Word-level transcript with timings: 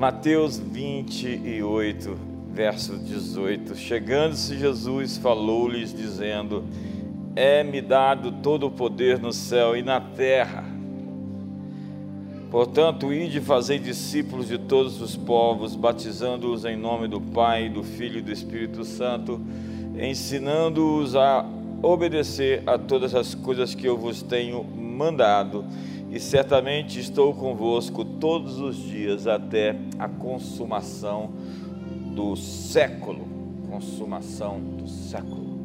Mateus 0.00 0.58
28, 0.58 2.16
verso 2.54 2.96
18. 2.96 3.76
Chegando-se 3.76 4.56
Jesus, 4.56 5.18
falou-lhes, 5.18 5.92
dizendo: 5.92 6.64
É-me 7.36 7.82
dado 7.82 8.32
todo 8.42 8.68
o 8.68 8.70
poder 8.70 9.18
no 9.18 9.30
céu 9.30 9.76
e 9.76 9.82
na 9.82 10.00
terra. 10.00 10.64
Portanto, 12.50 13.12
ide 13.12 13.42
fazei 13.42 13.78
discípulos 13.78 14.48
de 14.48 14.56
todos 14.56 15.02
os 15.02 15.16
povos, 15.16 15.76
batizando-os 15.76 16.64
em 16.64 16.78
nome 16.78 17.06
do 17.06 17.20
Pai, 17.20 17.68
do 17.68 17.84
Filho 17.84 18.20
e 18.20 18.22
do 18.22 18.32
Espírito 18.32 18.86
Santo, 18.86 19.38
ensinando-os 20.00 21.14
a 21.14 21.44
obedecer 21.82 22.62
a 22.66 22.78
todas 22.78 23.14
as 23.14 23.34
coisas 23.34 23.74
que 23.74 23.86
eu 23.86 23.98
vos 23.98 24.22
tenho 24.22 24.64
mandado 24.64 25.62
e 26.10 26.18
certamente 26.18 26.98
estou 26.98 27.32
convosco 27.32 28.04
todos 28.04 28.58
os 28.58 28.76
dias 28.76 29.28
até 29.28 29.76
a 29.98 30.08
consumação 30.08 31.32
do 32.14 32.34
século. 32.34 33.28
Consumação 33.70 34.58
do 34.60 34.88
século. 34.88 35.60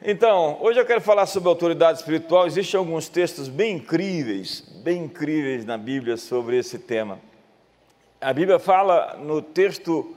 Então, 0.00 0.58
hoje 0.60 0.78
eu 0.78 0.86
quero 0.86 1.00
falar 1.00 1.26
sobre 1.26 1.48
autoridade 1.48 1.98
espiritual. 1.98 2.46
Existem 2.46 2.78
alguns 2.78 3.08
textos 3.08 3.48
bem 3.48 3.76
incríveis, 3.76 4.60
bem 4.84 5.04
incríveis 5.04 5.64
na 5.64 5.76
Bíblia 5.76 6.16
sobre 6.16 6.56
esse 6.56 6.78
tema. 6.78 7.18
A 8.20 8.32
Bíblia 8.32 8.60
fala 8.60 9.16
no 9.16 9.42
texto 9.42 10.14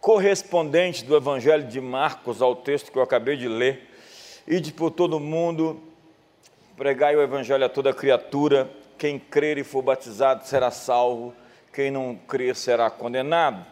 correspondente 0.00 1.04
do 1.04 1.16
Evangelho 1.16 1.64
de 1.64 1.80
Marcos 1.80 2.42
ao 2.42 2.56
texto 2.56 2.90
que 2.90 2.98
eu 2.98 3.02
acabei 3.02 3.36
de 3.36 3.48
ler, 3.48 3.88
ide 4.46 4.72
por 4.72 4.90
todo 4.90 5.20
mundo 5.20 5.80
Pregai 6.76 7.14
o 7.14 7.22
evangelho 7.22 7.64
a 7.64 7.68
toda 7.68 7.94
criatura. 7.94 8.68
Quem 8.98 9.16
crer 9.16 9.58
e 9.58 9.64
for 9.64 9.80
batizado 9.80 10.44
será 10.44 10.72
salvo, 10.72 11.32
quem 11.72 11.88
não 11.88 12.16
crer 12.16 12.56
será 12.56 12.90
condenado. 12.90 13.64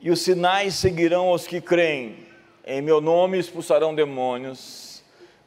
E 0.00 0.10
os 0.10 0.20
sinais 0.20 0.74
seguirão 0.74 1.26
aos 1.26 1.46
que 1.46 1.60
creem. 1.60 2.26
Em 2.66 2.82
meu 2.82 3.00
nome 3.00 3.38
expulsarão 3.38 3.94
demônios, 3.94 5.02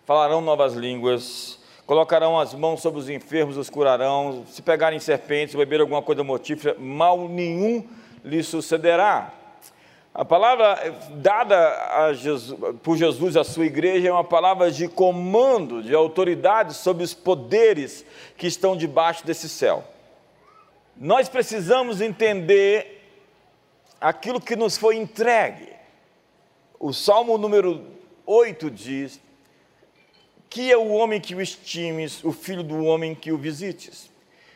falarão 0.06 0.40
novas 0.40 0.73
línguas, 0.73 1.59
colocarão 1.86 2.40
as 2.40 2.54
mãos 2.54 2.81
sobre 2.81 3.02
os 3.02 3.09
enfermos, 3.09 3.58
os 3.58 3.70
curarão. 3.70 4.46
Se 4.48 4.62
pegarem 4.62 5.00
serpentes, 5.00 5.56
beber 5.56 5.81
alguma 5.81 6.02
coisa 6.02 6.24
mortífera, 6.24 6.78
mal 6.80 7.28
nenhum 7.28 7.86
lhes 8.24 8.48
sucederá. 8.48 9.34
A 10.14 10.26
palavra 10.26 10.94
dada 11.12 12.12
Jesus, 12.14 12.59
por 12.84 12.98
Jesus 12.98 13.38
à 13.38 13.45
sua 13.45 13.66
igreja 13.66 14.09
é 14.09 14.12
uma 14.12 14.26
palavra 14.26 14.70
de 14.70 14.90
comando, 14.90 15.81
de 15.81 15.95
autoridade 15.95 16.73
sobre 16.73 17.02
os 17.02 17.14
poderes 17.14 18.06
que 18.36 18.45
estão 18.45 18.76
debaixo 18.76 19.26
desse 19.26 19.48
céu. 19.48 19.86
Nós 20.98 21.30
precisamos 21.30 22.02
entender 22.02 23.02
aquilo 24.02 24.42
que 24.42 24.53
nos 24.53 24.78
foi 24.78 24.98
entregue. 24.98 25.70
O 26.78 26.92
Salmo 26.92 27.38
número 27.38 27.81
8 28.25 28.70
diz: 28.70 29.18
Que 30.50 30.73
é 30.73 30.78
o 30.78 30.90
homem 30.90 31.22
que 31.22 31.34
o 31.34 31.42
estimes, 31.42 32.22
o 32.22 32.34
filho 32.34 32.64
do 32.64 32.84
homem 32.84 33.16
que 33.16 33.31
o 33.31 33.38
visites. 33.38 34.12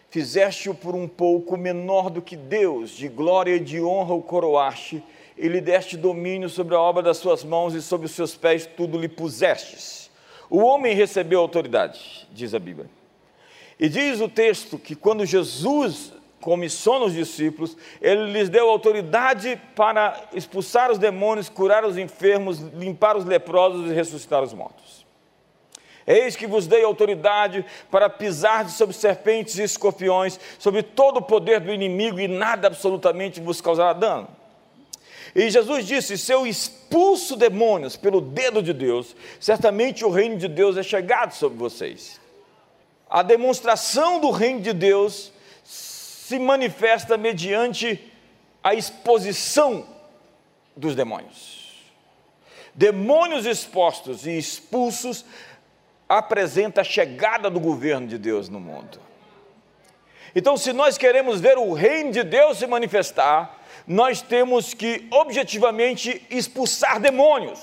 Fizeste-o 0.09 0.75
por 0.75 0.95
um 0.95 1.08
pouco 1.08 1.56
menor 1.56 2.09
do 2.09 2.22
que 2.22 2.36
Deus, 2.36 2.92
de 2.92 3.08
glória 3.08 3.56
e 3.56 3.59
de 3.59 3.81
honra 3.81 4.14
o 4.14 4.22
coroaste 4.22 5.02
e 5.38 5.47
lhe 5.47 5.59
deste 5.59 5.97
domínio 5.97 6.50
sobre 6.50 6.75
a 6.75 6.80
obra 6.80 7.03
das 7.03 7.17
suas 7.17 7.44
mãos 7.44 7.73
e 7.73 7.81
sobre 7.81 8.05
os 8.05 8.11
seus 8.11 8.36
pés 8.36 8.66
tudo 8.66 8.97
lhe 8.97 9.08
pusestes. 9.08 10.09
O 10.50 10.59
homem 10.59 10.95
recebeu 10.95 11.39
autoridade, 11.39 12.28
diz 12.31 12.53
a 12.53 12.59
Bíblia. 12.59 12.89
E 13.80 13.89
diz 13.89 14.22
o 14.22 14.30
texto 14.30 14.78
que 14.78 14.95
quando 14.95 15.25
Jesus 15.25 16.13
comissiona 16.39 17.06
os 17.06 17.13
discípulos, 17.13 17.75
ele 18.02 18.31
lhes 18.31 18.50
deu 18.50 18.69
autoridade 18.69 19.59
para 19.75 20.30
expulsar 20.33 20.91
os 20.91 20.97
demônios, 20.97 21.50
curar 21.50 21.83
os 21.83 21.97
enfermos, 21.97 22.59
limpar 22.59 23.17
os 23.17 23.25
leprosos 23.25 23.89
e 23.89 23.94
ressuscitar 23.94 24.44
os 24.44 24.53
mortos. 24.53 25.06
Eis 26.07 26.35
que 26.35 26.45
vos 26.45 26.68
dei 26.68 26.84
autoridade 26.84 27.66
para 27.90 28.07
pisar 28.09 28.69
sobre 28.69 28.95
serpentes 28.95 29.57
e 29.57 29.63
escorpiões, 29.63 30.40
sobre 30.59 30.84
todo 30.84 31.18
o 31.18 31.22
poder 31.22 31.59
do 31.59 31.74
inimigo, 31.74 32.19
e 32.19 32.28
nada 32.28 32.68
absolutamente 32.68 33.41
vos 33.41 33.59
causará 33.59 33.91
dano. 33.91 34.28
E 35.35 35.50
Jesus 35.50 35.85
disse: 35.85 36.18
Se 36.18 36.31
eu 36.31 36.47
expulso 36.47 37.35
demônios 37.35 37.97
pelo 37.97 38.22
dedo 38.22 38.63
de 38.63 38.72
Deus, 38.72 39.16
certamente 39.40 40.06
o 40.06 40.09
reino 40.09 40.38
de 40.38 40.47
Deus 40.47 40.78
é 40.78 40.84
chegado 40.84 41.34
sobre 41.34 41.57
vocês. 41.57 42.22
A 43.09 43.22
demonstração 43.22 44.19
do 44.19 44.31
reino 44.31 44.62
de 44.62 44.72
Deus 44.72 45.31
se 45.63 46.40
manifesta 46.40 47.18
mediante 47.18 48.01
a 48.63 48.74
exposição 48.74 49.85
dos 50.75 50.95
demônios. 50.95 51.84
Demônios 52.74 53.45
expostos 53.45 54.25
e 54.25 54.38
expulsos 54.38 55.25
apresenta 56.07 56.81
a 56.81 56.84
chegada 56.84 57.50
do 57.50 57.59
governo 57.59 58.07
de 58.07 58.18
Deus 58.18 58.50
no 58.50 58.59
mundo. 58.59 59.00
Então, 60.35 60.57
se 60.57 60.74
nós 60.74 60.97
queremos 60.97 61.40
ver 61.40 61.57
o 61.57 61.74
reino 61.74 62.12
de 62.12 62.24
Deus 62.24 62.57
se 62.57 62.68
manifestar, 62.68 63.65
nós 63.88 64.22
temos 64.22 64.73
que 64.73 65.07
objetivamente 65.12 66.25
expulsar 66.29 67.00
demônios. 67.00 67.59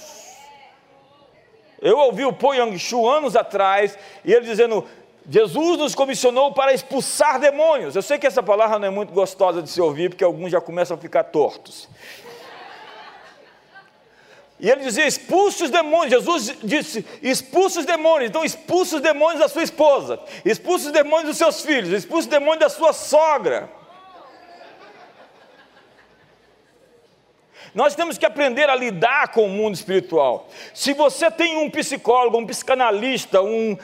Eu 1.81 1.99
ouvi 1.99 2.25
o 2.25 2.33
Po 2.33 2.55
Yang 2.55 2.78
Shu 2.78 3.09
anos 3.09 3.34
atrás, 3.34 3.99
e 4.25 4.32
ele 4.32 4.47
dizendo: 4.47 4.87
Jesus 5.28 5.78
nos 5.78 5.94
comissionou 5.94 6.53
para 6.53 6.72
expulsar 6.72 7.41
demônios. 7.41 7.97
Eu 7.97 8.03
sei 8.03 8.19
que 8.19 8.27
essa 8.27 8.43
palavra 8.43 8.78
não 8.78 8.87
é 8.87 8.91
muito 8.91 9.12
gostosa 9.12 9.61
de 9.61 9.69
se 9.69 9.81
ouvir, 9.81 10.11
porque 10.11 10.22
alguns 10.22 10.53
já 10.53 10.61
começam 10.61 10.97
a 10.97 11.00
ficar 11.00 11.25
tortos. 11.25 11.88
E 14.61 14.71
ele 14.71 14.82
dizia: 14.82 15.09
expulse 15.09 15.65
os 15.65 15.71
demônios. 15.71 16.11
Jesus 16.11 16.56
disse: 16.62 17.05
expulse 17.21 17.81
os 17.81 17.84
demônios. 17.84 18.31
Então, 18.31 18.44
expulse 18.44 18.94
os 18.94 19.00
demônios 19.00 19.41
da 19.41 19.49
sua 19.49 19.65
esposa, 19.65 20.21
expulse 20.44 20.87
os 20.87 20.93
demônios 20.93 21.31
dos 21.31 21.37
seus 21.37 21.62
filhos, 21.62 21.91
expulse 21.91 22.28
os 22.28 22.32
demônios 22.32 22.61
da 22.61 22.69
sua 22.69 22.93
sogra. 22.93 23.81
Nós 27.75 27.94
temos 27.94 28.19
que 28.19 28.27
aprender 28.27 28.69
a 28.69 28.77
lidar 28.77 29.28
com 29.28 29.47
o 29.47 29.49
mundo 29.49 29.75
espiritual. 29.75 30.49
Se 30.75 30.93
você 30.93 31.31
tem 31.31 31.56
um 31.56 31.71
psicólogo, 31.71 32.38
um 32.38 32.47
psicanalista, 32.47 33.41
um 33.41 33.77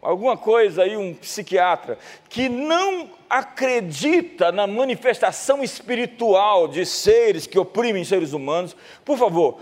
alguma 0.00 0.36
coisa 0.36 0.82
aí, 0.82 0.96
um 0.96 1.14
psiquiatra, 1.14 1.98
que 2.28 2.48
não 2.48 3.08
acredita 3.28 4.52
na 4.52 4.66
manifestação 4.66 5.64
espiritual 5.64 6.68
de 6.68 6.84
seres 6.84 7.46
que 7.46 7.58
oprimem 7.58 8.04
seres 8.04 8.34
humanos, 8.34 8.76
por 9.04 9.16
favor, 9.16 9.58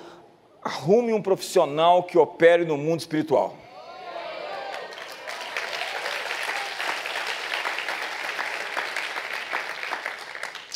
arrume 0.60 1.12
um 1.12 1.22
profissional 1.22 2.02
que 2.02 2.18
opere 2.18 2.64
no 2.64 2.76
mundo 2.76 3.00
espiritual. 3.00 3.56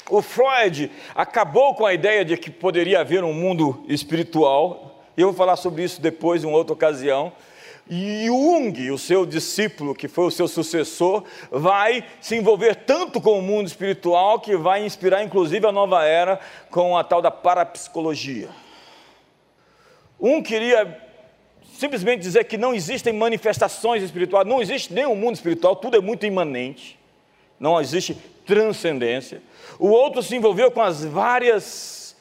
O 0.09 0.23
Freud 0.23 0.91
acabou 1.15 1.75
com 1.75 1.85
a 1.85 1.93
ideia 1.93 2.25
de 2.25 2.37
que 2.37 2.51
poderia 2.51 3.01
haver 3.01 3.25
um 3.25 3.33
mundo 3.33 3.85
espiritual, 3.89 5.03
eu 5.17 5.29
vou 5.29 5.35
falar 5.35 5.57
sobre 5.57 5.83
isso 5.83 6.01
depois, 6.01 6.45
em 6.45 6.47
outra 6.47 6.75
ocasião. 6.75 7.33
Jung, 7.89 8.91
o 8.91 8.99
seu 8.99 9.25
discípulo, 9.25 9.95
que 9.95 10.09
foi 10.09 10.27
o 10.27 10.31
seu 10.31 10.49
sucessor, 10.49 11.23
vai 11.51 12.05
se 12.21 12.37
envolver 12.37 12.75
tanto 12.75 13.21
com 13.21 13.39
o 13.39 13.43
mundo 13.43 13.67
espiritual 13.67 14.41
que 14.41 14.57
vai 14.57 14.85
inspirar 14.85 15.23
inclusive 15.23 15.67
a 15.67 15.73
nova 15.73 16.05
era 16.05 16.41
com 16.71 16.97
a 16.97 17.05
tal 17.05 17.23
da 17.23 17.31
parapsicologia. 17.31 18.49
Um 20.21 20.43
queria 20.43 21.01
simplesmente 21.75 22.23
dizer 22.23 22.45
que 22.45 22.57
não 22.57 22.75
existem 22.75 23.13
manifestações 23.13 24.03
espirituais, 24.03 24.47
não 24.47 24.61
existe 24.61 24.93
nenhum 24.93 25.15
mundo 25.15 25.35
espiritual, 25.35 25.77
tudo 25.77 25.97
é 25.97 26.01
muito 26.01 26.27
imanente, 26.27 26.99
não 27.61 27.81
existe 27.81 28.17
transcendência. 28.45 29.43
O 29.79 29.89
outro 29.89 30.23
se 30.23 30.35
envolveu 30.35 30.71
com 30.71 30.81
as 30.81 31.05
várias 31.05 32.17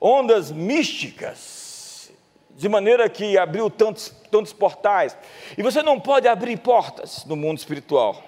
ondas 0.00 0.50
místicas, 0.50 2.10
de 2.50 2.68
maneira 2.68 3.08
que 3.08 3.38
abriu 3.38 3.70
tantos, 3.70 4.14
tantos 4.30 4.52
portais. 4.52 5.16
E 5.56 5.62
você 5.62 5.82
não 5.82 5.98
pode 5.98 6.28
abrir 6.28 6.58
portas 6.58 7.24
no 7.24 7.36
mundo 7.36 7.58
espiritual, 7.58 8.22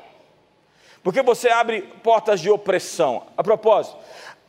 porque 1.03 1.23
você 1.23 1.49
abre 1.49 1.83
portas 2.03 2.41
de 2.41 2.51
opressão. 2.51 3.27
A 3.37 3.43
propósito, 3.43 3.97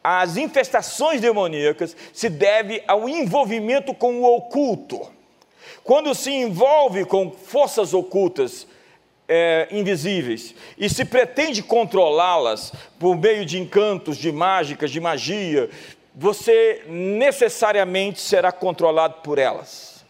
as 0.04 0.38
infestações 0.38 1.19
demoníacas 1.19 1.95
se 2.13 2.30
devem 2.30 2.81
ao 2.88 3.10
envolvimento 3.10 3.94
com 3.94 4.21
o 4.21 4.36
oculto. 4.36 5.12
Quando 5.83 6.15
se 6.15 6.31
envolve 6.31 7.06
com 7.06 7.31
forças 7.31 7.94
ocultas, 7.94 8.68
é, 9.27 9.68
invisíveis 9.71 10.56
e 10.77 10.89
se 10.89 11.03
pretende 11.03 11.62
controlá-las 11.62 12.71
por 13.00 13.15
meio 13.18 13.45
de 13.45 13.59
encantos, 13.59 14.18
de 14.18 14.31
mágicas, 14.31 14.91
de 14.91 15.00
magia, 15.00 15.69
você 16.15 16.83
necessariamente 16.88 18.19
será 18.19 18.51
controlado 18.51 19.15
por 19.24 19.38
elas. 19.38 20.06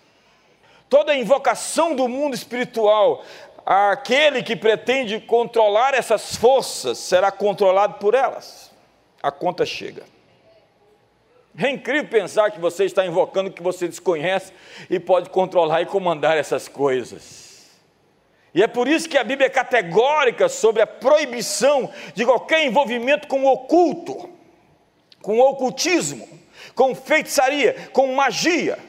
Toda 0.90 1.16
invocação 1.16 1.96
do 1.96 2.08
mundo 2.08 2.34
espiritual 2.34 3.26
aquele 3.66 4.42
que 4.42 4.56
pretende 4.56 5.20
controlar 5.20 5.94
essas 5.94 6.38
forças 6.38 6.98
será 6.98 7.30
controlado 7.32 7.96
por 7.96 8.16
elas. 8.16 8.72
A 9.22 9.30
conta 9.30 9.66
chega. 9.66 10.04
É 11.58 11.70
incrível 11.70 12.08
pensar 12.08 12.52
que 12.52 12.60
você 12.60 12.86
está 12.86 13.06
invocando 13.06 13.50
o 13.50 13.52
que 13.52 13.64
você 13.64 13.88
desconhece 13.88 14.54
e 14.90 15.00
pode 15.00 15.30
controlar 15.30 15.82
e 15.82 15.86
comandar 15.86 16.38
essas 16.38 16.70
coisas. 16.70 17.47
E 18.58 18.64
é 18.64 18.66
por 18.68 18.88
isso 18.88 19.08
que 19.08 19.20
a 19.20 19.24
Bíblia 19.24 19.46
é 19.46 19.52
categórica 19.52 20.50
sobre 20.50 20.82
a 20.82 20.88
proibição 20.88 21.94
de 22.16 22.26
qualquer 22.26 22.66
envolvimento 22.66 23.28
com 23.28 23.44
o 23.44 23.54
oculto, 23.54 24.28
com 25.22 25.38
o 25.38 25.48
ocultismo, 25.48 26.28
com 26.74 26.96
feitiçaria, 26.96 27.88
com 27.94 28.16
magia, 28.16 28.80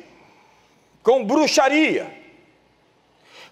com 1.03 1.23
bruxaria. 1.23 2.11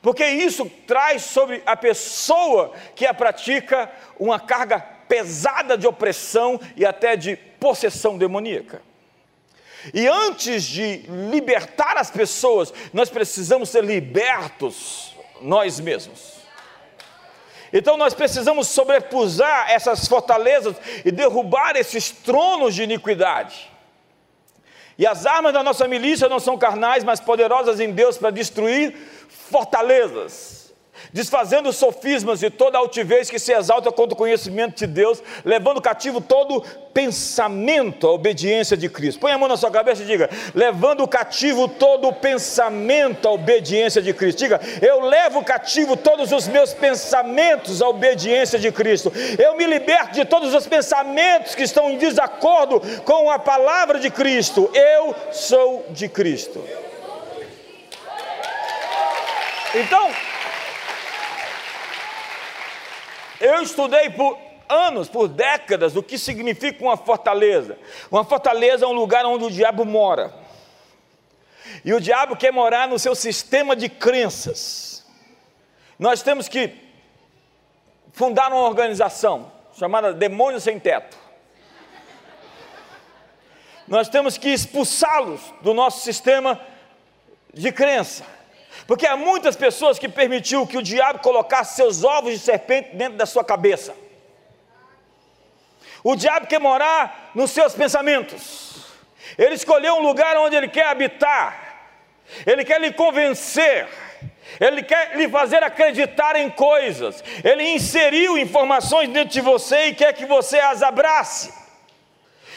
Porque 0.00 0.24
isso 0.24 0.64
traz 0.86 1.20
sobre 1.20 1.62
a 1.66 1.76
pessoa 1.76 2.72
que 2.94 3.04
a 3.04 3.12
pratica 3.12 3.92
uma 4.18 4.40
carga 4.40 4.80
pesada 4.80 5.76
de 5.76 5.86
opressão 5.86 6.58
e 6.74 6.86
até 6.86 7.14
de 7.14 7.36
possessão 7.36 8.16
demoníaca. 8.16 8.80
E 9.92 10.08
antes 10.08 10.64
de 10.64 10.96
libertar 11.30 11.98
as 11.98 12.10
pessoas, 12.10 12.72
nós 12.90 13.10
precisamos 13.10 13.68
ser 13.68 13.84
libertos 13.84 15.14
nós 15.40 15.80
mesmos. 15.80 16.36
Então 17.72 17.96
nós 17.96 18.14
precisamos 18.14 18.68
sobrepusar 18.68 19.70
essas 19.70 20.06
fortalezas 20.06 20.76
e 21.04 21.10
derrubar 21.10 21.76
esses 21.76 22.10
tronos 22.10 22.74
de 22.74 22.82
iniquidade. 22.82 23.70
E 24.98 25.06
as 25.06 25.26
armas 25.26 25.52
da 25.52 25.62
nossa 25.62 25.86
milícia 25.86 26.28
não 26.28 26.40
são 26.40 26.56
carnais, 26.56 27.04
mas 27.04 27.20
poderosas 27.20 27.80
em 27.80 27.92
Deus 27.92 28.16
para 28.16 28.30
destruir 28.30 28.94
fortalezas 29.28 30.65
desfazendo 31.16 31.72
sofismas 31.72 32.42
e 32.42 32.50
toda 32.50 32.76
altivez 32.76 33.30
que 33.30 33.38
se 33.38 33.50
exalta 33.50 33.90
contra 33.90 34.12
o 34.12 34.16
conhecimento 34.16 34.76
de 34.76 34.86
Deus, 34.86 35.22
levando 35.42 35.80
cativo 35.80 36.20
todo 36.20 36.62
pensamento 36.92 38.06
à 38.06 38.12
obediência 38.12 38.76
de 38.76 38.86
Cristo. 38.90 39.18
Põe 39.18 39.32
a 39.32 39.38
mão 39.38 39.48
na 39.48 39.56
sua 39.56 39.70
cabeça 39.70 40.02
e 40.02 40.06
diga: 40.06 40.28
levando 40.54 41.08
cativo 41.08 41.68
todo 41.68 42.12
pensamento 42.12 43.26
à 43.26 43.32
obediência 43.32 44.02
de 44.02 44.12
Cristo. 44.12 44.40
Diga: 44.40 44.60
eu 44.82 45.00
levo 45.06 45.42
cativo 45.42 45.96
todos 45.96 46.32
os 46.32 46.46
meus 46.48 46.74
pensamentos 46.74 47.80
à 47.80 47.88
obediência 47.88 48.58
de 48.58 48.70
Cristo. 48.70 49.10
Eu 49.38 49.56
me 49.56 49.64
liberto 49.64 50.12
de 50.12 50.24
todos 50.26 50.52
os 50.52 50.66
pensamentos 50.66 51.54
que 51.54 51.62
estão 51.62 51.90
em 51.90 51.96
desacordo 51.96 52.78
com 53.06 53.30
a 53.30 53.38
palavra 53.38 53.98
de 53.98 54.10
Cristo. 54.10 54.70
Eu 54.74 55.14
sou 55.32 55.86
de 55.88 56.10
Cristo. 56.10 56.62
Então, 59.74 60.10
Eu 63.40 63.62
estudei 63.62 64.10
por 64.10 64.38
anos, 64.68 65.08
por 65.08 65.28
décadas, 65.28 65.96
o 65.96 66.02
que 66.02 66.18
significa 66.18 66.82
uma 66.82 66.96
fortaleza. 66.96 67.78
Uma 68.10 68.24
fortaleza 68.24 68.84
é 68.84 68.88
um 68.88 68.92
lugar 68.92 69.24
onde 69.24 69.44
o 69.44 69.50
diabo 69.50 69.84
mora. 69.84 70.34
E 71.84 71.92
o 71.92 72.00
diabo 72.00 72.36
quer 72.36 72.52
morar 72.52 72.88
no 72.88 72.98
seu 72.98 73.14
sistema 73.14 73.76
de 73.76 73.88
crenças. 73.88 75.04
Nós 75.98 76.22
temos 76.22 76.48
que 76.48 76.74
fundar 78.12 78.52
uma 78.52 78.62
organização 78.62 79.52
chamada 79.78 80.12
Demônios 80.12 80.62
Sem 80.62 80.78
Teto. 80.78 81.16
Nós 83.86 84.08
temos 84.08 84.36
que 84.36 84.48
expulsá-los 84.48 85.40
do 85.60 85.72
nosso 85.72 86.00
sistema 86.00 86.60
de 87.54 87.70
crença. 87.70 88.24
Porque 88.86 89.06
há 89.06 89.16
muitas 89.16 89.56
pessoas 89.56 89.98
que 89.98 90.08
permitiu 90.08 90.66
que 90.66 90.78
o 90.78 90.82
diabo 90.82 91.18
colocasse 91.18 91.76
seus 91.76 92.04
ovos 92.04 92.32
de 92.32 92.38
serpente 92.38 92.94
dentro 92.94 93.18
da 93.18 93.26
sua 93.26 93.44
cabeça. 93.44 93.94
O 96.04 96.14
diabo 96.14 96.46
quer 96.46 96.60
morar 96.60 97.32
nos 97.34 97.50
seus 97.50 97.74
pensamentos. 97.74 98.86
Ele 99.36 99.56
escolheu 99.56 99.94
um 99.94 100.02
lugar 100.02 100.36
onde 100.36 100.54
ele 100.54 100.68
quer 100.68 100.86
habitar. 100.86 101.66
Ele 102.46 102.64
quer 102.64 102.80
lhe 102.80 102.92
convencer. 102.92 103.88
Ele 104.60 104.82
quer 104.82 105.16
lhe 105.16 105.28
fazer 105.28 105.64
acreditar 105.64 106.36
em 106.36 106.48
coisas. 106.48 107.24
Ele 107.42 107.64
inseriu 107.74 108.38
informações 108.38 109.08
dentro 109.08 109.30
de 109.30 109.40
você 109.40 109.86
e 109.86 109.94
quer 109.94 110.12
que 110.12 110.26
você 110.26 110.60
as 110.60 110.82
abrace. 110.82 111.52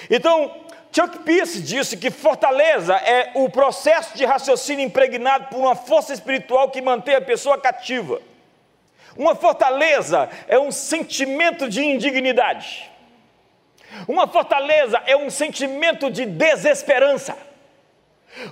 Então, 0.10 0.56
Chuck 0.92 1.20
Pierce 1.20 1.62
disse 1.62 1.96
que 1.96 2.10
fortaleza 2.10 2.96
é 2.96 3.32
o 3.36 3.50
processo 3.50 4.18
de 4.18 4.26
raciocínio 4.26 4.86
impregnado 4.86 5.48
por 5.48 5.60
uma 5.60 5.76
força 5.76 6.14
espiritual 6.14 6.72
que 6.72 6.82
mantém 6.82 7.16
a 7.16 7.22
pessoa 7.22 7.60
cativa. 7.60 8.20
Uma 9.16 9.36
fortaleza 9.36 10.30
é 10.48 10.58
um 10.58 10.72
sentimento 10.72 11.70
de 11.70 11.84
indignidade. 11.84 12.90
Uma 14.08 14.28
fortaleza 14.28 15.02
é 15.06 15.16
um 15.16 15.30
sentimento 15.30 16.10
de 16.10 16.26
desesperança. 16.26 17.38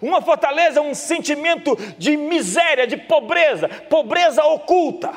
Uma 0.02 0.22
fortaleza 0.22 0.80
é 0.80 0.82
um 0.82 0.94
sentimento 0.94 1.76
de 1.98 2.18
miséria, 2.18 2.86
de 2.86 2.98
pobreza, 2.98 3.68
pobreza 3.68 4.44
oculta. 4.44 5.12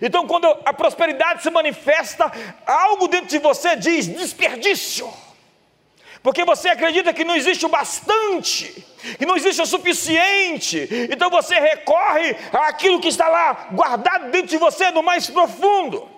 Então, 0.00 0.28
quando 0.28 0.46
a 0.64 0.72
prosperidade 0.72 1.42
se 1.42 1.50
manifesta, 1.50 2.30
algo 2.64 3.08
dentro 3.08 3.28
de 3.28 3.38
você 3.38 3.74
diz 3.74 4.06
desperdício 4.06 5.12
porque 6.22 6.44
você 6.44 6.68
acredita 6.68 7.12
que 7.12 7.24
não 7.24 7.34
existe 7.34 7.66
o 7.66 7.68
bastante, 7.68 8.86
que 9.18 9.26
não 9.26 9.36
existe 9.36 9.60
o 9.60 9.66
suficiente, 9.66 10.88
então 11.10 11.28
você 11.28 11.58
recorre 11.58 12.36
àquilo 12.52 13.00
que 13.00 13.08
está 13.08 13.28
lá 13.28 13.68
guardado 13.72 14.30
dentro 14.30 14.48
de 14.48 14.56
você 14.56 14.90
no 14.90 15.02
mais 15.02 15.28
profundo. 15.28 16.08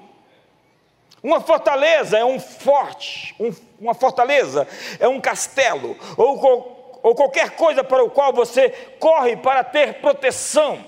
Uma 1.23 1.41
fortaleza 1.41 2.19
é 2.19 2.25
um 2.25 2.39
forte, 2.39 3.35
um, 3.41 3.51
uma 3.81 3.95
fortaleza 3.95 4.69
é 5.01 5.09
um 5.09 5.19
castelo, 5.19 5.97
ou, 6.19 7.01
ou 7.03 7.15
qualquer 7.15 7.53
coisa 7.53 7.83
para 7.83 8.05
o 8.05 8.11
qual 8.11 8.31
você 8.31 8.69
corre 8.99 9.37
para 9.39 9.65
ter 9.65 9.95
proteção. 9.95 10.85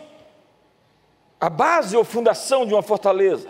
A 1.41 1.49
base 1.49 1.97
ou 1.97 2.05
fundação 2.05 2.67
de 2.67 2.75
uma 2.75 2.83
fortaleza 2.83 3.49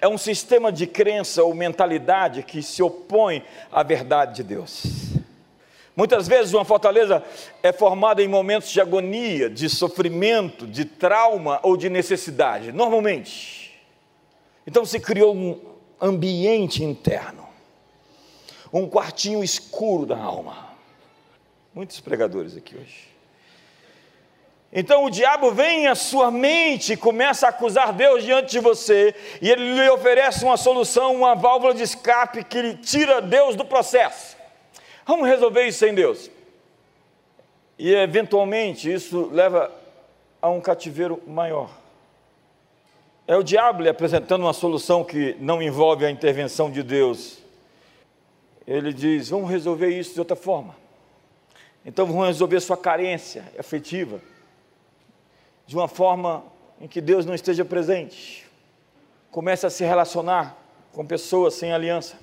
é 0.00 0.08
um 0.08 0.16
sistema 0.16 0.72
de 0.72 0.86
crença 0.86 1.44
ou 1.44 1.54
mentalidade 1.54 2.42
que 2.42 2.62
se 2.62 2.82
opõe 2.82 3.44
à 3.70 3.82
verdade 3.82 4.36
de 4.36 4.42
Deus. 4.42 5.10
Muitas 5.94 6.26
vezes 6.26 6.54
uma 6.54 6.64
fortaleza 6.64 7.22
é 7.62 7.72
formada 7.72 8.22
em 8.22 8.28
momentos 8.28 8.70
de 8.70 8.80
agonia, 8.80 9.50
de 9.50 9.68
sofrimento, 9.68 10.66
de 10.66 10.84
trauma 10.84 11.60
ou 11.62 11.76
de 11.76 11.90
necessidade, 11.90 12.72
normalmente. 12.72 13.78
Então 14.66 14.84
se 14.86 14.98
criou 14.98 15.34
um 15.34 15.60
ambiente 16.00 16.82
interno, 16.82 17.46
um 18.72 18.88
quartinho 18.88 19.44
escuro 19.44 20.06
da 20.06 20.16
alma. 20.16 20.70
Muitos 21.74 22.00
pregadores 22.00 22.56
aqui 22.56 22.76
hoje. 22.76 23.09
Então 24.72 25.04
o 25.04 25.10
diabo 25.10 25.50
vem 25.50 25.88
à 25.88 25.96
sua 25.96 26.30
mente 26.30 26.92
e 26.92 26.96
começa 26.96 27.46
a 27.46 27.50
acusar 27.50 27.92
Deus 27.92 28.22
diante 28.22 28.52
de 28.52 28.60
você, 28.60 29.14
e 29.42 29.50
ele 29.50 29.74
lhe 29.74 29.90
oferece 29.90 30.44
uma 30.44 30.56
solução, 30.56 31.16
uma 31.16 31.34
válvula 31.34 31.74
de 31.74 31.82
escape 31.82 32.44
que 32.44 32.62
lhe 32.62 32.76
tira 32.76 33.20
Deus 33.20 33.56
do 33.56 33.64
processo. 33.64 34.36
Vamos 35.04 35.26
resolver 35.26 35.66
isso 35.66 35.80
sem 35.80 35.92
Deus. 35.92 36.30
E 37.76 37.92
eventualmente 37.92 38.92
isso 38.92 39.28
leva 39.32 39.72
a 40.40 40.48
um 40.48 40.60
cativeiro 40.60 41.20
maior. 41.26 41.70
É 43.26 43.36
o 43.36 43.42
diabo 43.42 43.82
lhe 43.82 43.88
apresentando 43.88 44.42
uma 44.42 44.52
solução 44.52 45.02
que 45.02 45.36
não 45.40 45.60
envolve 45.60 46.04
a 46.06 46.10
intervenção 46.10 46.70
de 46.70 46.82
Deus. 46.82 47.38
Ele 48.66 48.92
diz: 48.92 49.30
vamos 49.30 49.50
resolver 49.50 49.88
isso 49.88 50.14
de 50.14 50.20
outra 50.20 50.36
forma. 50.36 50.76
Então 51.84 52.06
vamos 52.06 52.26
resolver 52.26 52.60
sua 52.60 52.76
carência 52.76 53.44
afetiva 53.58 54.20
de 55.70 55.76
uma 55.76 55.86
forma 55.86 56.42
em 56.80 56.88
que 56.88 57.00
Deus 57.00 57.24
não 57.24 57.32
esteja 57.32 57.64
presente. 57.64 58.44
Comece 59.30 59.64
a 59.64 59.70
se 59.70 59.84
relacionar 59.84 60.58
com 60.92 61.06
pessoas 61.06 61.54
sem 61.54 61.72
aliança. 61.72 62.18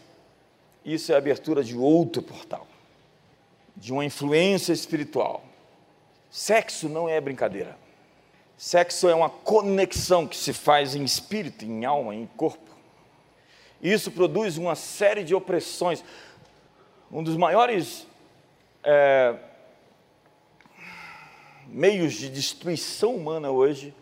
Isso 0.84 1.13
é 1.13 1.16
a 1.16 1.18
abertura 1.18 1.63
de 1.63 1.74
outro 1.74 2.22
portal, 2.22 2.68
de 3.74 3.94
uma 3.94 4.04
influência 4.04 4.74
espiritual. 4.74 5.46
Sexo 6.30 6.89
não 6.89 7.08
é 7.08 7.22
brincadeira. 7.22 7.77
Sexo 8.58 9.08
é 9.08 9.16
uma 9.16 9.30
conexão 9.30 10.27
que 10.27 10.36
se 10.36 10.51
faz 10.51 10.94
em 10.94 11.06
espírito, 11.06 11.63
em 11.63 11.86
alma, 11.86 12.13
em 12.13 12.25
corpo. 12.36 12.70
Isso 13.82 14.12
produz 14.12 14.58
uma 14.58 14.75
série 14.75 15.24
de 15.24 15.34
opressões. 15.34 16.04
Um 17.10 17.24
dos 17.24 17.38
maiores 17.38 18.06
é, 18.84 19.38
meios 21.70 22.14
de 22.14 22.30
destruição 22.30 23.16
humana 23.16 23.52
hoje 23.52 23.94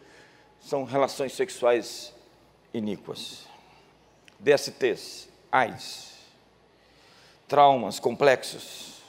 são 0.60 0.84
relações 0.84 1.34
sexuais 1.34 2.14
iníquas, 2.74 3.46
DSTs, 4.40 5.30
AIDS, 5.52 6.14
traumas 7.48 8.00
complexos. 8.00 9.02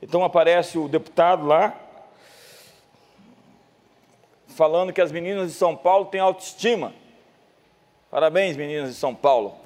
Então 0.00 0.22
aparece 0.22 0.78
o 0.78 0.88
deputado 0.88 1.46
lá, 1.46 1.78
falando 4.48 4.92
que 4.92 5.00
as 5.00 5.12
meninas 5.12 5.52
de 5.52 5.56
São 5.56 5.76
Paulo 5.76 6.06
têm 6.06 6.20
autoestima. 6.20 6.94
Parabéns, 8.10 8.56
meninas 8.56 8.90
de 8.90 8.96
São 8.96 9.14
Paulo. 9.14 9.56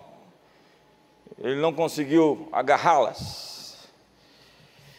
Ele 1.38 1.56
não 1.56 1.72
conseguiu 1.72 2.48
agarrá-las. 2.52 3.88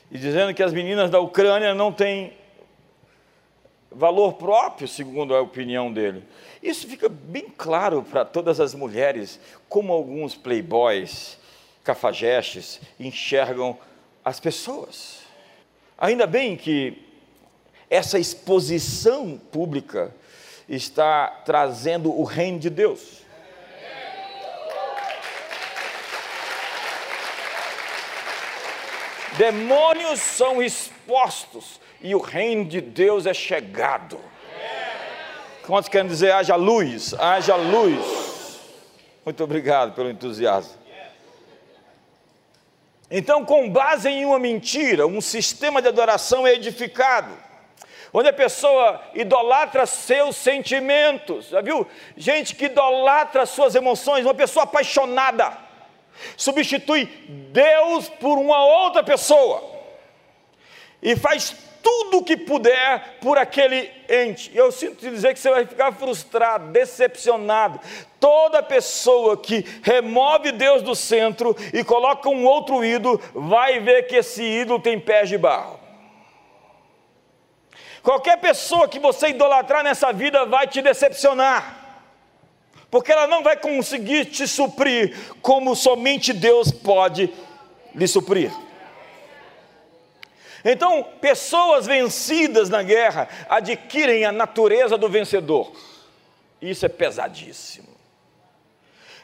E 0.10 0.18
dizendo 0.18 0.54
que 0.54 0.64
as 0.64 0.74
meninas 0.74 1.10
da 1.10 1.20
Ucrânia 1.20 1.74
não 1.74 1.92
têm 1.92 2.38
valor 3.91 4.33
próprio, 4.33 4.88
segundo 4.88 5.36
a 5.36 5.41
opinião 5.41 5.91
dele. 5.91 6.24
Isso 6.63 6.88
fica 6.88 7.10
bem 7.10 7.48
claro 7.55 8.01
para 8.03 8.24
todas 8.24 8.60
as 8.60 8.74
mulheres, 8.74 9.39
como 9.67 9.91
alguns 9.91 10.33
playboys, 10.33 11.38
cafajestes, 11.83 12.79
enxergam 13.00 13.77
as 14.24 14.39
pessoas. 14.39 15.21
Ainda 15.98 16.25
bem 16.25 16.55
que 16.55 17.05
essa 17.89 18.17
exposição 18.17 19.38
pública 19.51 20.15
está 20.69 21.27
trazendo 21.45 22.17
o 22.17 22.24
reino 22.24 22.60
de 22.60 22.69
Deus. 22.69 23.21
Demônios 29.38 30.19
são 30.19 30.62
expostos 30.62 31.79
e 32.01 32.15
o 32.15 32.20
reino 32.20 32.65
de 32.65 32.81
Deus 32.81 33.25
é 33.25 33.34
chegado. 33.34 34.20
Quantos 35.65 35.89
querem 35.89 36.08
dizer 36.08 36.31
haja 36.31 36.55
luz? 36.55 37.13
Haja 37.13 37.55
luz. 37.55 38.60
Muito 39.24 39.43
obrigado 39.43 39.93
pelo 39.93 40.10
entusiasmo. 40.10 40.81
Então, 43.10 43.43
com 43.43 43.70
base 43.70 44.10
em 44.10 44.25
uma 44.25 44.39
mentira, 44.39 45.05
um 45.05 45.20
sistema 45.20 45.81
de 45.81 45.89
adoração 45.89 46.48
é 46.48 46.53
edificado, 46.53 47.38
onde 48.13 48.29
a 48.29 48.34
pessoa 48.34 49.01
idolatra 49.13 49.86
seus 49.86 50.38
sentimentos, 50.38 51.50
já 51.50 51.62
viu? 51.62 51.86
Gente 52.15 52.55
que 52.55 52.65
idolatra 52.65 53.46
suas 53.46 53.75
emoções, 53.75 54.25
uma 54.25 54.34
pessoa 54.34 54.63
apaixonada, 54.63 55.58
substitui 56.38 57.05
Deus 57.51 58.08
por 58.08 58.38
uma 58.38 58.63
outra 58.63 59.03
pessoa 59.03 59.70
e 61.01 61.15
faz 61.15 61.55
tudo 61.82 62.24
que 62.24 62.38
puder 62.38 63.18
por 63.22 63.38
aquele 63.38 63.90
ente. 64.10 64.52
Eu 64.54 64.72
sinto 64.72 64.96
te 64.96 65.10
dizer 65.10 65.34
que 65.34 65.40
você 65.40 65.50
vai 65.50 65.66
ficar 65.66 65.92
frustrado, 65.92 66.72
decepcionado. 66.72 67.80
Toda 68.20 68.64
pessoa 68.64 69.38
que 69.38 69.66
remove 69.82 70.52
Deus 70.52 70.82
do 70.82 70.96
centro 70.96 71.56
e 71.74 71.84
coloca 71.84 72.30
um 72.30 72.46
outro 72.46 72.84
ídolo, 72.84 73.22
vai 73.34 73.80
ver 73.80 74.08
que 74.08 74.16
esse 74.16 74.44
ídolo 74.44 74.80
tem 74.80 75.00
pés 75.00 75.30
de 75.30 75.38
barro. 75.38 75.80
Qualquer 78.04 78.38
pessoa 78.38 78.88
que 78.88 79.00
você 79.00 79.30
idolatrar 79.30 79.84
nessa 79.84 80.12
vida 80.12 80.46
vai 80.46 80.68
te 80.68 80.82
decepcionar 80.82 81.82
porque 82.92 83.14
ela 83.14 83.26
não 83.26 83.42
vai 83.42 83.56
conseguir 83.56 84.26
te 84.26 84.46
suprir 84.46 85.18
como 85.42 85.74
somente 85.78 86.34
Deus 86.34 86.70
pode 86.70 87.34
lhe 87.96 88.08
suprir. 88.08 88.52
Então, 90.63 91.03
pessoas 91.20 91.86
vencidas 91.86 92.70
na 92.70 92.84
guerra 92.84 93.27
adquirem 93.50 94.25
a 94.25 94.32
natureza 94.32 94.98
do 94.98 95.10
vencedor. 95.10 95.72
Isso 96.62 96.86
é 96.86 96.89
pesadíssimo. 96.89 97.89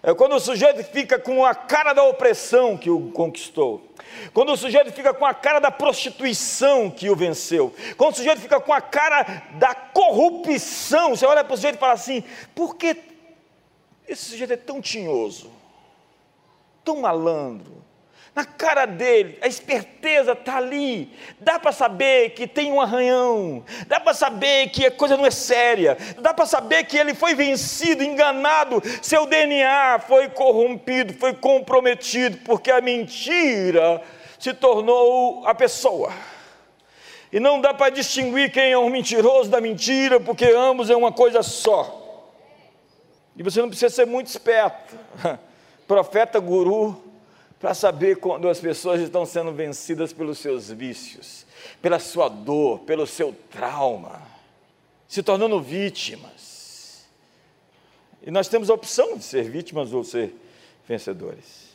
É 0.01 0.13
quando 0.13 0.35
o 0.35 0.39
sujeito 0.39 0.83
fica 0.83 1.19
com 1.19 1.45
a 1.45 1.53
cara 1.53 1.93
da 1.93 2.03
opressão 2.03 2.77
que 2.77 2.89
o 2.89 3.11
conquistou. 3.11 3.91
Quando 4.33 4.51
o 4.53 4.57
sujeito 4.57 4.91
fica 4.91 5.13
com 5.13 5.25
a 5.25 5.33
cara 5.33 5.59
da 5.59 5.71
prostituição 5.71 6.89
que 6.89 7.09
o 7.09 7.15
venceu. 7.15 7.73
Quando 7.97 8.13
o 8.13 8.17
sujeito 8.17 8.39
fica 8.39 8.59
com 8.59 8.73
a 8.73 8.81
cara 8.81 9.43
da 9.55 9.75
corrupção. 9.75 11.15
Você 11.15 11.25
olha 11.25 11.43
para 11.43 11.53
o 11.53 11.57
sujeito 11.57 11.75
e 11.75 11.79
fala 11.79 11.93
assim: 11.93 12.23
por 12.55 12.75
que 12.75 12.95
esse 14.07 14.25
sujeito 14.25 14.53
é 14.53 14.57
tão 14.57 14.79
tinhoso, 14.79 15.51
tão 16.83 17.01
malandro, 17.01 17.83
na 18.37 18.45
cara 18.45 18.85
dele, 18.85 19.35
a 19.41 19.47
esperteza 19.47 20.33
está 20.33 20.57
ali. 20.57 21.11
Dá 21.39 21.57
para 21.57 21.71
saber 21.71 22.35
que 22.35 22.45
tem 22.45 22.71
um 22.71 22.79
arranhão, 22.79 23.65
dá 23.87 23.99
para 23.99 24.13
saber 24.13 24.69
que 24.69 24.85
a 24.85 24.91
coisa 24.91 25.17
não 25.17 25.25
é 25.25 25.31
séria, 25.31 25.97
dá 26.19 26.35
para 26.35 26.45
saber 26.45 26.83
que 26.83 26.95
ele 26.95 27.15
foi 27.15 27.33
vencido, 27.33 28.03
enganado, 28.03 28.79
seu 29.01 29.25
DNA 29.25 30.03
foi 30.07 30.29
corrompido, 30.29 31.15
foi 31.15 31.33
comprometido, 31.33 32.37
porque 32.45 32.69
a 32.69 32.79
mentira 32.79 34.03
se 34.37 34.53
tornou 34.53 35.43
a 35.47 35.55
pessoa. 35.55 36.13
E 37.33 37.39
não 37.39 37.59
dá 37.59 37.73
para 37.73 37.89
distinguir 37.89 38.51
quem 38.51 38.71
é 38.71 38.77
o 38.77 38.87
mentiroso 38.87 39.49
da 39.49 39.59
mentira, 39.59 40.19
porque 40.19 40.45
ambos 40.45 40.91
é 40.91 40.95
uma 40.95 41.11
coisa 41.11 41.41
só. 41.41 42.29
E 43.35 43.41
você 43.41 43.59
não 43.59 43.69
precisa 43.69 43.89
ser 43.91 44.05
muito 44.05 44.27
esperto, 44.27 44.95
profeta, 45.87 46.39
guru, 46.39 47.06
para 47.59 47.73
saber 47.73 48.17
quando 48.17 48.47
as 48.47 48.59
pessoas 48.59 49.01
estão 49.01 49.25
sendo 49.25 49.51
vencidas 49.51 50.13
pelos 50.13 50.37
seus 50.37 50.69
vícios, 50.69 51.45
pela 51.81 51.99
sua 51.99 52.29
dor, 52.29 52.79
pelo 52.79 53.07
seu 53.07 53.35
trauma, 53.49 54.21
se 55.07 55.23
tornando 55.23 55.59
vítimas. 55.61 57.07
E 58.21 58.29
nós 58.29 58.47
temos 58.47 58.69
a 58.69 58.73
opção 58.73 59.17
de 59.17 59.23
ser 59.23 59.49
vítimas 59.49 59.93
ou 59.93 60.03
ser 60.03 60.35
vencedores. 60.87 61.67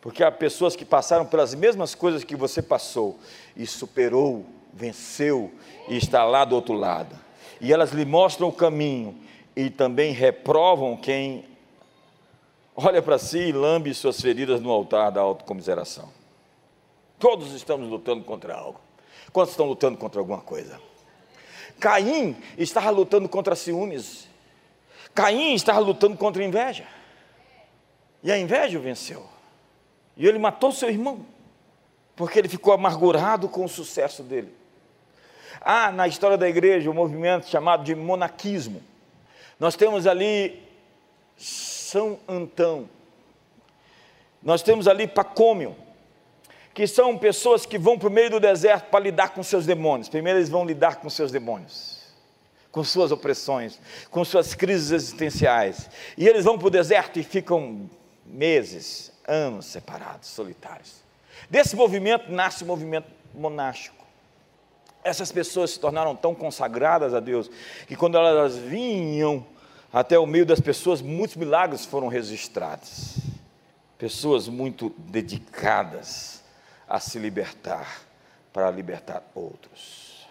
Porque 0.00 0.24
há 0.24 0.32
pessoas 0.32 0.74
que 0.74 0.84
passaram 0.84 1.26
pelas 1.26 1.54
mesmas 1.54 1.94
coisas 1.94 2.24
que 2.24 2.34
você 2.34 2.62
passou 2.62 3.18
e 3.54 3.66
superou, 3.66 4.46
venceu 4.72 5.52
e 5.88 5.96
está 5.96 6.24
lá 6.24 6.44
do 6.44 6.54
outro 6.54 6.74
lado. 6.74 7.16
E 7.60 7.72
elas 7.72 7.92
lhe 7.92 8.04
mostram 8.04 8.48
o 8.48 8.52
caminho 8.52 9.18
e 9.54 9.68
também 9.68 10.12
reprovam 10.12 10.96
quem 10.96 11.44
olha 12.76 13.02
para 13.02 13.18
si 13.18 13.38
e 13.38 13.52
lambe 13.52 13.92
suas 13.94 14.20
feridas 14.20 14.60
no 14.60 14.70
altar 14.70 15.10
da 15.10 15.20
autocomiseração. 15.20 16.08
Todos 17.18 17.52
estamos 17.52 17.88
lutando 17.88 18.24
contra 18.24 18.54
algo. 18.54 18.80
Quantos 19.32 19.52
estão 19.52 19.66
lutando 19.66 19.98
contra 19.98 20.20
alguma 20.20 20.40
coisa? 20.40 20.80
Caim 21.78 22.36
estava 22.56 22.90
lutando 22.90 23.28
contra 23.28 23.54
ciúmes. 23.54 24.28
Caim 25.14 25.54
estava 25.54 25.80
lutando 25.80 26.16
contra 26.16 26.42
inveja. 26.42 26.86
E 28.22 28.30
a 28.30 28.38
inveja 28.38 28.78
o 28.78 28.82
venceu. 28.82 29.26
E 30.16 30.26
ele 30.26 30.38
matou 30.38 30.72
seu 30.72 30.90
irmão, 30.90 31.24
porque 32.14 32.38
ele 32.38 32.48
ficou 32.48 32.74
amargurado 32.74 33.48
com 33.48 33.64
o 33.64 33.68
sucesso 33.68 34.22
dele. 34.22 34.54
Há 35.60 35.90
na 35.90 36.08
história 36.08 36.36
da 36.36 36.48
igreja 36.48 36.90
um 36.90 36.94
movimento 36.94 37.48
chamado 37.48 37.84
de 37.84 37.94
monaquismo. 37.94 38.82
Nós 39.58 39.76
temos 39.76 40.06
ali 40.06 40.62
São 41.90 42.20
Antão, 42.28 42.88
nós 44.40 44.62
temos 44.62 44.86
ali 44.86 45.08
Pacômio, 45.08 45.74
que 46.72 46.86
são 46.86 47.18
pessoas 47.18 47.66
que 47.66 47.76
vão 47.76 47.98
para 47.98 48.06
o 48.06 48.12
meio 48.12 48.30
do 48.30 48.38
deserto 48.38 48.90
para 48.90 49.00
lidar 49.00 49.30
com 49.30 49.42
seus 49.42 49.66
demônios. 49.66 50.08
Primeiro 50.08 50.38
eles 50.38 50.48
vão 50.48 50.64
lidar 50.64 51.00
com 51.00 51.10
seus 51.10 51.32
demônios, 51.32 51.98
com 52.70 52.84
suas 52.84 53.10
opressões, 53.10 53.80
com 54.08 54.24
suas 54.24 54.54
crises 54.54 54.92
existenciais. 54.92 55.90
E 56.16 56.28
eles 56.28 56.44
vão 56.44 56.56
para 56.56 56.68
o 56.68 56.70
deserto 56.70 57.18
e 57.18 57.24
ficam 57.24 57.90
meses, 58.24 59.10
anos 59.26 59.66
separados, 59.66 60.28
solitários. 60.28 61.02
Desse 61.50 61.74
movimento 61.74 62.30
nasce 62.30 62.62
o 62.62 62.66
movimento 62.68 63.08
monástico. 63.34 64.06
Essas 65.02 65.32
pessoas 65.32 65.72
se 65.72 65.80
tornaram 65.80 66.14
tão 66.14 66.36
consagradas 66.36 67.14
a 67.14 67.18
Deus 67.18 67.50
que 67.88 67.96
quando 67.96 68.16
elas 68.16 68.56
vinham 68.56 69.44
até 69.92 70.18
o 70.18 70.26
meio 70.26 70.46
das 70.46 70.60
pessoas, 70.60 71.02
muitos 71.02 71.36
milagres 71.36 71.84
foram 71.84 72.08
registrados. 72.08 73.16
Pessoas 73.98 74.48
muito 74.48 74.94
dedicadas 74.98 76.42
a 76.88 77.00
se 77.00 77.18
libertar 77.18 78.02
para 78.52 78.70
libertar 78.70 79.22
outros. 79.34 80.26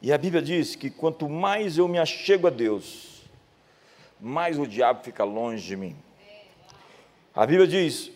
E 0.00 0.12
a 0.12 0.18
Bíblia 0.18 0.42
diz 0.42 0.76
que 0.76 0.90
quanto 0.90 1.28
mais 1.28 1.78
eu 1.78 1.88
me 1.88 1.98
achego 1.98 2.46
a 2.46 2.50
Deus, 2.50 3.22
mais 4.20 4.58
o 4.58 4.66
diabo 4.66 5.02
fica 5.02 5.24
longe 5.24 5.64
de 5.64 5.76
mim. 5.76 5.96
A 7.34 7.46
Bíblia 7.46 7.66
diz: 7.66 8.10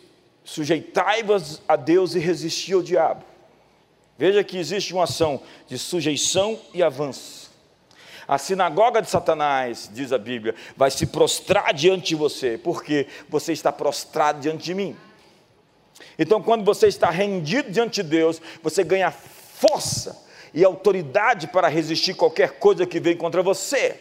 sujeitai-vos 0.45 1.63
a 1.67 1.77
Deus 1.77 2.15
e 2.15 2.19
resisti 2.19 2.73
ao 2.73 2.83
diabo. 2.83 3.25
Veja 4.19 4.45
que 4.45 4.59
existe 4.59 4.93
uma 4.93 5.05
ação 5.05 5.43
de 5.67 5.79
sujeição 5.79 6.59
e 6.73 6.83
avanço. 6.83 7.42
A 8.33 8.39
sinagoga 8.39 9.03
de 9.03 9.11
Satanás, 9.11 9.91
diz 9.93 10.11
a 10.11 10.17
Bíblia, 10.17 10.55
vai 10.75 10.91
se 10.91 11.05
prostrar 11.05 11.75
diante 11.75 12.07
de 12.07 12.15
você, 12.15 12.57
porque 12.57 13.07
você 13.29 13.53
está 13.53 13.71
prostrado 13.71 14.41
diante 14.41 14.65
de 14.65 14.73
mim. 14.73 14.97
Então, 16.19 16.43
quando 16.43 16.65
você 16.65 16.87
está 16.87 17.11
rendido 17.11 17.71
diante 17.71 18.03
de 18.03 18.09
Deus, 18.09 18.41
você 18.63 18.83
ganha 18.83 19.11
força 19.11 20.25
e 20.55 20.65
autoridade 20.65 21.47
para 21.49 21.69
resistir 21.69 22.15
qualquer 22.15 22.53
coisa 22.53 22.87
que 22.87 22.99
vem 22.99 23.15
contra 23.15 23.43
você. 23.43 24.01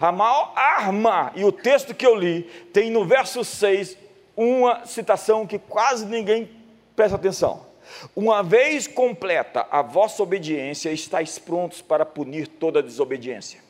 A 0.00 0.10
maior 0.10 0.54
arma, 0.56 1.30
e 1.36 1.44
o 1.44 1.52
texto 1.52 1.94
que 1.94 2.06
eu 2.06 2.14
li, 2.14 2.44
tem 2.72 2.90
no 2.90 3.04
verso 3.04 3.44
6 3.44 3.98
uma 4.34 4.86
citação 4.86 5.46
que 5.46 5.58
quase 5.58 6.06
ninguém 6.06 6.50
presta 6.96 7.16
atenção. 7.16 7.67
Uma 8.14 8.42
vez 8.42 8.86
completa 8.86 9.66
a 9.70 9.82
vossa 9.82 10.22
obediência, 10.22 10.90
estáis 10.90 11.38
prontos 11.38 11.80
para 11.80 12.04
punir 12.04 12.46
toda 12.46 12.82
desobediência. 12.82 13.60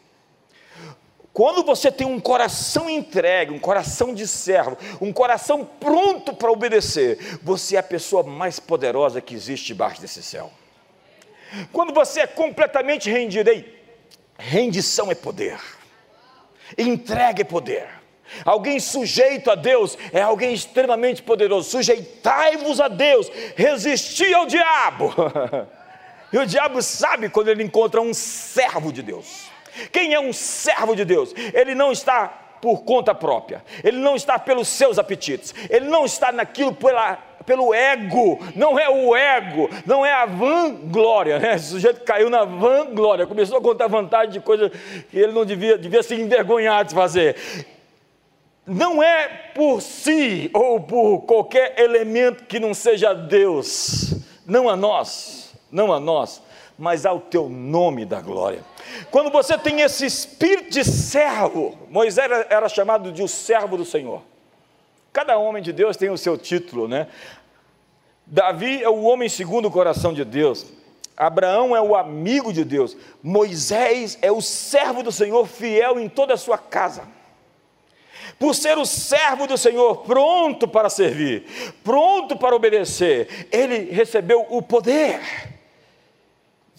Quando 1.32 1.62
você 1.62 1.92
tem 1.92 2.06
um 2.06 2.18
coração 2.18 2.90
entregue, 2.90 3.52
um 3.52 3.60
coração 3.60 4.12
de 4.12 4.26
servo, 4.26 4.76
um 5.00 5.12
coração 5.12 5.64
pronto 5.64 6.34
para 6.34 6.50
obedecer, 6.50 7.38
você 7.42 7.76
é 7.76 7.78
a 7.78 7.82
pessoa 7.82 8.24
mais 8.24 8.58
poderosa 8.58 9.20
que 9.20 9.34
existe 9.34 9.66
debaixo 9.66 10.00
desse 10.00 10.22
céu. 10.22 10.50
Quando 11.72 11.94
você 11.94 12.20
é 12.22 12.26
completamente 12.26 13.10
rendido, 13.10 13.50
aí, 13.50 13.72
rendição 14.36 15.10
é 15.12 15.14
poder, 15.14 15.60
entrega 16.76 17.42
é 17.42 17.44
poder. 17.44 17.97
Alguém 18.44 18.80
sujeito 18.80 19.50
a 19.50 19.54
Deus 19.54 19.96
é 20.12 20.20
alguém 20.20 20.52
extremamente 20.52 21.22
poderoso. 21.22 21.70
Sujeitai-vos 21.70 22.80
a 22.80 22.88
Deus, 22.88 23.30
resisti 23.56 24.32
ao 24.32 24.46
diabo. 24.46 25.14
e 26.32 26.38
o 26.38 26.46
diabo 26.46 26.82
sabe 26.82 27.28
quando 27.28 27.48
ele 27.48 27.62
encontra 27.62 28.00
um 28.00 28.14
servo 28.14 28.92
de 28.92 29.02
Deus. 29.02 29.48
Quem 29.92 30.14
é 30.14 30.20
um 30.20 30.32
servo 30.32 30.94
de 30.94 31.04
Deus? 31.04 31.32
Ele 31.54 31.74
não 31.74 31.92
está 31.92 32.46
por 32.60 32.82
conta 32.82 33.14
própria, 33.14 33.62
ele 33.84 33.98
não 33.98 34.16
está 34.16 34.38
pelos 34.38 34.68
seus 34.68 34.98
apetites, 34.98 35.54
ele 35.70 35.86
não 35.86 36.04
está 36.04 36.32
naquilo 36.32 36.74
pela, 36.74 37.16
pelo 37.46 37.72
ego, 37.72 38.38
não 38.54 38.78
é 38.78 38.88
o 38.88 39.16
ego, 39.16 39.70
não 39.86 40.04
é 40.04 40.12
a 40.12 40.26
vanglória, 40.26 41.38
né? 41.38 41.54
Esse 41.54 41.70
sujeito 41.70 42.00
caiu 42.02 42.28
na 42.28 42.44
vanglória, 42.44 43.26
começou 43.26 43.58
a 43.58 43.60
contar 43.60 43.86
vantagem 43.86 44.32
de 44.32 44.40
coisa 44.40 44.70
que 45.10 45.18
ele 45.18 45.32
não 45.32 45.44
devia, 45.44 45.78
devia 45.78 46.02
se 46.02 46.14
envergonhar 46.14 46.84
de 46.84 46.94
fazer 46.94 47.36
não 48.68 49.02
é 49.02 49.28
por 49.54 49.80
si 49.80 50.50
ou 50.52 50.78
por 50.78 51.22
qualquer 51.22 51.80
elemento 51.80 52.44
que 52.44 52.60
não 52.60 52.74
seja 52.74 53.14
Deus, 53.14 54.14
não 54.46 54.68
a 54.68 54.76
nós, 54.76 55.54
não 55.72 55.90
a 55.90 55.98
nós, 55.98 56.42
mas 56.78 57.06
ao 57.06 57.18
teu 57.18 57.48
nome 57.48 58.04
da 58.04 58.20
glória. 58.20 58.62
Quando 59.10 59.30
você 59.30 59.56
tem 59.56 59.80
esse 59.80 60.04
espírito 60.04 60.70
de 60.70 60.84
servo, 60.84 61.78
Moisés 61.88 62.30
era, 62.30 62.46
era 62.50 62.68
chamado 62.68 63.10
de 63.10 63.22
o 63.22 63.28
servo 63.28 63.76
do 63.76 63.86
Senhor. 63.86 64.22
Cada 65.12 65.38
homem 65.38 65.62
de 65.62 65.72
Deus 65.72 65.96
tem 65.96 66.10
o 66.10 66.18
seu 66.18 66.36
título, 66.36 66.86
né? 66.86 67.08
Davi 68.26 68.82
é 68.82 68.88
o 68.88 69.02
homem 69.04 69.30
segundo 69.30 69.68
o 69.68 69.70
coração 69.70 70.12
de 70.12 70.24
Deus. 70.24 70.66
Abraão 71.16 71.74
é 71.74 71.80
o 71.80 71.96
amigo 71.96 72.52
de 72.52 72.64
Deus. 72.64 72.96
Moisés 73.22 74.18
é 74.20 74.30
o 74.30 74.42
servo 74.42 75.02
do 75.02 75.10
Senhor, 75.10 75.46
fiel 75.46 75.98
em 75.98 76.08
toda 76.08 76.34
a 76.34 76.36
sua 76.36 76.58
casa 76.58 77.17
por 78.38 78.54
ser 78.54 78.78
o 78.78 78.86
servo 78.86 79.46
do 79.46 79.58
Senhor, 79.58 79.98
pronto 80.04 80.68
para 80.68 80.88
servir, 80.88 81.44
pronto 81.82 82.36
para 82.36 82.54
obedecer, 82.54 83.48
ele 83.50 83.90
recebeu 83.90 84.46
o 84.48 84.62
poder 84.62 85.20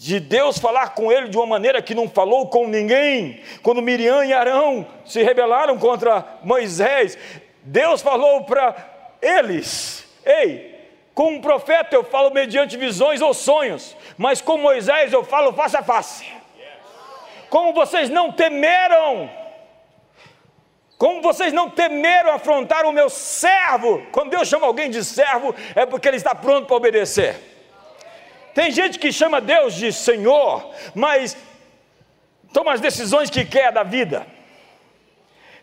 de 0.00 0.18
Deus 0.18 0.58
falar 0.58 0.94
com 0.94 1.12
ele 1.12 1.28
de 1.28 1.36
uma 1.36 1.46
maneira 1.46 1.82
que 1.82 1.94
não 1.94 2.08
falou 2.08 2.48
com 2.48 2.66
ninguém. 2.66 3.42
Quando 3.62 3.82
Miriam 3.82 4.24
e 4.24 4.32
Arão 4.32 4.86
se 5.04 5.22
rebelaram 5.22 5.78
contra 5.78 6.38
Moisés, 6.42 7.18
Deus 7.62 8.00
falou 8.00 8.44
para 8.44 8.74
eles: 9.20 10.08
Ei, 10.24 10.74
com 11.12 11.32
um 11.32 11.40
profeta 11.42 11.94
eu 11.94 12.02
falo 12.02 12.30
mediante 12.30 12.78
visões 12.78 13.20
ou 13.20 13.34
sonhos, 13.34 13.94
mas 14.16 14.40
com 14.40 14.56
Moisés 14.56 15.12
eu 15.12 15.22
falo 15.22 15.52
face 15.52 15.76
a 15.76 15.82
face. 15.82 16.24
Como 17.50 17.74
vocês 17.74 18.08
não 18.08 18.32
temeram 18.32 19.28
como 21.00 21.22
vocês 21.22 21.50
não 21.50 21.70
temeram 21.70 22.30
afrontar 22.30 22.84
o 22.84 22.92
meu 22.92 23.08
servo? 23.08 24.06
Quando 24.12 24.28
Deus 24.28 24.46
chama 24.46 24.66
alguém 24.66 24.90
de 24.90 25.02
servo, 25.02 25.54
é 25.74 25.86
porque 25.86 26.06
ele 26.06 26.18
está 26.18 26.34
pronto 26.34 26.66
para 26.66 26.76
obedecer. 26.76 27.36
Tem 28.54 28.70
gente 28.70 28.98
que 28.98 29.10
chama 29.10 29.40
Deus 29.40 29.72
de 29.72 29.94
Senhor, 29.94 30.70
mas 30.94 31.34
toma 32.52 32.74
as 32.74 32.82
decisões 32.82 33.30
que 33.30 33.46
quer 33.46 33.72
da 33.72 33.82
vida. 33.82 34.26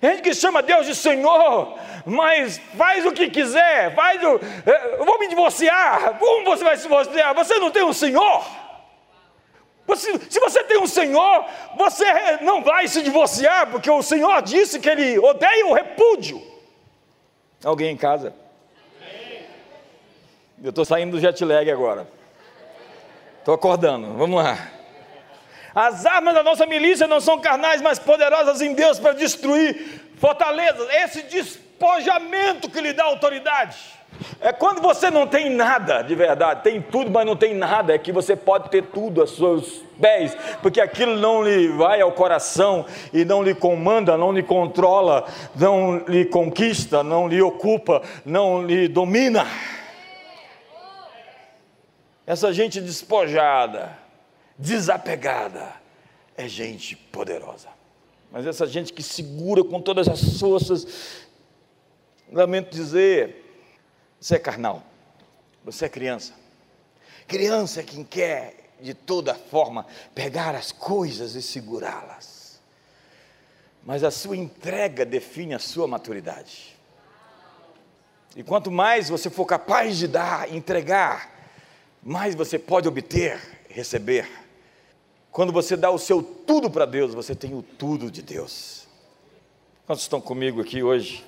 Tem 0.01 0.10
gente 0.10 0.24
que 0.24 0.34
chama 0.34 0.63
Deus 0.63 0.88
de 0.88 0.96
Senhor, 0.96 1.77
mas 2.03 2.60
faz 2.75 3.06
o 3.06 3.12
que 3.12 3.29
quiser, 3.29 3.94
faz 3.94 4.20
o. 4.24 4.39
Eh, 4.65 4.96
eu 4.98 5.06
vou 5.06 5.20
me 5.20 5.27
divorciar. 5.27 6.17
Como 6.17 6.46
você 6.46 6.63
vai 6.63 6.77
se 6.77 6.82
divorciar? 6.82 7.36
Você 7.36 7.60
não 7.60 7.69
tem 7.69 7.84
um 7.84 7.93
Senhor. 7.93 8.43
Você, 9.88 10.19
se 10.30 10.39
você 10.39 10.63
tem 10.65 10.78
um 10.78 10.86
Senhor, 10.86 11.45
você 11.78 12.06
não 12.41 12.62
vai 12.62 12.88
se 12.89 13.02
divorciar, 13.02 13.71
porque 13.71 13.89
o 13.89 14.04
Senhor 14.04 14.41
disse 14.41 14.80
que 14.82 14.89
Ele 14.89 15.17
odeia 15.17 15.65
o 15.65 15.73
repúdio. 15.73 16.45
Alguém 17.63 17.93
em 17.93 17.97
casa? 17.97 18.36
Eu 20.62 20.69
estou 20.69 20.84
saindo 20.84 21.12
do 21.12 21.19
jet 21.19 21.43
lag 21.45 21.71
agora. 21.71 22.08
Estou 23.39 23.56
acordando, 23.56 24.13
vamos 24.17 24.43
lá. 24.43 24.58
As 25.73 26.06
armas 26.06 26.34
da 26.34 26.43
nossa 26.43 26.65
milícia 26.65 27.08
não 27.08 27.21
são 27.21 27.39
carnais, 27.39 27.82
mas 27.82 27.97
poderosas 27.97 28.62
em 28.62 28.73
Deus 28.73 29.00
para 29.00 29.13
destruir 29.13 30.02
fortalezas. 30.17 30.89
Esse 30.89 31.21
despojamento 31.23 32.69
que 32.69 32.82
lhe 32.82 32.91
dá 32.91 33.06
autoridade. 33.06 33.78
É 34.39 34.52
quando 34.52 34.82
você 34.82 35.12
não 35.12 35.28
tem 35.28 35.50
nada 35.50 36.02
de 36.02 36.15
verdade, 36.15 36.63
tem 36.63 36.82
tudo, 36.82 37.12
mas 37.12 37.26
não 37.26 37.36
tem 37.36 37.54
nada, 37.54 37.93
é 37.93 37.98
que 37.98 38.12
você 38.12 38.36
pode 38.36 38.70
ter 38.70 38.84
tudo 38.84 39.22
a 39.22 39.28
seus 39.28 39.84
pés, 40.00 40.36
porque 40.62 40.82
aquilo 40.82 41.15
não 41.17 41.43
lhe 41.43 41.67
vai 41.70 42.02
ao 42.02 42.12
coração 42.12 42.86
e 43.13 43.24
não 43.24 43.43
lhe 43.43 43.54
comanda, 43.54 44.17
não 44.17 44.32
lhe 44.32 44.41
controla, 44.41 45.26
não 45.56 46.00
lhe 46.08 46.26
conquista, 46.26 47.04
não 47.04 47.28
lhe 47.28 47.41
ocupa, 47.41 48.02
não 48.26 48.65
lhe 48.65 48.88
domina. 48.88 49.46
Essa 52.26 52.52
gente 52.52 52.82
despojada, 52.82 53.98
desapegada, 54.58 55.74
é 56.36 56.48
gente 56.48 56.96
poderosa. 56.96 57.70
Mas 58.32 58.46
essa 58.46 58.67
gente 58.67 58.91
que 58.91 59.02
segura 59.02 59.63
com 59.63 59.80
todas 59.80 60.08
as 60.08 60.39
forças, 60.39 61.26
lamento 62.32 62.70
dizer, 62.70 63.47
você 64.19 64.36
é 64.36 64.39
carnal, 64.39 64.84
você 65.63 65.86
é 65.86 65.89
criança. 65.89 66.34
Criança 67.27 67.82
é 67.82 67.84
quem 67.84 68.03
quer, 68.03 68.71
de 68.82 68.93
toda 68.93 69.36
forma, 69.36 69.86
pegar 70.15 70.56
as 70.56 70.71
coisas 70.71 71.36
e 71.36 71.41
segurá-las. 71.41 72.60
Mas 73.84 74.03
a 74.03 74.12
sua 74.12 74.36
entrega 74.36 75.06
define 75.06 75.53
a 75.53 75.60
sua 75.60 75.88
maturidade. 75.88 76.77
E 78.36 78.43
quanto 78.43 78.69
mais 78.71 79.10
você 79.10 79.30
for 79.30 79.45
capaz 79.45 79.97
de 79.97 80.08
dar, 80.08 80.53
entregar, 80.53 81.34
mais 82.03 82.36
você 82.36 82.60
pode 82.60 82.88
obter, 82.88 83.65
receber. 83.69 84.30
Quando 85.32 85.51
você 85.51 85.75
dá 85.75 85.89
o 85.89 85.97
seu 85.97 86.21
tudo 86.21 86.69
para 86.69 86.86
Deus, 86.86 87.13
você 87.13 87.36
tem 87.36 87.53
o 87.53 87.62
tudo 87.62 88.10
de 88.10 88.21
Deus. 88.21 88.88
Quantos 89.86 90.03
estão 90.03 90.19
comigo 90.19 90.62
aqui 90.62 90.84
hoje? 90.84 91.25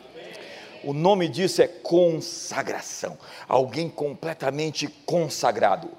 O 0.84 0.94
nome 0.94 1.28
disso 1.28 1.62
é 1.62 1.68
consagração. 1.68 3.18
Alguém 3.48 3.90
completamente 3.90 4.88
consagrado. 5.06 5.90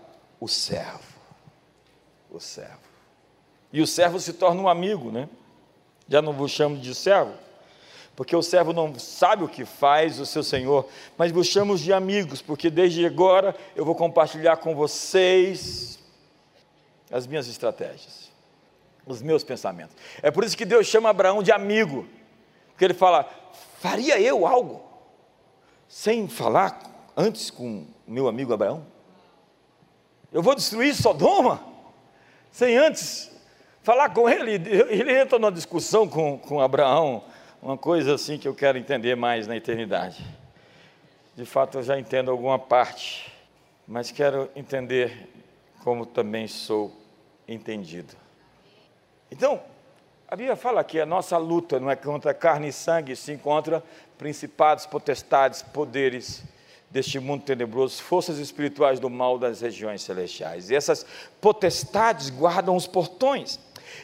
O 0.41 0.49
servo. 0.49 1.01
O 2.31 2.41
servo. 2.41 2.81
E 3.73 3.81
o 3.81 3.87
servo 3.87 4.19
se 4.19 4.33
torna 4.33 4.61
um 4.61 4.69
amigo, 4.69 5.11
né? 5.11 5.29
Já 6.09 6.21
não 6.21 6.33
vos 6.33 6.51
chamo 6.51 6.77
de 6.77 6.93
servo, 6.93 7.33
porque 8.17 8.35
o 8.35 8.43
servo 8.43 8.73
não 8.73 8.99
sabe 8.99 9.45
o 9.45 9.49
que 9.49 9.65
faz 9.65 10.19
o 10.19 10.27
seu 10.27 10.43
senhor, 10.43 10.89
mas 11.17 11.31
vos 11.31 11.47
chamo 11.47 11.79
de 11.79 11.93
amigos, 11.93 12.43
porque 12.43 12.69
desde 12.69 13.07
agora 13.07 13.55
eu 13.77 13.85
vou 13.85 13.95
compartilhar 13.95 14.57
com 14.57 14.75
vocês 14.75 16.01
as 17.13 17.29
minhas 17.29 17.47
estratégias, 17.47 18.31
os 19.07 19.23
meus 19.23 19.45
pensamentos. 19.45 19.95
É 20.21 20.33
por 20.33 20.43
isso 20.43 20.57
que 20.57 20.65
Deus 20.65 20.87
chama 20.87 21.09
Abraão 21.09 21.43
de 21.45 21.53
amigo, 21.53 22.09
porque 22.71 22.85
ele 22.85 22.95
fala: 22.95 23.31
Faria 23.81 24.21
eu 24.21 24.47
algo 24.47 24.83
sem 25.89 26.29
falar 26.29 26.79
antes 27.17 27.51
com 27.51 27.87
meu 28.07 28.29
amigo 28.29 28.53
Abraão? 28.53 28.85
Eu 30.31 30.43
vou 30.43 30.55
destruir 30.55 30.95
Sodoma 30.95 31.65
sem 32.53 32.77
antes 32.77 33.35
falar 33.83 34.11
com 34.11 34.29
ele. 34.29 34.53
Ele 34.53 35.19
entra 35.19 35.39
numa 35.39 35.51
discussão 35.51 36.07
com, 36.07 36.37
com 36.37 36.61
Abraão, 36.61 37.25
uma 37.63 37.79
coisa 37.79 38.17
assim 38.17 38.37
que 38.37 38.47
eu 38.47 38.55
quero 38.55 38.77
entender 38.77 39.17
mais 39.17 39.47
na 39.47 39.57
eternidade. 39.57 40.23
De 41.35 41.47
fato, 41.47 41.79
eu 41.79 41.83
já 41.83 41.99
entendo 41.99 42.31
alguma 42.31 42.59
parte, 42.59 43.33
mas 43.89 44.11
quero 44.11 44.51
entender 44.55 45.27
como 45.83 46.05
também 46.05 46.47
sou 46.47 46.95
entendido. 47.49 48.15
Então, 49.31 49.59
a 50.31 50.37
Bíblia 50.37 50.55
fala 50.55 50.85
que 50.85 51.01
a 51.01 51.05
nossa 51.05 51.37
luta 51.37 51.81
não 51.81 51.91
é 51.91 51.97
contra 51.97 52.33
carne 52.33 52.69
e 52.69 52.73
sangue, 52.73 53.17
sim 53.17 53.37
contra 53.37 53.83
principados, 54.17 54.87
potestades, 54.87 55.61
poderes 55.61 56.45
deste 56.89 57.19
mundo 57.19 57.43
tenebroso, 57.43 58.01
forças 58.01 58.39
espirituais 58.39 59.01
do 59.01 59.11
mal 59.11 59.41
das 59.41 59.61
regiões 59.61 60.03
celestiais. 60.03 60.71
E 60.71 60.77
essas 60.77 61.05
potestades 61.41 62.31
guardam 62.31 62.77
os 62.77 62.87
portões, 62.87 63.59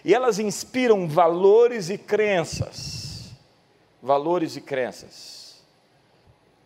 e 0.04 0.12
elas 0.12 0.40
inspiram 0.40 1.06
valores 1.06 1.90
e 1.90 1.98
crenças. 1.98 3.32
Valores 4.02 4.56
e 4.56 4.60
crenças. 4.60 5.62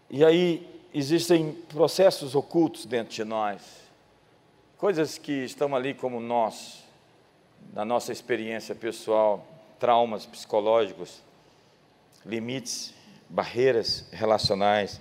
E 0.09 0.25
aí, 0.25 0.67
existem 0.95 1.53
processos 1.69 2.35
ocultos 2.35 2.87
dentro 2.87 3.15
de 3.15 3.25
nós, 3.25 3.61
coisas 4.79 5.19
que 5.19 5.45
estão 5.45 5.77
ali 5.77 5.93
como 5.93 6.19
nós, 6.19 6.83
na 7.73 7.85
nossa 7.85 8.11
experiência 8.11 8.75
pessoal, 8.75 9.47
traumas 9.81 10.27
psicológicos, 10.27 11.23
limites, 12.25 12.95
barreiras 13.29 14.05
relacionais, 14.13 15.01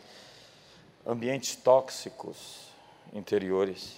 ambientes 1.06 1.56
tóxicos 1.56 2.70
interiores. 3.14 3.98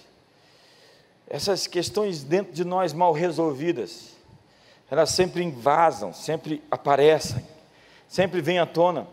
Essas 1.28 1.66
questões 1.66 2.24
dentro 2.24 2.52
de 2.52 2.64
nós 2.64 2.92
mal 2.92 3.12
resolvidas, 3.12 4.16
elas 4.90 5.10
sempre 5.10 5.42
invasam, 5.42 6.12
sempre 6.12 6.62
aparecem, 6.70 7.46
sempre 8.08 8.42
vêm 8.42 8.58
à 8.58 8.66
tona. 8.66 9.06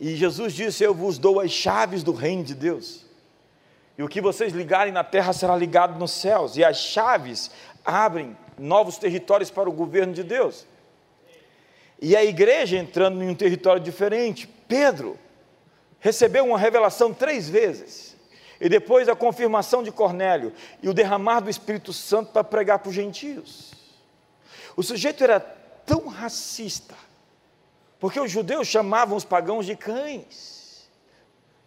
E 0.00 0.16
Jesus 0.16 0.54
disse: 0.54 0.82
Eu 0.82 0.94
vos 0.94 1.18
dou 1.18 1.38
as 1.38 1.52
chaves 1.52 2.02
do 2.02 2.12
reino 2.12 2.42
de 2.42 2.54
Deus. 2.54 3.04
E 3.96 4.02
o 4.02 4.08
que 4.08 4.20
vocês 4.20 4.52
ligarem 4.52 4.92
na 4.92 5.04
terra 5.04 5.32
será 5.32 5.54
ligado 5.54 5.98
nos 5.98 6.10
céus. 6.10 6.56
E 6.56 6.64
as 6.64 6.78
chaves 6.78 7.50
abrem 7.84 8.36
novos 8.58 8.98
territórios 8.98 9.50
para 9.50 9.68
o 9.68 9.72
governo 9.72 10.12
de 10.12 10.22
Deus. 10.22 10.66
E 12.00 12.16
a 12.16 12.24
igreja 12.24 12.76
entrando 12.76 13.22
em 13.22 13.28
um 13.28 13.34
território 13.34 13.80
diferente. 13.80 14.46
Pedro 14.66 15.18
recebeu 16.00 16.44
uma 16.44 16.58
revelação 16.58 17.14
três 17.14 17.48
vezes. 17.48 18.16
E 18.60 18.68
depois 18.68 19.08
a 19.08 19.16
confirmação 19.16 19.82
de 19.82 19.90
Cornélio 19.90 20.52
e 20.82 20.88
o 20.88 20.94
derramar 20.94 21.40
do 21.40 21.50
Espírito 21.50 21.92
Santo 21.92 22.32
para 22.32 22.44
pregar 22.44 22.78
para 22.80 22.88
os 22.88 22.94
gentios. 22.94 23.72
O 24.76 24.82
sujeito 24.82 25.22
era 25.22 25.40
tão 25.40 26.06
racista, 26.06 26.94
porque 27.98 28.18
os 28.18 28.30
judeus 28.30 28.68
chamavam 28.68 29.16
os 29.16 29.24
pagãos 29.24 29.66
de 29.66 29.76
cães, 29.76 30.88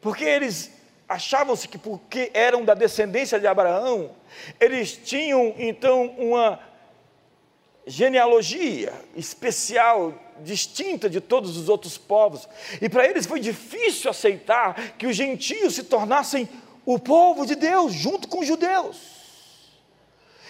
porque 0.02 0.24
eles 0.24 0.72
achavam-se 1.08 1.68
que 1.68 1.78
porque 1.78 2.32
eram 2.34 2.66
da 2.66 2.74
descendência 2.74 3.40
de 3.40 3.48
Abraão, 3.48 4.12
eles 4.60 4.98
tinham 4.98 5.54
então 5.58 6.08
uma 6.18 6.60
genealogia 7.88 8.94
especial, 9.16 10.14
distinta 10.40 11.10
de 11.10 11.22
todos 11.22 11.56
os 11.58 11.70
outros 11.70 11.98
povos. 11.98 12.48
E 12.82 12.90
para 12.90 13.06
eles 13.06 13.26
foi 13.26 13.40
difícil 13.40 14.10
aceitar 14.10 14.76
que 14.98 15.08
os 15.08 15.16
gentios 15.16 15.76
se 15.76 15.84
tornassem 15.84 16.50
o 16.86 17.00
povo 17.00 17.46
de 17.46 17.56
Deus, 17.56 17.94
junto 17.94 18.28
com 18.28 18.40
os 18.40 18.48
judeus. 18.48 19.16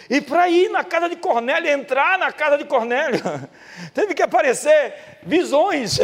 E 0.09 0.21
para 0.21 0.47
ir 0.49 0.69
na 0.69 0.83
casa 0.83 1.09
de 1.09 1.15
Cornélio, 1.15 1.69
entrar 1.69 2.17
na 2.17 2.31
casa 2.31 2.57
de 2.57 2.65
Cornélio, 2.65 3.21
teve 3.93 4.13
que 4.13 4.21
aparecer 4.21 5.19
visões, 5.23 5.97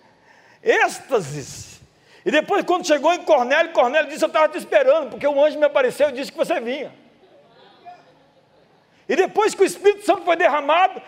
êxtases. 0.62 1.80
E 2.24 2.30
depois, 2.30 2.64
quando 2.64 2.86
chegou 2.86 3.12
em 3.12 3.22
Cornélio, 3.22 3.72
Cornélio 3.72 4.10
disse: 4.10 4.24
Eu 4.24 4.28
estava 4.28 4.48
te 4.48 4.58
esperando, 4.58 5.10
porque 5.10 5.28
um 5.28 5.42
anjo 5.42 5.58
me 5.58 5.64
apareceu 5.64 6.08
e 6.08 6.12
disse 6.12 6.32
que 6.32 6.38
você 6.38 6.58
vinha. 6.58 6.92
E 9.08 9.14
depois 9.14 9.54
que 9.54 9.62
o 9.62 9.66
Espírito 9.66 10.04
Santo 10.04 10.22
foi 10.24 10.36
derramado, 10.36 11.00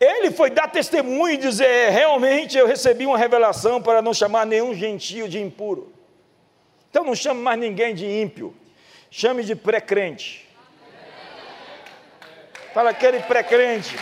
ele 0.00 0.30
foi 0.30 0.50
dar 0.50 0.68
testemunho 0.68 1.34
e 1.34 1.36
dizer: 1.36 1.66
é, 1.66 1.90
realmente 1.90 2.56
eu 2.56 2.66
recebi 2.66 3.04
uma 3.06 3.18
revelação 3.18 3.82
para 3.82 4.00
não 4.00 4.14
chamar 4.14 4.46
nenhum 4.46 4.74
gentio 4.74 5.28
de 5.28 5.38
impuro. 5.40 5.92
Então 6.90 7.04
não 7.04 7.14
chame 7.14 7.40
mais 7.40 7.58
ninguém 7.58 7.94
de 7.94 8.06
ímpio, 8.06 8.54
chame 9.10 9.44
de 9.44 9.54
pré-crente. 9.54 10.48
Fala 12.72 12.90
aquele 12.90 13.20
pré-crente. 13.20 13.96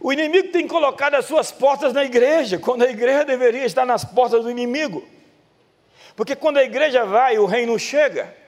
O 0.00 0.12
inimigo 0.12 0.48
tem 0.48 0.68
colocado 0.68 1.14
as 1.14 1.24
suas 1.24 1.50
portas 1.50 1.92
na 1.92 2.04
igreja, 2.04 2.58
quando 2.58 2.82
a 2.82 2.90
igreja 2.90 3.24
deveria 3.24 3.64
estar 3.64 3.86
nas 3.86 4.04
portas 4.04 4.42
do 4.42 4.50
inimigo. 4.50 5.02
Porque 6.14 6.36
quando 6.36 6.58
a 6.58 6.62
igreja 6.62 7.04
vai, 7.04 7.38
o 7.38 7.46
reino 7.46 7.78
chega. 7.78 8.43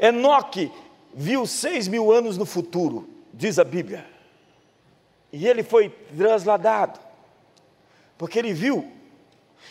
Enoque 0.00 0.72
viu 1.14 1.46
seis 1.46 1.86
mil 1.86 2.10
anos 2.10 2.38
no 2.38 2.46
futuro, 2.46 3.08
diz 3.32 3.58
a 3.58 3.64
Bíblia. 3.64 4.06
E 5.32 5.46
ele 5.46 5.62
foi 5.62 5.90
trasladado, 6.16 6.98
porque 8.18 8.38
ele 8.38 8.52
viu. 8.52 8.90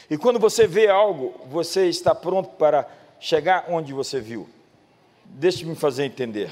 E 0.10 0.18
quando 0.18 0.40
você 0.40 0.68
vê 0.68 0.88
algo, 0.88 1.34
você 1.50 1.88
está 1.88 2.16
pronto 2.16 2.50
para 2.52 2.88
chegar 3.20 3.66
onde 3.68 3.92
você 3.94 4.20
viu. 4.20 4.48
Deixe-me 5.26 5.76
fazer 5.76 6.06
entender. 6.06 6.52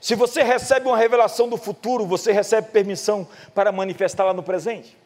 Se 0.00 0.14
você 0.14 0.42
recebe 0.42 0.86
uma 0.86 0.96
revelação 0.96 1.48
do 1.48 1.56
futuro, 1.56 2.06
você 2.06 2.32
recebe 2.32 2.68
permissão 2.70 3.26
para 3.54 3.70
manifestá-la 3.70 4.34
no 4.34 4.42
presente. 4.42 4.96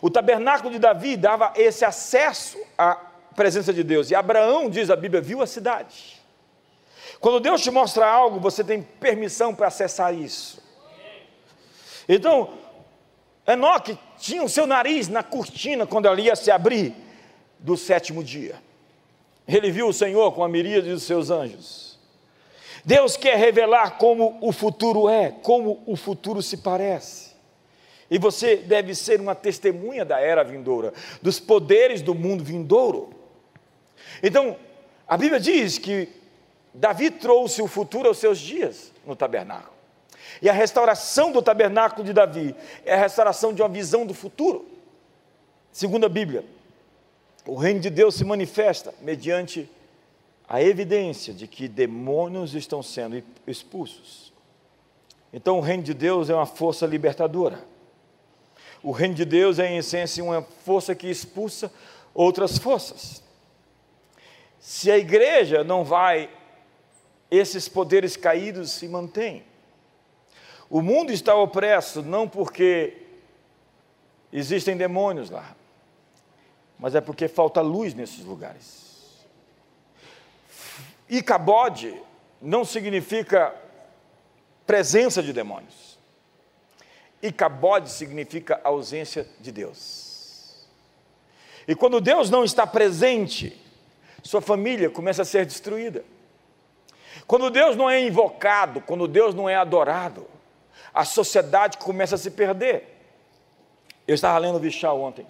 O 0.00 0.10
tabernáculo 0.10 0.70
de 0.70 0.78
Davi 0.78 1.16
dava 1.16 1.52
esse 1.56 1.84
acesso 1.84 2.58
à 2.76 2.94
presença 3.36 3.72
de 3.72 3.82
Deus. 3.82 4.10
E 4.10 4.14
Abraão, 4.14 4.68
diz 4.68 4.90
a 4.90 4.96
Bíblia, 4.96 5.20
viu 5.20 5.42
a 5.42 5.46
cidade. 5.46 6.17
Quando 7.20 7.40
Deus 7.40 7.62
te 7.62 7.70
mostra 7.70 8.06
algo, 8.06 8.38
você 8.38 8.62
tem 8.62 8.82
permissão 8.82 9.54
para 9.54 9.68
acessar 9.68 10.14
isso. 10.14 10.62
Então, 12.08 12.50
Enoque 13.46 13.98
tinha 14.18 14.42
o 14.42 14.48
seu 14.48 14.66
nariz 14.66 15.08
na 15.08 15.22
cortina 15.22 15.86
quando 15.86 16.06
ela 16.06 16.20
ia 16.20 16.36
se 16.36 16.50
abrir 16.50 16.94
do 17.58 17.76
sétimo 17.76 18.22
dia. 18.22 18.56
Ele 19.46 19.70
viu 19.70 19.88
o 19.88 19.92
Senhor 19.92 20.32
com 20.32 20.44
a 20.44 20.48
miríade 20.48 20.90
dos 20.90 21.02
seus 21.02 21.30
anjos. 21.30 21.98
Deus 22.84 23.16
quer 23.16 23.36
revelar 23.36 23.98
como 23.98 24.38
o 24.40 24.52
futuro 24.52 25.08
é, 25.08 25.30
como 25.42 25.82
o 25.86 25.96
futuro 25.96 26.42
se 26.42 26.58
parece. 26.58 27.32
E 28.10 28.18
você 28.18 28.56
deve 28.56 28.94
ser 28.94 29.20
uma 29.20 29.34
testemunha 29.34 30.04
da 30.04 30.20
era 30.20 30.42
vindoura, 30.42 30.94
dos 31.20 31.40
poderes 31.40 32.00
do 32.00 32.14
mundo 32.14 32.42
vindouro. 32.44 33.10
Então, 34.22 34.56
a 35.06 35.16
Bíblia 35.16 35.40
diz 35.40 35.78
que 35.78 36.08
Davi 36.78 37.10
trouxe 37.10 37.60
o 37.60 37.66
futuro 37.66 38.06
aos 38.06 38.18
seus 38.18 38.38
dias 38.38 38.92
no 39.04 39.16
tabernáculo. 39.16 39.72
E 40.40 40.48
a 40.48 40.52
restauração 40.52 41.32
do 41.32 41.42
tabernáculo 41.42 42.04
de 42.04 42.12
Davi 42.12 42.54
é 42.84 42.94
a 42.94 42.98
restauração 43.00 43.52
de 43.52 43.60
uma 43.60 43.68
visão 43.68 44.06
do 44.06 44.14
futuro. 44.14 44.64
Segundo 45.72 46.06
a 46.06 46.08
Bíblia, 46.08 46.44
o 47.44 47.56
reino 47.56 47.80
de 47.80 47.90
Deus 47.90 48.14
se 48.14 48.24
manifesta 48.24 48.94
mediante 49.00 49.68
a 50.48 50.62
evidência 50.62 51.34
de 51.34 51.48
que 51.48 51.66
demônios 51.66 52.54
estão 52.54 52.80
sendo 52.80 53.20
expulsos. 53.44 54.32
Então, 55.32 55.58
o 55.58 55.60
reino 55.60 55.82
de 55.82 55.92
Deus 55.92 56.30
é 56.30 56.34
uma 56.34 56.46
força 56.46 56.86
libertadora. 56.86 57.64
O 58.84 58.92
reino 58.92 59.14
de 59.14 59.24
Deus 59.24 59.58
é, 59.58 59.68
em 59.68 59.78
essência, 59.78 60.22
uma 60.22 60.42
força 60.64 60.94
que 60.94 61.10
expulsa 61.10 61.72
outras 62.14 62.56
forças. 62.56 63.20
Se 64.60 64.90
a 64.92 64.96
igreja 64.96 65.64
não 65.64 65.82
vai 65.84 66.30
esses 67.30 67.68
poderes 67.68 68.16
caídos 68.16 68.70
se 68.70 68.88
mantêm. 68.88 69.44
O 70.70 70.82
mundo 70.82 71.12
está 71.12 71.34
opresso 71.34 72.02
não 72.02 72.28
porque 72.28 72.96
existem 74.32 74.76
demônios 74.76 75.30
lá, 75.30 75.56
mas 76.78 76.94
é 76.94 77.00
porque 77.00 77.28
falta 77.28 77.60
luz 77.60 77.94
nesses 77.94 78.24
lugares. 78.24 79.26
Icabode 81.08 81.94
não 82.40 82.64
significa 82.64 83.54
presença 84.66 85.22
de 85.22 85.32
demônios. 85.32 85.98
Icabode 87.22 87.90
significa 87.90 88.60
ausência 88.62 89.26
de 89.40 89.50
Deus. 89.50 90.66
E 91.66 91.74
quando 91.74 92.00
Deus 92.00 92.30
não 92.30 92.44
está 92.44 92.66
presente, 92.66 93.58
sua 94.22 94.40
família 94.40 94.90
começa 94.90 95.22
a 95.22 95.24
ser 95.24 95.46
destruída. 95.46 96.04
Quando 97.26 97.50
Deus 97.50 97.76
não 97.76 97.88
é 97.88 98.00
invocado, 98.00 98.80
quando 98.80 99.06
Deus 99.08 99.34
não 99.34 99.48
é 99.48 99.54
adorado, 99.54 100.26
a 100.92 101.04
sociedade 101.04 101.78
começa 101.78 102.14
a 102.14 102.18
se 102.18 102.30
perder. 102.30 102.96
Eu 104.06 104.14
estava 104.14 104.38
lendo 104.38 104.56
o 104.56 104.60
Vishal 104.60 105.00
ontem, 105.00 105.26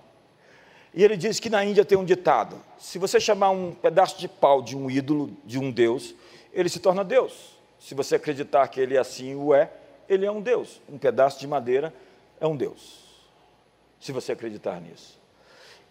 e 0.95 1.05
ele 1.05 1.17
diz 1.17 1.39
que 1.39 1.51
na 1.51 1.65
Índia 1.65 1.85
tem 1.85 1.99
um 1.99 2.05
ditado: 2.05 2.61
se 2.79 2.99
você 2.99 3.21
chamar 3.21 3.51
um 3.51 3.73
pedaço 3.73 4.19
de 4.19 4.29
pau 4.29 4.63
de 4.63 4.77
um 4.77 4.91
ídolo, 4.91 5.37
de 5.45 5.59
um 5.59 5.71
Deus, 5.71 6.15
ele 6.53 6.69
se 6.69 6.81
torna 6.81 7.05
Deus. 7.05 7.59
Se 7.79 7.95
você 7.95 8.17
acreditar 8.17 8.67
que 8.69 8.81
ele 8.81 8.99
assim 8.99 9.35
o 9.35 9.55
é, 9.55 9.71
ele 10.09 10.27
é 10.27 10.31
um 10.31 10.41
Deus. 10.41 10.81
Um 10.89 10.99
pedaço 10.99 11.39
de 11.39 11.47
madeira 11.47 11.95
é 12.41 12.47
um 12.47 12.57
Deus. 12.57 13.07
Se 14.01 14.13
você 14.13 14.33
acreditar 14.33 14.81
nisso. 14.81 15.19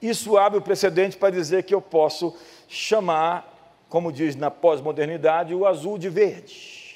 Isso 0.02 0.38
abre 0.38 0.60
o 0.60 0.62
precedente 0.62 1.18
para 1.18 1.32
dizer 1.32 1.64
que 1.64 1.74
eu 1.74 1.82
posso 1.82 2.36
chamar 2.68 3.57
como 3.90 4.12
diz 4.12 4.36
na 4.36 4.52
pós-modernidade, 4.52 5.56
o 5.56 5.66
azul 5.66 5.98
de 5.98 6.10
verde. 6.10 6.96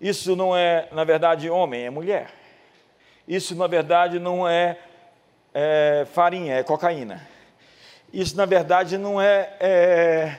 Isso 0.00 0.36
não 0.36 0.56
é, 0.56 0.88
na 0.92 1.04
verdade, 1.04 1.50
homem, 1.50 1.84
é 1.84 1.90
mulher. 1.90 2.30
Isso, 3.26 3.54
na 3.54 3.66
verdade, 3.66 4.18
não 4.18 4.48
é, 4.48 4.78
é 5.52 6.06
farinha, 6.12 6.54
é 6.54 6.62
cocaína. 6.62 7.26
Isso, 8.12 8.36
na 8.36 8.46
verdade, 8.46 8.96
não 8.96 9.20
é, 9.20 9.56
é 9.60 10.38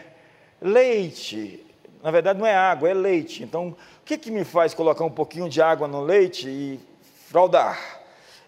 leite. 0.61 1.65
Na 2.01 2.09
verdade, 2.09 2.39
não 2.39 2.45
é 2.45 2.55
água, 2.55 2.89
é 2.89 2.93
leite. 2.93 3.43
Então, 3.43 3.69
o 3.69 4.05
que, 4.05 4.17
que 4.17 4.31
me 4.31 4.43
faz 4.43 4.73
colocar 4.73 5.03
um 5.03 5.11
pouquinho 5.11 5.49
de 5.49 5.61
água 5.61 5.87
no 5.87 6.01
leite 6.01 6.47
e 6.47 6.79
fraudar? 7.27 7.99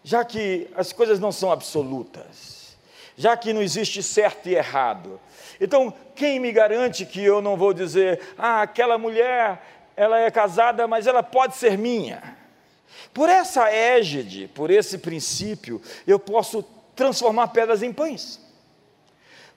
já 0.04 0.26
que 0.26 0.68
as 0.76 0.92
coisas 0.92 1.20
não 1.20 1.32
são 1.32 1.52
absolutas, 1.52 2.76
já 3.16 3.38
que 3.38 3.54
não 3.54 3.62
existe 3.62 4.02
certo 4.02 4.50
e 4.50 4.56
errado. 4.56 5.20
Então, 5.62 5.94
quem 6.16 6.40
me 6.40 6.52
garante 6.52 7.06
que 7.06 7.24
eu 7.24 7.40
não 7.40 7.56
vou 7.56 7.72
dizer, 7.72 8.20
ah, 8.36 8.64
aquela 8.64 8.98
mulher, 8.98 9.62
ela 9.96 10.18
é 10.18 10.32
casada, 10.32 10.88
mas 10.88 11.06
ela 11.06 11.22
pode 11.22 11.56
ser 11.56 11.78
minha? 11.78 12.36
Por 13.14 13.30
essa 13.30 13.72
égide, 13.72 14.48
por 14.48 14.72
esse 14.72 14.98
princípio, 14.98 15.80
eu 16.08 16.18
posso 16.18 16.64
transformar 16.96 17.50
pedras 17.50 17.84
em 17.84 17.94
pães. 17.94 18.42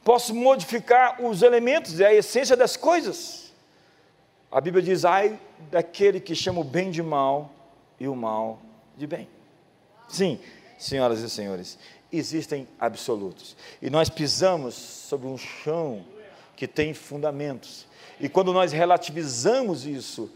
Posso 0.04 0.34
modificar 0.34 1.22
os 1.22 1.42
elementos 1.42 1.98
e 1.98 2.04
a 2.04 2.12
essência 2.12 2.54
das 2.54 2.76
coisas. 2.76 3.50
A 4.52 4.60
Bíblia 4.60 4.82
diz: 4.82 5.06
ai 5.06 5.40
daquele 5.70 6.20
que 6.20 6.34
chama 6.34 6.60
o 6.60 6.64
bem 6.64 6.90
de 6.90 7.02
mal 7.02 7.50
e 7.98 8.06
o 8.06 8.14
mal 8.14 8.58
de 8.94 9.06
bem. 9.06 9.26
Sim, 10.06 10.38
senhoras 10.78 11.20
e 11.20 11.30
senhores, 11.30 11.78
existem 12.16 12.66
absolutos. 12.78 13.56
E 13.80 13.90
nós 13.90 14.08
pisamos 14.08 14.74
sobre 14.74 15.26
um 15.26 15.36
chão 15.36 16.04
que 16.56 16.66
tem 16.66 16.94
fundamentos. 16.94 17.86
E 18.20 18.28
quando 18.28 18.52
nós 18.52 18.72
relativizamos 18.72 19.86
isso, 19.86 20.30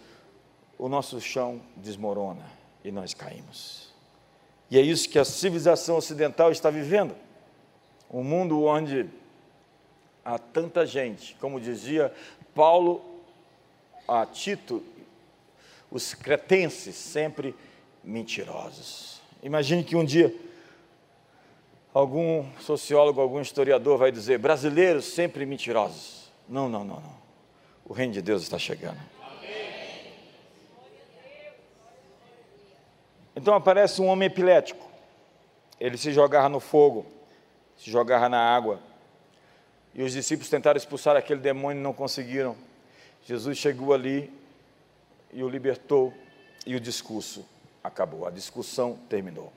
o 0.79 0.89
nosso 0.89 1.21
chão 1.21 1.61
desmorona 1.77 2.45
e 2.85 2.91
nós 2.91 3.15
caímos. 3.15 3.89
E 4.71 4.79
é 4.79 4.83
isso 4.83 5.09
que 5.09 5.19
a 5.19 5.25
civilização 5.25 5.97
ocidental 5.97 6.53
está 6.53 6.71
vivendo. 6.71 7.15
Um 8.11 8.23
mundo 8.23 8.65
onde 8.65 9.09
há 10.25 10.39
tanta 10.39 10.87
gente, 10.87 11.37
como 11.41 11.61
dizia 11.61 12.13
Paulo 12.55 13.03
a 14.07 14.25
Tito, 14.27 14.83
os 15.91 16.15
cretenses 16.15 16.95
sempre 16.95 17.55
mentirosos. 18.05 19.21
Imagine 19.43 19.85
que 19.85 19.97
um 19.97 20.05
dia 20.05 20.35
algum 21.93 22.47
sociólogo, 22.61 23.21
algum 23.21 23.41
historiador 23.41 23.99
vai 23.99 24.13
dizer: 24.13 24.39
brasileiros 24.39 25.07
sempre 25.07 25.45
mentirosos. 25.47 26.31
Não, 26.49 26.69
não, 26.69 26.85
não, 26.85 27.01
não. 27.01 27.19
O 27.85 27.93
reino 27.93 28.13
de 28.13 28.23
Deus 28.23 28.43
está 28.43 28.59
chegando. 28.59 28.99
Então 33.35 33.55
aparece 33.55 34.03
um 34.03 34.07
homem 34.07 34.27
epilético. 34.27 34.85
Ele 35.79 35.97
se 35.97 36.13
jogava 36.13 36.49
no 36.49 36.59
fogo, 36.59 37.07
se 37.77 37.91
jogava 37.91 38.29
na 38.29 38.41
água. 38.41 38.81
E 39.95 40.03
os 40.03 40.13
discípulos 40.13 40.51
tentaram 40.51 40.77
expulsar 40.77 41.17
aquele 41.17 41.41
demônio 41.41 41.81
e 41.81 41.83
não 41.83 41.93
conseguiram. 41.93 42.57
Jesus 43.25 43.57
chegou 43.57 43.93
ali 43.93 44.33
e 45.33 45.43
o 45.43 45.49
libertou 45.49 46.13
e 46.67 46.75
o 46.75 46.81
discurso 46.81 47.47
acabou, 47.83 48.27
a 48.27 48.31
discussão 48.31 48.99
terminou. 49.09 49.53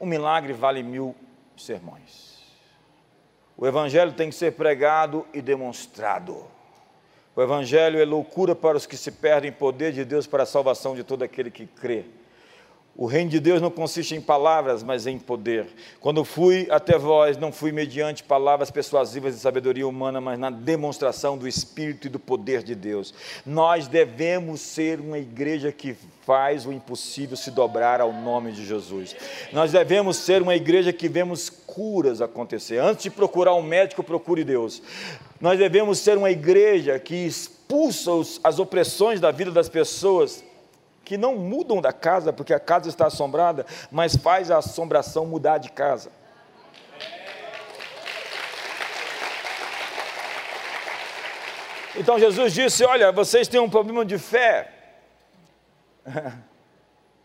Um 0.00 0.06
milagre 0.06 0.52
vale 0.52 0.82
mil 0.82 1.14
sermões. 1.62 2.36
O 3.56 3.66
Evangelho 3.66 4.12
tem 4.12 4.28
que 4.28 4.34
ser 4.34 4.52
pregado 4.52 5.26
e 5.32 5.40
demonstrado. 5.40 6.44
O 7.34 7.42
Evangelho 7.42 8.00
é 8.00 8.04
loucura 8.04 8.54
para 8.54 8.76
os 8.76 8.86
que 8.86 8.96
se 8.96 9.10
perdem, 9.10 9.52
poder 9.52 9.92
de 9.92 10.04
Deus 10.04 10.26
para 10.26 10.42
a 10.42 10.46
salvação 10.46 10.94
de 10.94 11.04
todo 11.04 11.22
aquele 11.22 11.50
que 11.50 11.66
crê. 11.66 12.04
O 12.98 13.04
reino 13.04 13.28
de 13.28 13.38
Deus 13.38 13.60
não 13.60 13.70
consiste 13.70 14.14
em 14.14 14.22
palavras, 14.22 14.82
mas 14.82 15.06
em 15.06 15.18
poder. 15.18 15.66
Quando 16.00 16.24
fui 16.24 16.66
até 16.70 16.96
vós, 16.96 17.36
não 17.36 17.52
fui 17.52 17.70
mediante 17.70 18.22
palavras 18.22 18.70
persuasivas 18.70 19.34
de 19.34 19.40
sabedoria 19.40 19.86
humana, 19.86 20.18
mas 20.18 20.38
na 20.38 20.48
demonstração 20.48 21.36
do 21.36 21.46
Espírito 21.46 22.06
e 22.06 22.10
do 22.10 22.18
poder 22.18 22.62
de 22.62 22.74
Deus. 22.74 23.12
Nós 23.44 23.86
devemos 23.86 24.62
ser 24.62 24.98
uma 24.98 25.18
igreja 25.18 25.70
que 25.70 25.94
faz 26.24 26.64
o 26.64 26.72
impossível 26.72 27.36
se 27.36 27.50
dobrar 27.50 28.00
ao 28.00 28.14
nome 28.14 28.50
de 28.50 28.64
Jesus. 28.64 29.14
Nós 29.52 29.72
devemos 29.72 30.16
ser 30.16 30.40
uma 30.40 30.56
igreja 30.56 30.90
que 30.90 31.06
vemos 31.06 31.50
curas 31.50 32.22
acontecer. 32.22 32.78
Antes 32.78 33.02
de 33.02 33.10
procurar 33.10 33.54
um 33.54 33.62
médico, 33.62 34.02
procure 34.02 34.42
Deus. 34.42 34.82
Nós 35.38 35.58
devemos 35.58 35.98
ser 35.98 36.16
uma 36.16 36.30
igreja 36.30 36.98
que 36.98 37.14
expulsa 37.14 38.10
as 38.42 38.58
opressões 38.58 39.20
da 39.20 39.30
vida 39.30 39.50
das 39.50 39.68
pessoas 39.68 40.42
que 41.06 41.16
não 41.16 41.36
mudam 41.36 41.80
da 41.80 41.92
casa 41.92 42.32
porque 42.32 42.52
a 42.52 42.58
casa 42.58 42.88
está 42.88 43.06
assombrada, 43.06 43.64
mas 43.92 44.16
faz 44.16 44.50
a 44.50 44.58
assombração 44.58 45.24
mudar 45.24 45.58
de 45.58 45.70
casa. 45.70 46.10
Então 51.94 52.18
Jesus 52.18 52.52
disse: 52.52 52.84
Olha, 52.84 53.12
vocês 53.12 53.46
têm 53.46 53.60
um 53.60 53.70
problema 53.70 54.04
de 54.04 54.18
fé. 54.18 54.72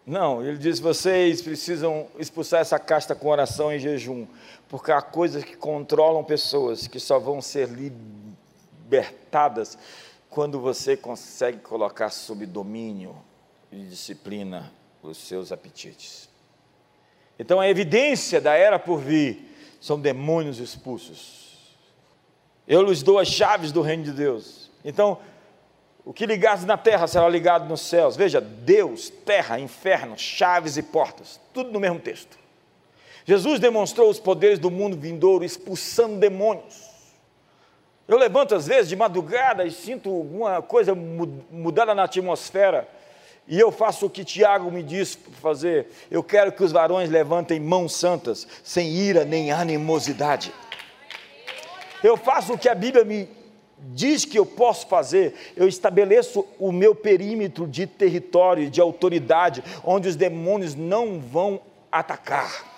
Não, 0.06 0.46
ele 0.46 0.60
disse: 0.60 0.80
vocês 0.80 1.42
precisam 1.42 2.08
expulsar 2.20 2.62
essa 2.62 2.78
casta 2.78 3.16
com 3.16 3.30
oração 3.30 3.74
e 3.74 3.80
jejum, 3.80 4.28
porque 4.70 4.92
há 4.92 5.02
coisas 5.02 5.44
que 5.44 5.58
controlam 5.58 6.24
pessoas 6.24 6.86
que 6.88 7.00
só 7.00 7.18
vão 7.18 7.42
ser 7.42 7.68
libertadas 8.88 9.76
quando 10.30 10.60
você 10.60 10.96
consegue 10.96 11.58
colocar 11.60 12.12
sob 12.12 12.46
domínio 12.46 13.16
e 13.72 13.78
disciplina 13.78 14.72
os 15.02 15.18
seus 15.18 15.52
apetites. 15.52 16.30
Então 17.40 17.60
a 17.60 17.70
evidência 17.70 18.42
da 18.42 18.54
era 18.54 18.78
por 18.78 19.00
vir 19.00 19.50
são 19.80 20.00
demônios 20.00 20.60
expulsos. 20.60 21.78
Eu 22.68 22.84
lhes 22.84 23.02
dou 23.02 23.18
as 23.18 23.28
chaves 23.28 23.72
do 23.72 23.82
reino 23.82 24.04
de 24.04 24.12
Deus. 24.12 24.70
Então, 24.86 25.18
o 26.06 26.14
que 26.14 26.26
ligares 26.26 26.66
na 26.66 26.78
terra 26.78 27.08
será 27.08 27.28
ligado 27.28 27.68
nos 27.68 27.82
céus. 27.82 28.16
Veja, 28.16 28.40
Deus, 28.40 29.10
terra, 29.10 29.60
inferno, 29.60 30.18
chaves 30.18 30.78
e 30.78 30.84
portas, 30.84 31.40
tudo 31.54 31.72
no 31.72 31.80
mesmo 31.80 32.00
texto. 32.00 32.40
Jesus 33.26 33.60
demonstrou 33.60 34.10
os 34.10 34.20
poderes 34.20 34.60
do 34.60 34.72
mundo 34.72 34.98
vindouro 34.98 35.44
expulsando 35.44 36.20
demônios. 36.20 36.90
Eu 38.08 38.18
levanto 38.18 38.56
às 38.56 38.68
vezes 38.68 38.90
de 38.90 38.96
madrugada 38.96 39.66
e 39.66 39.72
sinto 39.72 40.10
alguma 40.10 40.62
coisa 40.62 40.94
mudada 40.94 41.96
na 41.96 42.04
atmosfera 42.04 42.88
e 43.48 43.60
eu 43.60 43.72
faço 43.72 44.06
o 44.06 44.10
que 44.10 44.24
Tiago 44.24 44.72
me 44.72 44.84
disse 44.84 45.18
para 45.18 45.34
fazer. 45.34 45.88
Eu 46.10 46.24
quero 46.24 46.52
que 46.52 46.64
os 46.64 46.72
varões 46.72 47.10
levantem 47.10 47.60
mãos 47.60 47.96
santas, 47.96 48.48
sem 48.64 48.90
ira 48.90 49.26
nem 49.26 49.52
animosidade. 49.52 50.54
Eu 52.04 52.16
faço 52.16 52.54
o 52.54 52.58
que 52.58 52.70
a 52.70 52.76
Bíblia 52.76 53.04
me 53.04 53.28
diz 53.78 54.26
que 54.26 54.38
eu 54.38 54.46
posso 54.46 54.88
fazer. 54.88 55.54
Eu 55.56 55.68
estabeleço 55.68 56.46
o 56.60 56.72
meu 56.72 56.96
perímetro 56.96 57.68
de 57.68 57.86
território, 57.86 58.70
de 58.70 58.80
autoridade, 58.80 59.64
onde 59.84 60.08
os 60.08 60.16
demônios 60.16 60.76
não 60.76 61.20
vão 61.20 61.62
atacar. 61.92 62.70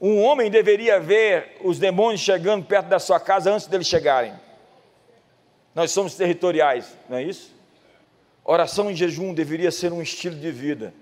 Um 0.00 0.22
homem 0.22 0.50
deveria 0.50 1.00
ver 1.00 1.56
os 1.62 1.78
demônios 1.78 2.20
chegando 2.20 2.64
perto 2.66 2.86
da 2.86 2.98
sua 2.98 3.18
casa 3.18 3.50
antes 3.50 3.66
deles 3.66 3.86
chegarem. 3.86 4.34
Nós 5.74 5.90
somos 5.90 6.14
territoriais, 6.14 6.94
não 7.08 7.16
é 7.16 7.22
isso? 7.22 7.55
Oração 8.48 8.88
em 8.88 8.94
jejum 8.94 9.34
deveria 9.34 9.72
ser 9.72 9.92
um 9.92 10.00
estilo 10.00 10.36
de 10.36 10.52
vida, 10.52 10.94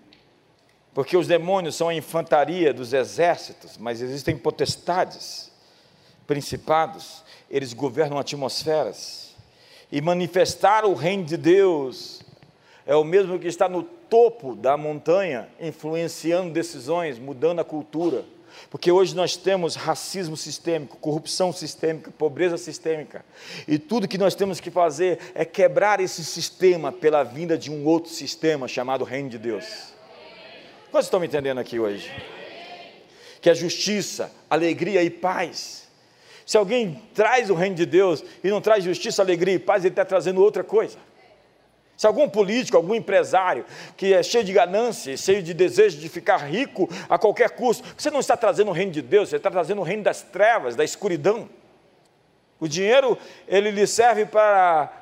porque 0.94 1.14
os 1.14 1.26
demônios 1.26 1.74
são 1.74 1.90
a 1.90 1.94
infantaria 1.94 2.72
dos 2.72 2.94
exércitos, 2.94 3.76
mas 3.76 4.00
existem 4.00 4.34
potestades, 4.34 5.52
principados, 6.26 7.22
eles 7.50 7.74
governam 7.74 8.18
atmosferas, 8.18 9.34
e 9.92 10.00
manifestar 10.00 10.86
o 10.86 10.94
reino 10.94 11.24
de 11.24 11.36
Deus 11.36 12.22
é 12.86 12.96
o 12.96 13.04
mesmo 13.04 13.38
que 13.38 13.46
estar 13.46 13.68
no 13.68 13.82
topo 13.82 14.56
da 14.56 14.78
montanha, 14.78 15.46
influenciando 15.60 16.50
decisões, 16.50 17.18
mudando 17.18 17.60
a 17.60 17.64
cultura. 17.64 18.24
Porque 18.70 18.90
hoje 18.90 19.14
nós 19.14 19.36
temos 19.36 19.74
racismo 19.74 20.36
sistêmico, 20.36 20.96
corrupção 20.96 21.52
sistêmica, 21.52 22.10
pobreza 22.10 22.56
sistêmica. 22.56 23.24
E 23.66 23.78
tudo 23.78 24.08
que 24.08 24.18
nós 24.18 24.34
temos 24.34 24.60
que 24.60 24.70
fazer 24.70 25.18
é 25.34 25.44
quebrar 25.44 26.00
esse 26.00 26.24
sistema 26.24 26.90
pela 26.90 27.22
vinda 27.22 27.56
de 27.56 27.70
um 27.70 27.84
outro 27.84 28.10
sistema 28.10 28.66
chamado 28.66 29.04
Reino 29.04 29.28
de 29.28 29.38
Deus. 29.38 29.94
Quantos 30.90 31.06
estão 31.06 31.20
me 31.20 31.26
entendendo 31.26 31.58
aqui 31.58 31.78
hoje? 31.78 32.10
Que 33.40 33.50
é 33.50 33.54
justiça, 33.54 34.32
alegria 34.48 35.02
e 35.02 35.10
paz. 35.10 35.88
Se 36.46 36.56
alguém 36.56 37.02
traz 37.14 37.50
o 37.50 37.54
reino 37.54 37.74
de 37.74 37.86
Deus 37.86 38.22
e 38.42 38.48
não 38.48 38.60
traz 38.60 38.84
justiça, 38.84 39.22
alegria 39.22 39.54
e 39.54 39.58
paz, 39.58 39.84
ele 39.84 39.92
está 39.92 40.04
trazendo 40.04 40.42
outra 40.42 40.62
coisa. 40.62 40.98
Se 41.96 42.06
algum 42.06 42.28
político, 42.28 42.76
algum 42.76 42.94
empresário 42.94 43.64
que 43.96 44.12
é 44.12 44.22
cheio 44.22 44.44
de 44.44 44.52
ganância, 44.52 45.16
cheio 45.16 45.42
de 45.42 45.54
desejo 45.54 45.98
de 45.98 46.08
ficar 46.08 46.38
rico 46.38 46.88
a 47.08 47.18
qualquer 47.18 47.50
custo, 47.50 47.84
você 47.96 48.10
não 48.10 48.20
está 48.20 48.36
trazendo 48.36 48.70
o 48.70 48.72
reino 48.72 48.92
de 48.92 49.00
Deus, 49.00 49.28
você 49.28 49.36
está 49.36 49.50
trazendo 49.50 49.80
o 49.80 49.84
reino 49.84 50.02
das 50.02 50.22
trevas, 50.22 50.74
da 50.74 50.84
escuridão. 50.84 51.48
O 52.58 52.66
dinheiro, 52.66 53.16
ele 53.46 53.70
lhe 53.70 53.86
serve 53.86 54.26
para 54.26 54.92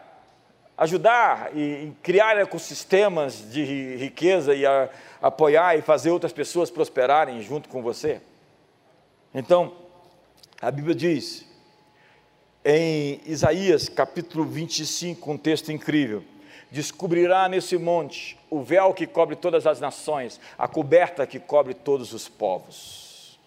ajudar 0.76 1.57
e 1.57 1.92
criar 2.02 2.37
ecossistemas 2.38 3.50
de 3.50 3.96
riqueza 3.96 4.55
e 4.55 4.66
a, 4.66 4.88
apoiar 5.20 5.78
e 5.78 5.83
fazer 5.83 6.11
outras 6.11 6.33
pessoas 6.33 6.70
prosperarem 6.70 7.40
junto 7.40 7.68
com 7.68 7.83
você. 7.83 8.20
Então, 9.33 9.72
a 10.61 10.70
Bíblia 10.70 10.94
diz, 10.94 11.46
em 12.64 13.20
Isaías 13.26 13.88
capítulo 13.88 14.44
25, 14.44 15.33
um 15.33 15.38
texto 15.38 15.72
incrível, 15.72 16.24
descobrirá 16.72 17.48
nesse 17.50 17.76
monte 17.76 18.38
o 18.50 18.62
véu 18.62 18.94
que 18.94 19.06
cobre 19.06 19.37
todas 19.37 19.66
as 19.66 19.78
nações, 19.78 20.40
a 20.58 20.66
coberta 20.66 21.26
que 21.26 21.38
cobre 21.38 21.74
todos 21.74 22.14
os 22.14 22.28
povos. 22.28 23.38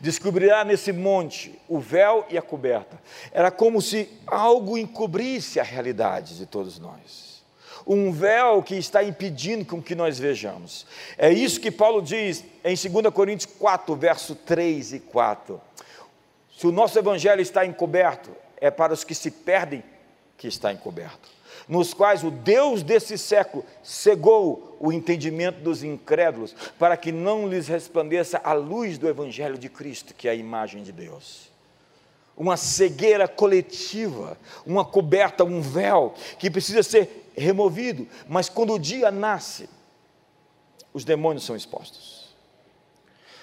Descobrirá 0.00 0.64
nesse 0.64 0.92
monte 0.92 1.56
o 1.68 1.78
véu 1.78 2.26
e 2.28 2.36
a 2.36 2.42
coberta. 2.42 3.00
Era 3.30 3.52
como 3.52 3.80
se 3.80 4.08
algo 4.26 4.76
encobrisse 4.76 5.60
a 5.60 5.62
realidade 5.62 6.36
de 6.36 6.44
todos 6.44 6.80
nós. 6.80 7.44
Um 7.86 8.10
véu 8.10 8.64
que 8.64 8.74
está 8.74 9.04
impedindo 9.04 9.64
com 9.64 9.80
que 9.80 9.94
nós 9.94 10.18
vejamos. 10.18 10.84
É 11.16 11.30
isso 11.30 11.60
que 11.60 11.70
Paulo 11.70 12.02
diz 12.02 12.44
em 12.64 12.74
2 12.74 13.14
Coríntios 13.14 13.54
4, 13.60 13.94
verso 13.94 14.34
3 14.34 14.94
e 14.94 15.00
4. 15.00 15.60
Se 16.58 16.66
o 16.66 16.72
nosso 16.72 16.98
evangelho 16.98 17.40
está 17.40 17.64
encoberto, 17.64 18.32
é 18.60 18.72
para 18.72 18.92
os 18.92 19.04
que 19.04 19.14
se 19.14 19.30
perdem 19.30 19.84
que 20.36 20.48
está 20.48 20.72
encoberto 20.72 21.36
nos 21.68 21.94
quais 21.94 22.22
o 22.22 22.30
Deus 22.30 22.82
desse 22.82 23.16
século 23.16 23.64
cegou 23.82 24.76
o 24.80 24.92
entendimento 24.92 25.60
dos 25.60 25.82
incrédulos, 25.82 26.54
para 26.78 26.96
que 26.96 27.10
não 27.10 27.48
lhes 27.48 27.68
resplandeça 27.68 28.40
a 28.42 28.52
luz 28.52 28.98
do 28.98 29.08
Evangelho 29.08 29.58
de 29.58 29.68
Cristo, 29.68 30.14
que 30.14 30.28
é 30.28 30.32
a 30.32 30.34
imagem 30.34 30.82
de 30.82 30.92
Deus. 30.92 31.50
Uma 32.36 32.56
cegueira 32.56 33.26
coletiva, 33.26 34.38
uma 34.66 34.84
coberta, 34.84 35.44
um 35.44 35.60
véu, 35.60 36.14
que 36.38 36.50
precisa 36.50 36.82
ser 36.82 37.30
removido, 37.36 38.06
mas 38.28 38.48
quando 38.48 38.74
o 38.74 38.78
dia 38.78 39.10
nasce, 39.10 39.68
os 40.92 41.04
demônios 41.04 41.44
são 41.44 41.56
expostos. 41.56 42.34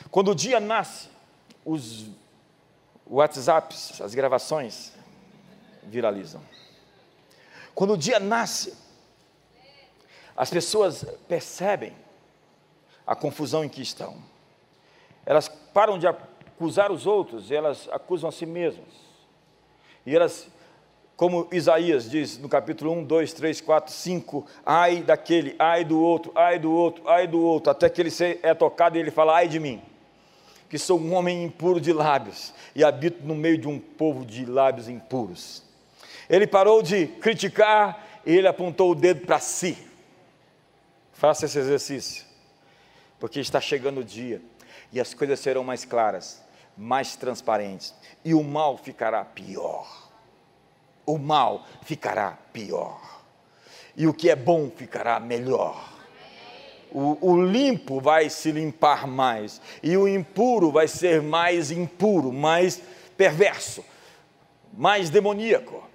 Quando 0.10 0.32
o 0.32 0.36
dia 0.36 0.60
nasce, 0.60 1.08
os 1.66 2.06
WhatsApps, 3.08 4.02
as 4.02 4.14
gravações 4.14 4.92
viralizam. 5.84 6.42
Quando 7.76 7.94
o 7.94 7.98
dia 7.98 8.20
nasce, 8.20 8.74
as 10.36 10.50
pessoas 10.50 11.06
percebem 11.28 11.94
a 13.06 13.16
confusão 13.16 13.64
em 13.64 13.70
que 13.70 13.82
estão. 13.82 14.16
Elas 15.26 15.48
param 15.48 15.98
de 15.98 16.08
acusar 16.08 16.92
os 16.92 17.06
outros, 17.06 17.52
elas 17.52 17.88
acusam 17.92 18.30
a 18.30 18.32
si 18.32 18.46
mesmas. 18.46 18.88
E 20.06 20.16
elas, 20.16 20.48
como 21.16 21.48
Isaías 21.52 22.10
diz 22.10 22.38
no 22.38 22.50
capítulo 22.50 22.92
1, 22.92 23.04
2, 23.06 23.34
3, 23.34 23.62
4, 23.62 23.94
5, 23.94 24.48
ai 24.66 25.02
daquele, 25.02 25.56
ai 25.58 25.84
do 25.84 26.02
outro, 26.02 26.32
ai 26.36 26.60
do 26.60 26.72
outro, 26.72 27.08
ai 27.08 27.28
do 27.28 27.42
outro, 27.42 27.72
até 27.72 27.90
que 27.90 28.02
ele 28.02 28.12
é 28.42 28.54
tocado 28.54 28.98
e 28.98 29.00
ele 29.00 29.12
fala, 29.12 29.36
ai 29.36 29.48
de 29.48 29.60
mim, 29.60 29.82
que 30.70 30.78
sou 30.78 31.00
um 31.00 31.14
homem 31.14 31.44
impuro 31.44 31.80
de 31.80 31.94
lábios 31.94 32.54
e 32.76 32.84
habito 32.84 33.26
no 33.26 33.36
meio 33.36 33.58
de 33.58 33.68
um 33.68 33.80
povo 33.80 34.26
de 34.26 34.46
lábios 34.46 34.90
impuros. 34.90 35.64
Ele 36.34 36.48
parou 36.48 36.82
de 36.82 37.06
criticar 37.06 38.04
e 38.26 38.36
ele 38.36 38.48
apontou 38.48 38.90
o 38.90 38.96
dedo 38.96 39.24
para 39.24 39.38
si. 39.38 39.78
Faça 41.12 41.46
esse 41.46 41.60
exercício, 41.60 42.26
porque 43.20 43.40
está 43.40 43.62
chegando 43.62 44.00
o 44.00 44.04
dia 44.04 44.42
e 44.92 45.00
as 45.00 45.14
coisas 45.14 45.40
serão 45.40 45.64
mais 45.64 45.86
claras, 45.86 46.44
mais 46.76 47.16
transparentes, 47.16 47.94
e 48.26 48.34
o 48.34 48.44
mal 48.44 48.80
ficará 48.80 49.24
pior. 49.24 50.10
O 51.06 51.20
mal 51.20 51.68
ficará 51.84 52.32
pior, 52.52 53.00
e 53.96 54.08
o 54.08 54.14
que 54.14 54.28
é 54.28 54.36
bom 54.36 54.72
ficará 54.76 55.20
melhor. 55.20 55.88
O, 56.92 57.30
o, 57.30 57.46
limpo 57.46 58.02
vai 58.02 58.28
se 58.28 58.52
limpar 58.52 59.06
mais, 59.06 59.62
e 59.84 59.96
o 59.96 60.08
impuro 60.08 60.72
vai 60.72 60.88
ser 60.88 61.22
mais 61.22 61.70
impuro, 61.70 62.34
mais 62.34 62.82
perverso, 63.16 63.86
mais 64.76 65.12
demoníaco. 65.12 65.93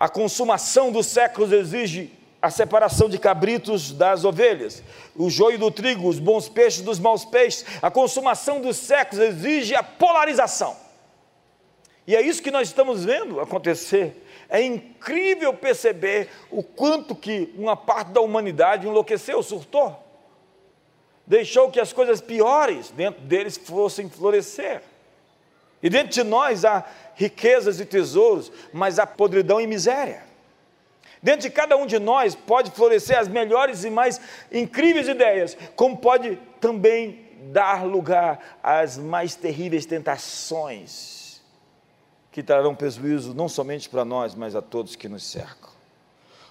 A 0.00 0.08
consumação 0.08 0.90
dos 0.90 1.08
séculos 1.08 1.52
exige 1.52 2.10
a 2.40 2.50
separação 2.50 3.06
de 3.06 3.18
cabritos 3.18 3.92
das 3.92 4.24
ovelhas, 4.24 4.82
o 5.14 5.28
joio 5.28 5.58
do 5.58 5.70
trigo, 5.70 6.08
os 6.08 6.18
bons 6.18 6.48
peixes 6.48 6.80
dos 6.80 6.98
maus 6.98 7.22
peixes. 7.22 7.66
A 7.82 7.90
consumação 7.90 8.62
dos 8.62 8.78
séculos 8.78 9.22
exige 9.22 9.74
a 9.74 9.82
polarização. 9.82 10.74
E 12.06 12.16
é 12.16 12.22
isso 12.22 12.42
que 12.42 12.50
nós 12.50 12.68
estamos 12.68 13.04
vendo 13.04 13.40
acontecer. 13.40 14.26
É 14.48 14.62
incrível 14.62 15.52
perceber 15.52 16.30
o 16.50 16.62
quanto 16.62 17.14
que 17.14 17.52
uma 17.54 17.76
parte 17.76 18.08
da 18.08 18.22
humanidade 18.22 18.86
enlouqueceu, 18.86 19.42
surtou. 19.42 20.02
Deixou 21.26 21.70
que 21.70 21.78
as 21.78 21.92
coisas 21.92 22.22
piores 22.22 22.90
dentro 22.90 23.20
deles 23.20 23.58
fossem 23.58 24.08
florescer. 24.08 24.82
E 25.82 25.88
dentro 25.88 26.12
de 26.12 26.22
nós 26.22 26.64
há 26.64 26.84
riquezas 27.14 27.80
e 27.80 27.84
tesouros, 27.84 28.52
mas 28.72 28.98
há 28.98 29.06
podridão 29.06 29.60
e 29.60 29.66
miséria. 29.66 30.22
Dentro 31.22 31.42
de 31.42 31.50
cada 31.50 31.76
um 31.76 31.86
de 31.86 31.98
nós 31.98 32.34
pode 32.34 32.70
florescer 32.70 33.18
as 33.18 33.28
melhores 33.28 33.84
e 33.84 33.90
mais 33.90 34.20
incríveis 34.50 35.08
ideias, 35.08 35.56
como 35.76 35.96
pode 35.96 36.38
também 36.60 37.26
dar 37.52 37.84
lugar 37.84 38.58
às 38.62 38.96
mais 38.96 39.34
terríveis 39.34 39.86
tentações, 39.86 41.42
que 42.32 42.42
trarão 42.42 42.74
prejuízo 42.74 43.34
não 43.34 43.48
somente 43.48 43.88
para 43.88 44.04
nós, 44.04 44.34
mas 44.34 44.54
a 44.54 44.62
todos 44.62 44.96
que 44.96 45.08
nos 45.08 45.24
cercam. 45.24 45.70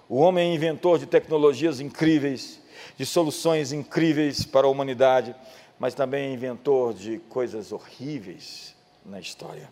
O 0.08 0.18
homem 0.18 0.52
é 0.52 0.56
inventor 0.56 0.98
de 0.98 1.06
tecnologias 1.06 1.80
incríveis, 1.80 2.60
de 2.98 3.06
soluções 3.06 3.72
incríveis 3.72 4.44
para 4.44 4.66
a 4.68 4.70
humanidade, 4.70 5.36
mas 5.80 5.94
também 5.94 6.30
é 6.30 6.34
inventor 6.34 6.94
de 6.94 7.20
coisas 7.30 7.72
horríveis 7.72 8.79
na 9.06 9.20
história. 9.20 9.70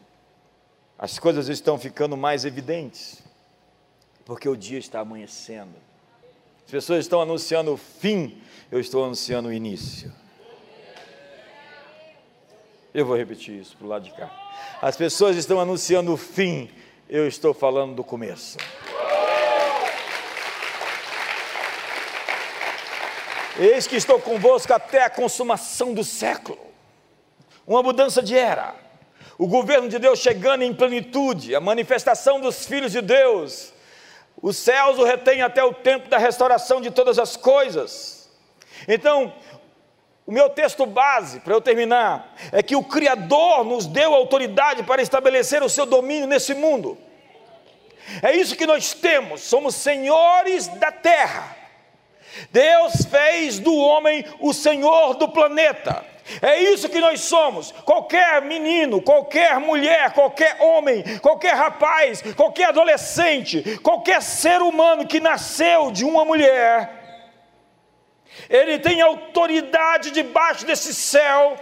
As 0.98 1.20
coisas 1.20 1.48
estão 1.48 1.78
ficando 1.78 2.18
mais 2.18 2.44
evidentes, 2.44 3.22
porque 4.26 4.50
o 4.50 4.56
dia 4.56 4.80
está 4.80 5.02
amanhecendo. 5.02 5.76
As 6.66 6.72
pessoas 6.72 7.00
estão 7.00 7.22
anunciando 7.22 7.72
o 7.72 7.78
fim, 7.78 8.42
eu 8.72 8.80
estou 8.80 9.06
anunciando 9.06 9.50
o 9.50 9.54
início. 9.54 10.12
Eu 12.94 13.06
vou 13.06 13.16
repetir 13.16 13.62
isso 13.62 13.78
para 13.78 13.86
o 13.86 13.90
lado 13.90 14.04
de 14.06 14.12
cá. 14.12 14.32
As 14.82 14.98
pessoas 14.98 15.38
estão 15.38 15.60
anunciando 15.60 16.12
o 16.12 16.18
fim, 16.18 16.70
eu 17.08 17.28
estou 17.28 17.54
falando 17.54 17.96
do 17.96 18.04
começo. 18.04 18.58
Eis 23.60 23.88
que 23.88 23.96
estou 23.96 24.20
convosco 24.20 24.74
até 24.74 25.04
a 25.04 25.10
consumação 25.10 25.94
do 25.94 26.04
século. 26.04 26.60
Uma 27.66 27.84
mudança 27.84 28.22
de 28.22 28.36
era 28.36 28.87
o 29.38 29.47
governo 29.47 29.88
de 29.88 30.00
Deus 30.00 30.19
chegando 30.19 30.63
em 30.63 30.73
plenitude, 30.73 31.56
a 31.56 31.60
manifestação 31.60 32.39
dos 32.39 32.65
filhos 32.65 32.91
de 32.91 33.02
Deus. 33.02 33.71
Os 34.41 34.58
céus 34.58 34.97
o 34.97 35.04
retêm 35.04 35.41
até 35.41 35.63
o 35.63 35.73
tempo 35.73 36.10
da 36.10 36.17
restauração 36.17 36.82
de 36.82 36.91
todas 36.91 37.19
as 37.19 37.36
coisas. 37.36 38.30
Então, 38.88 39.34
o 40.26 40.32
meu 40.32 40.50
texto 40.50 40.86
base, 40.86 41.39
para 41.39 41.54
eu 41.54 41.62
terminar, 41.62 42.36
é 42.52 42.62
que 42.62 42.76
o 42.76 42.84
Criador 42.84 43.63
nos 43.63 43.86
deu 43.86 44.13
autoridade 44.13 44.84
para 44.84 45.02
estabelecer 45.02 45.63
o 45.63 45.69
seu 45.69 45.86
domínio 45.86 46.28
nesse 46.28 46.54
mundo. 46.54 46.97
É 48.21 48.36
isso 48.36 48.56
que 48.56 48.65
nós 48.65 48.93
temos, 48.93 49.41
somos 49.41 49.76
senhores 49.76 50.67
da 50.67 50.91
terra. 50.91 51.56
Deus 52.52 53.06
fez 53.10 53.60
do 53.60 53.76
homem 53.76 54.26
o 54.39 54.54
senhor 54.54 55.15
do 55.15 55.30
planeta. 55.30 56.06
É 56.42 56.60
isso 56.60 56.90
que 56.90 57.00
nós 57.00 57.22
somos. 57.22 57.72
Qualquer 57.86 58.42
menino, 58.42 59.02
qualquer 59.02 59.60
mulher, 59.60 60.12
qualquer 60.12 60.58
homem, 60.62 61.04
qualquer 61.20 61.56
rapaz, 61.56 62.22
qualquer 62.36 62.70
adolescente, 62.70 63.80
qualquer 63.82 64.22
ser 64.22 64.62
humano 64.62 65.08
que 65.08 65.20
nasceu 65.20 65.92
de 65.92 66.04
uma 66.04 66.26
mulher, 66.26 66.98
ele 68.50 68.78
tem 68.80 69.02
autoridade 69.02 70.12
debaixo 70.12 70.66
desse 70.66 70.94
céu 70.94 71.58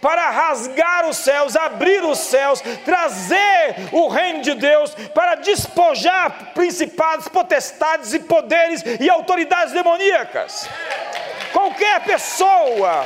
para 0.00 0.30
rasgar 0.30 1.06
os 1.06 1.18
céus, 1.18 1.56
abrir 1.56 2.02
os 2.04 2.18
céus, 2.18 2.62
trazer 2.84 3.74
o 3.92 4.08
reino 4.08 4.40
de 4.40 4.54
Deus, 4.54 4.94
para 5.14 5.34
despojar 5.34 6.52
principados, 6.54 7.28
potestades 7.28 8.14
e 8.14 8.20
poderes 8.20 8.82
e 9.00 9.10
autoridades 9.10 9.74
demoníacas. 9.74 10.68
Qualquer 11.52 12.00
pessoa 12.04 13.04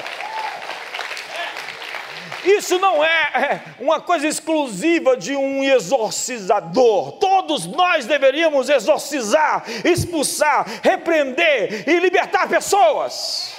isso 2.44 2.78
não 2.78 3.04
é, 3.04 3.08
é 3.34 3.62
uma 3.80 4.00
coisa 4.00 4.26
exclusiva 4.26 5.16
de 5.16 5.34
um 5.34 5.62
exorcizador. 5.64 7.12
Todos 7.12 7.66
nós 7.66 8.06
deveríamos 8.06 8.68
exorcizar, 8.68 9.64
expulsar, 9.84 10.66
repreender 10.82 11.88
e 11.88 11.98
libertar 11.98 12.48
pessoas. 12.48 13.54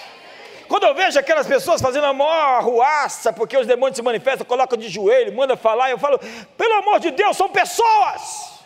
Quando 0.67 0.83
eu 0.83 0.93
vejo 0.93 1.17
aquelas 1.19 1.47
pessoas 1.47 1.81
fazendo 1.81 2.05
a 2.05 2.13
maior 2.13 2.59
arruaça, 2.59 3.33
porque 3.33 3.57
os 3.57 3.65
demônios 3.65 3.97
se 3.97 4.03
manifestam, 4.03 4.45
colocam 4.45 4.77
de 4.77 4.87
joelho, 4.87 5.35
manda 5.35 5.57
falar, 5.57 5.89
eu 5.89 5.97
falo, 5.97 6.19
pelo 6.55 6.73
amor 6.75 6.99
de 6.99 7.11
Deus, 7.11 7.35
são 7.35 7.49
pessoas. 7.49 8.59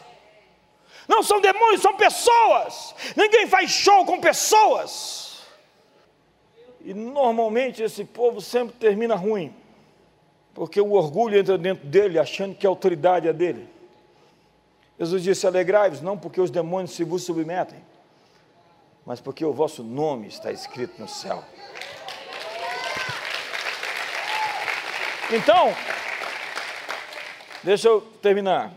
Não 1.08 1.24
são 1.24 1.40
demônios, 1.40 1.82
são 1.82 1.96
pessoas. 1.96 2.94
Ninguém 3.16 3.48
faz 3.48 3.72
show 3.72 4.06
com 4.06 4.20
pessoas. 4.20 5.44
E 6.82 6.94
normalmente 6.94 7.82
esse 7.82 8.04
povo 8.04 8.42
sempre 8.42 8.76
termina 8.76 9.16
ruim 9.16 9.63
porque 10.54 10.80
o 10.80 10.92
orgulho 10.92 11.38
entra 11.38 11.58
dentro 11.58 11.88
dele, 11.88 12.20
achando 12.20 12.56
que 12.56 12.66
a 12.66 12.70
autoridade 12.70 13.28
é 13.28 13.34
dele. 13.34 13.68
Jesus 15.00 15.24
disse: 15.24 15.48
Alegrai-vos, 15.48 16.02
não 16.02 16.18
porque 16.18 16.40
os 16.40 16.52
demônios 16.52 16.92
se 16.92 17.04
vos 17.04 17.24
submetem, 17.24 17.80
mas 19.06 19.20
porque 19.20 19.44
o 19.44 19.52
vosso 19.52 19.84
nome 19.84 20.28
está 20.28 20.52
escrito 20.52 21.00
no 21.02 21.08
céu. 21.08 21.44
Então, 25.32 25.74
deixa 27.64 27.88
eu 27.88 28.02
terminar. 28.22 28.72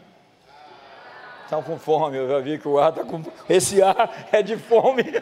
Estão 1.44 1.62
com 1.62 1.78
fome, 1.78 2.16
eu 2.16 2.28
já 2.28 2.40
vi 2.40 2.58
que 2.58 2.66
o 2.66 2.78
ar 2.78 2.88
está 2.90 3.04
com. 3.04 3.22
Esse 3.48 3.82
ar 3.82 4.26
é 4.32 4.42
de 4.42 4.56
fome. 4.56 5.04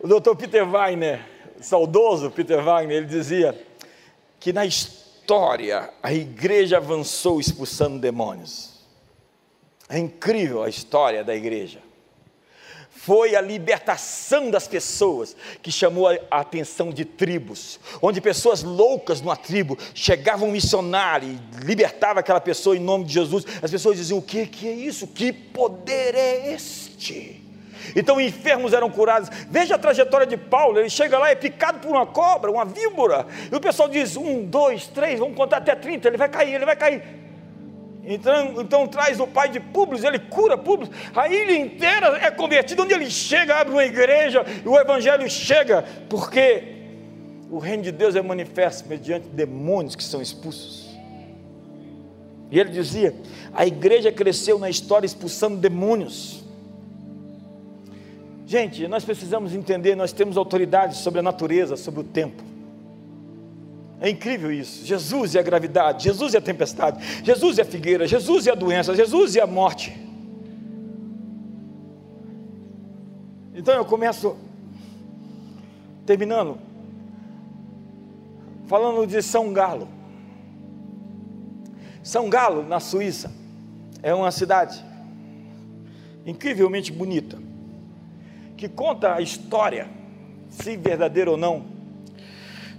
o 0.00 0.08
doutor 0.08 0.36
Peter 0.36 0.64
Wagner, 0.64 1.31
saudoso 1.62 2.30
Peter 2.30 2.62
Wagner, 2.62 2.98
ele 2.98 3.06
dizia 3.06 3.58
que 4.38 4.52
na 4.52 4.66
história 4.66 5.90
a 6.02 6.12
igreja 6.12 6.76
avançou 6.76 7.40
expulsando 7.40 7.98
demônios. 7.98 8.72
É 9.88 9.98
incrível 9.98 10.62
a 10.62 10.68
história 10.68 11.22
da 11.22 11.34
igreja. 11.34 11.80
Foi 12.90 13.34
a 13.34 13.40
libertação 13.40 14.48
das 14.48 14.68
pessoas 14.68 15.34
que 15.60 15.72
chamou 15.72 16.08
a 16.08 16.18
atenção 16.30 16.90
de 16.90 17.04
tribos, 17.04 17.80
onde 18.00 18.20
pessoas 18.20 18.62
loucas 18.62 19.20
numa 19.20 19.36
tribo 19.36 19.76
chegavam 19.92 20.48
um 20.48 20.52
missionário 20.52 21.28
e 21.28 21.64
libertava 21.64 22.20
aquela 22.20 22.40
pessoa 22.40 22.76
em 22.76 22.80
nome 22.80 23.04
de 23.04 23.14
Jesus. 23.14 23.44
As 23.60 23.70
pessoas 23.70 23.96
diziam: 23.96 24.18
O 24.18 24.22
que, 24.22 24.46
que 24.46 24.68
é 24.68 24.72
isso? 24.72 25.08
Que 25.08 25.32
poder 25.32 26.14
é 26.14 26.54
este? 26.54 27.41
Então 27.94 28.20
enfermos 28.20 28.72
eram 28.72 28.90
curados. 28.90 29.28
Veja 29.48 29.74
a 29.74 29.78
trajetória 29.78 30.26
de 30.26 30.36
Paulo: 30.36 30.78
ele 30.78 30.90
chega 30.90 31.18
lá, 31.18 31.30
é 31.30 31.34
picado 31.34 31.78
por 31.78 31.90
uma 31.90 32.06
cobra, 32.06 32.50
uma 32.50 32.64
víbora, 32.64 33.26
e 33.50 33.54
o 33.54 33.60
pessoal 33.60 33.88
diz: 33.88 34.16
um, 34.16 34.44
dois, 34.44 34.86
três, 34.86 35.18
vamos 35.18 35.36
contar 35.36 35.58
até 35.58 35.74
30, 35.74 36.08
ele 36.08 36.16
vai 36.16 36.28
cair, 36.28 36.54
ele 36.54 36.64
vai 36.64 36.76
cair. 36.76 37.02
Então, 38.04 38.60
então 38.60 38.86
traz 38.88 39.20
o 39.20 39.26
pai 39.26 39.48
de 39.48 39.60
Públio, 39.60 40.04
ele 40.04 40.18
cura 40.18 40.58
Públio, 40.58 40.90
a 41.14 41.28
ilha 41.28 41.56
inteira 41.56 42.18
é 42.20 42.30
convertida, 42.30 42.82
onde 42.82 42.92
ele 42.92 43.08
chega, 43.08 43.56
abre 43.56 43.72
uma 43.72 43.84
igreja, 43.84 44.44
e 44.64 44.68
o 44.68 44.76
evangelho 44.76 45.28
chega, 45.30 45.84
porque 46.08 46.64
o 47.48 47.58
reino 47.58 47.82
de 47.82 47.92
Deus 47.92 48.16
é 48.16 48.22
manifesto 48.22 48.88
mediante 48.88 49.28
demônios 49.28 49.94
que 49.94 50.02
são 50.02 50.20
expulsos. 50.20 50.90
E 52.50 52.60
ele 52.60 52.70
dizia: 52.70 53.14
a 53.54 53.66
igreja 53.66 54.12
cresceu 54.12 54.58
na 54.58 54.68
história 54.68 55.06
expulsando 55.06 55.56
demônios. 55.56 56.41
Gente, 58.52 58.86
nós 58.86 59.02
precisamos 59.02 59.54
entender, 59.54 59.96
nós 59.96 60.12
temos 60.12 60.36
autoridade 60.36 60.98
sobre 60.98 61.20
a 61.20 61.22
natureza, 61.22 61.74
sobre 61.74 62.00
o 62.00 62.04
tempo. 62.04 62.42
É 63.98 64.10
incrível 64.10 64.52
isso. 64.52 64.84
Jesus 64.84 65.34
é 65.34 65.38
a 65.40 65.42
gravidade, 65.42 66.04
Jesus 66.04 66.34
é 66.34 66.36
a 66.36 66.40
tempestade, 66.42 67.02
Jesus 67.24 67.58
é 67.58 67.62
a 67.62 67.64
figueira, 67.64 68.06
Jesus 68.06 68.46
é 68.46 68.50
a 68.50 68.54
doença, 68.54 68.94
Jesus 68.94 69.36
é 69.36 69.40
a 69.40 69.46
morte. 69.46 69.98
Então 73.54 73.74
eu 73.74 73.86
começo 73.86 74.36
terminando 76.04 76.58
falando 78.66 79.06
de 79.06 79.22
São 79.22 79.50
Galo. 79.54 79.88
São 82.02 82.28
Galo, 82.28 82.62
na 82.62 82.80
Suíça, 82.80 83.32
é 84.02 84.12
uma 84.12 84.30
cidade 84.30 84.84
incrivelmente 86.26 86.92
bonita 86.92 87.41
que 88.62 88.68
conta 88.68 89.16
a 89.16 89.20
história, 89.20 89.90
se 90.48 90.76
verdadeira 90.76 91.28
ou 91.28 91.36
não, 91.36 91.64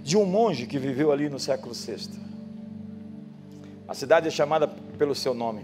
de 0.02 0.16
um 0.16 0.24
monge 0.24 0.66
que 0.66 0.78
viveu 0.78 1.12
ali 1.12 1.28
no 1.28 1.38
século 1.38 1.74
VI. 1.74 2.08
A 3.86 3.92
cidade 3.92 4.26
é 4.26 4.30
chamada 4.30 4.66
pelo 4.66 5.14
seu 5.14 5.34
nome. 5.34 5.60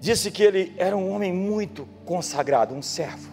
Disse 0.00 0.30
que 0.30 0.40
ele 0.40 0.72
era 0.76 0.96
um 0.96 1.10
homem 1.10 1.32
muito 1.32 1.84
consagrado, 2.04 2.76
um 2.76 2.80
servo. 2.80 3.28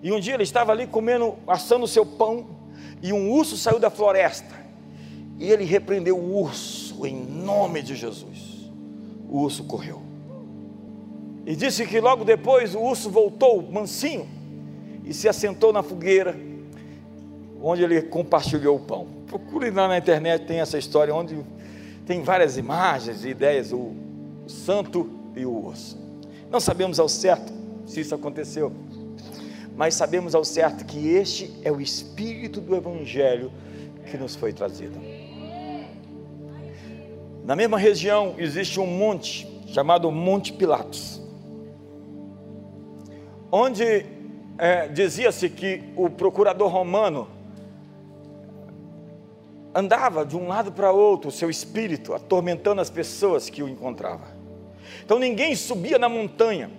E 0.00 0.12
um 0.12 0.20
dia 0.20 0.34
ele 0.34 0.44
estava 0.44 0.70
ali 0.70 0.86
comendo, 0.86 1.34
assando 1.44 1.88
seu 1.88 2.06
pão, 2.06 2.46
e 3.02 3.12
um 3.12 3.32
urso 3.32 3.56
saiu 3.56 3.80
da 3.80 3.90
floresta. 3.90 4.54
E 5.36 5.50
ele 5.50 5.64
repreendeu 5.64 6.16
o 6.16 6.42
urso 6.42 7.04
em 7.04 7.24
nome 7.24 7.82
de 7.82 7.96
Jesus. 7.96 8.70
O 9.28 9.40
urso 9.40 9.64
correu. 9.64 10.05
E 11.46 11.54
disse 11.54 11.86
que 11.86 12.00
logo 12.00 12.24
depois 12.24 12.74
o 12.74 12.80
urso 12.80 13.08
voltou, 13.08 13.62
mansinho, 13.62 14.28
e 15.04 15.14
se 15.14 15.28
assentou 15.28 15.72
na 15.72 15.80
fogueira, 15.80 16.36
onde 17.62 17.84
ele 17.84 18.02
compartilhou 18.02 18.74
o 18.74 18.80
pão. 18.80 19.06
Procure 19.28 19.70
lá 19.70 19.86
na 19.86 19.96
internet, 19.96 20.44
tem 20.44 20.58
essa 20.58 20.76
história, 20.76 21.14
onde 21.14 21.38
tem 22.04 22.20
várias 22.20 22.56
imagens 22.56 23.24
e 23.24 23.28
ideias, 23.28 23.72
o, 23.72 23.76
o 23.76 24.48
santo 24.48 25.08
e 25.36 25.46
o 25.46 25.66
urso. 25.66 25.96
Não 26.50 26.58
sabemos 26.58 26.98
ao 26.98 27.08
certo 27.08 27.52
se 27.86 28.00
isso 28.00 28.12
aconteceu, 28.12 28.72
mas 29.76 29.94
sabemos 29.94 30.34
ao 30.34 30.44
certo 30.44 30.84
que 30.84 31.10
este 31.10 31.54
é 31.62 31.70
o 31.70 31.80
espírito 31.80 32.60
do 32.60 32.74
Evangelho 32.74 33.52
que 34.10 34.16
nos 34.16 34.34
foi 34.34 34.52
trazido. 34.52 34.98
Na 37.44 37.54
mesma 37.54 37.78
região 37.78 38.34
existe 38.36 38.80
um 38.80 38.86
monte 38.86 39.46
chamado 39.68 40.10
Monte 40.10 40.52
Pilatos 40.52 41.24
onde 43.56 44.04
é, 44.58 44.86
dizia-se 44.88 45.48
que 45.48 45.82
o 45.96 46.10
procurador 46.10 46.68
romano 46.68 47.28
andava 49.74 50.26
de 50.26 50.36
um 50.36 50.46
lado 50.46 50.72
para 50.72 50.92
outro, 50.92 51.28
o 51.28 51.32
seu 51.32 51.48
espírito, 51.48 52.12
atormentando 52.12 52.80
as 52.80 52.90
pessoas 52.90 53.48
que 53.48 53.62
o 53.62 53.68
encontravam. 53.68 54.28
Então 55.02 55.18
ninguém 55.18 55.56
subia 55.56 55.98
na 55.98 56.08
montanha. 56.08 56.70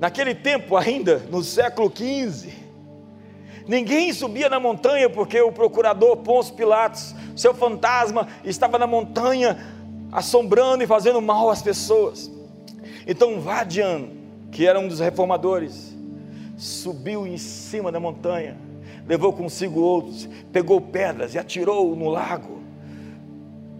Naquele 0.00 0.34
tempo, 0.34 0.76
ainda 0.76 1.18
no 1.30 1.42
século 1.42 1.92
XV, 1.94 2.50
ninguém 3.66 4.12
subia 4.12 4.48
na 4.48 4.58
montanha 4.58 5.08
porque 5.08 5.40
o 5.40 5.52
procurador 5.52 6.16
Pôncio 6.16 6.54
Pilatos, 6.54 7.14
seu 7.36 7.54
fantasma, 7.54 8.26
estava 8.42 8.78
na 8.78 8.86
montanha 8.86 9.58
assombrando 10.10 10.82
e 10.82 10.86
fazendo 10.86 11.20
mal 11.20 11.50
às 11.50 11.62
pessoas. 11.62 12.30
Então 13.06 13.40
Vadian 13.40 14.21
que 14.52 14.66
era 14.66 14.78
um 14.78 14.86
dos 14.86 15.00
reformadores, 15.00 15.96
subiu 16.58 17.26
em 17.26 17.38
cima 17.38 17.90
da 17.90 17.98
montanha, 17.98 18.56
levou 19.08 19.32
consigo 19.32 19.80
outros, 19.80 20.28
pegou 20.52 20.80
pedras 20.80 21.34
e 21.34 21.38
atirou 21.38 21.96
no 21.96 22.08
lago, 22.08 22.60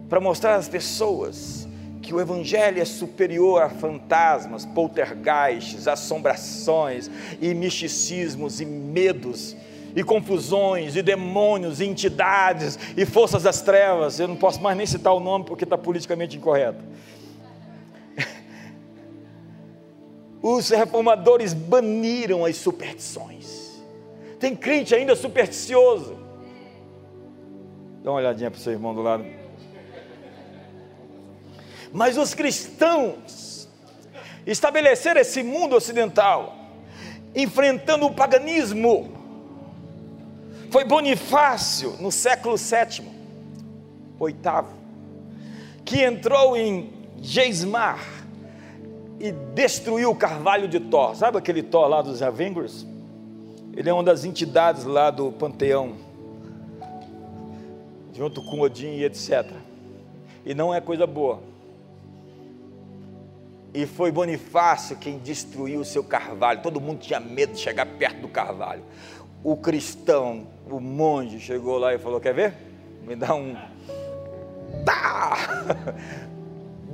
para 0.08 0.18
mostrar 0.18 0.56
às 0.56 0.68
pessoas 0.68 1.68
que 2.00 2.12
o 2.12 2.20
Evangelho 2.20 2.80
é 2.80 2.84
superior 2.84 3.62
a 3.62 3.68
fantasmas, 3.68 4.64
poltergeists, 4.64 5.86
assombrações 5.86 7.10
e 7.40 7.54
misticismos 7.54 8.60
e 8.60 8.64
medos 8.64 9.54
e 9.94 10.02
confusões 10.02 10.96
e 10.96 11.02
demônios 11.02 11.80
e 11.80 11.84
entidades 11.84 12.78
e 12.96 13.04
forças 13.04 13.42
das 13.42 13.60
trevas. 13.60 14.18
Eu 14.18 14.26
não 14.26 14.36
posso 14.36 14.60
mais 14.60 14.76
nem 14.76 14.86
citar 14.86 15.12
o 15.14 15.20
nome 15.20 15.44
porque 15.44 15.64
está 15.64 15.76
politicamente 15.78 16.36
incorreto. 16.36 16.82
Os 20.43 20.70
reformadores 20.70 21.55
baniram 21.55 22.45
as 22.45 22.57
superstições. 22.57 23.80
Tem 24.40 24.57
crente 24.57 24.93
ainda 24.93 25.14
supersticioso. 25.14 26.18
Dá 28.03 28.11
uma 28.11 28.18
olhadinha 28.18 28.51
para 28.51 28.59
o 28.59 28.61
seu 28.61 28.72
irmão 28.72 28.93
do 28.93 29.01
lado. 29.01 29.24
Mas 31.93 32.18
os 32.18 32.34
cristãos 32.34 33.68
estabeleceram 34.45 35.20
esse 35.20 35.43
mundo 35.45 35.76
ocidental, 35.76 36.57
enfrentando 37.34 38.07
o 38.07 38.14
paganismo. 38.14 39.12
Foi 40.70 40.84
Bonifácio, 40.84 41.97
no 42.01 42.11
século 42.11 42.57
VII, 42.57 43.07
oitavo, 44.18 44.74
que 45.84 46.03
entrou 46.03 46.57
em 46.57 46.93
Geismar, 47.20 48.21
e 49.22 49.30
destruiu 49.30 50.10
o 50.10 50.16
carvalho 50.16 50.66
de 50.66 50.80
Thor. 50.80 51.14
Sabe 51.14 51.38
aquele 51.38 51.62
Thor 51.62 51.86
lá 51.86 52.02
dos 52.02 52.20
Avengers? 52.20 52.84
Ele 53.72 53.88
é 53.88 53.92
uma 53.92 54.02
das 54.02 54.24
entidades 54.24 54.84
lá 54.84 55.12
do 55.12 55.30
panteão, 55.30 55.94
junto 58.12 58.42
com 58.42 58.60
Odin 58.60 58.96
e 58.96 59.04
etc. 59.04 59.48
E 60.44 60.54
não 60.54 60.74
é 60.74 60.80
coisa 60.80 61.06
boa. 61.06 61.40
E 63.72 63.86
foi 63.86 64.10
Bonifácio 64.10 64.96
quem 64.96 65.18
destruiu 65.18 65.80
o 65.80 65.84
seu 65.84 66.02
carvalho. 66.02 66.60
Todo 66.60 66.80
mundo 66.80 66.98
tinha 66.98 67.20
medo 67.20 67.52
de 67.52 67.60
chegar 67.60 67.86
perto 67.86 68.22
do 68.22 68.28
carvalho. 68.28 68.82
O 69.44 69.56
cristão, 69.56 70.48
o 70.68 70.80
monge, 70.80 71.38
chegou 71.38 71.78
lá 71.78 71.94
e 71.94 71.98
falou: 71.98 72.20
Quer 72.20 72.34
ver? 72.34 72.54
Me 73.06 73.14
dá 73.14 73.34
um. 73.34 73.54
Tá! 74.84 75.36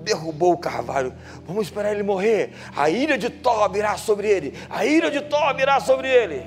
derrubou 0.08 0.52
o 0.54 0.58
carvalho. 0.58 1.14
Vamos 1.46 1.66
esperar 1.66 1.92
ele 1.92 2.02
morrer. 2.02 2.52
A 2.74 2.88
ilha 2.88 3.18
de 3.18 3.28
Tó 3.28 3.68
virá 3.68 3.96
sobre 3.96 4.28
ele. 4.28 4.54
A 4.70 4.84
ilha 4.86 5.10
de 5.10 5.20
Tó 5.20 5.52
virá 5.54 5.78
sobre 5.80 6.08
ele. 6.08 6.42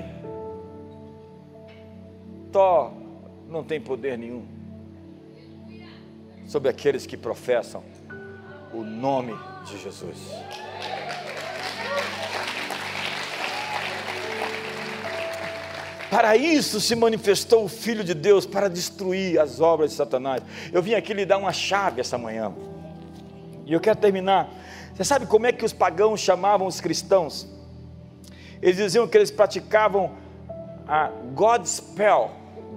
Tó 2.50 2.92
não 3.48 3.62
tem 3.62 3.80
poder 3.80 4.18
nenhum 4.18 4.44
sobre 6.46 6.68
aqueles 6.68 7.06
que 7.06 7.16
professam 7.16 7.82
o 8.74 8.82
nome 8.82 9.34
de 9.64 9.78
Jesus. 9.78 10.18
Para 16.10 16.36
isso 16.36 16.78
se 16.78 16.94
manifestou 16.94 17.64
o 17.64 17.68
Filho 17.68 18.04
de 18.04 18.12
Deus, 18.12 18.44
para 18.44 18.68
destruir 18.68 19.40
as 19.40 19.60
obras 19.60 19.92
de 19.92 19.96
Satanás. 19.96 20.42
Eu 20.70 20.82
vim 20.82 20.92
aqui 20.92 21.14
lhe 21.14 21.24
dar 21.24 21.38
uma 21.38 21.54
chave 21.54 22.02
essa 22.02 22.18
manhã. 22.18 22.52
E 23.66 23.72
eu 23.72 23.80
quero 23.80 23.98
terminar. 23.98 24.50
Você 24.94 25.04
sabe 25.04 25.26
como 25.26 25.46
é 25.46 25.52
que 25.52 25.64
os 25.64 25.72
pagãos 25.72 26.20
chamavam 26.20 26.66
os 26.66 26.80
cristãos? 26.80 27.46
Eles 28.60 28.76
diziam 28.76 29.08
que 29.08 29.16
eles 29.16 29.30
praticavam 29.30 30.12
a 30.86 31.10
God 31.34 31.64
spell. 31.64 32.30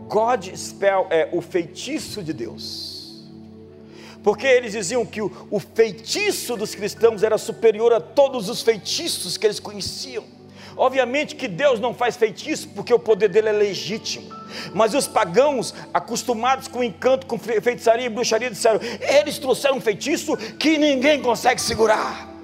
God 0.08 0.48
spell 0.56 1.08
é 1.10 1.30
o 1.32 1.42
feitiço 1.42 2.24
de 2.24 2.34
Deus. 2.34 2.96
Porque 4.24 4.48
eles 4.48 4.72
diziam 4.72 5.06
que 5.06 5.22
o, 5.22 5.48
o 5.52 5.60
feitiço 5.60 6.58
dos 6.58 6.74
cristãos 6.74 7.22
era 7.22 7.38
superior 7.38 7.94
a 7.94 8.02
todos 8.02 8.50
os 8.50 8.62
feitiços 8.62 9.38
que 9.38 9.46
eles 9.46 9.60
conheciam. 9.60 10.35
Obviamente 10.78 11.36
que 11.36 11.48
Deus 11.48 11.80
não 11.80 11.94
faz 11.94 12.18
feitiço 12.18 12.70
porque 12.70 12.94
o 12.94 13.00
poder 13.00 13.30
dele 13.30 13.50
é 13.50 13.52
legítimo. 13.52 14.30
Mas 14.74 14.94
os 14.94 15.08
pagãos, 15.08 15.74
acostumados 15.94 16.68
com 16.68 16.84
encanto, 16.84 17.26
com 17.26 17.38
feitiçaria 17.38 18.06
e 18.06 18.10
bruxaria, 18.10 18.50
disseram: 18.50 18.80
eles 19.00 19.38
trouxeram 19.38 19.78
um 19.78 19.82
feitiço 19.82 20.36
que 20.58 20.78
ninguém 20.78 21.22
consegue 21.22 21.62
segurar. 21.62 22.35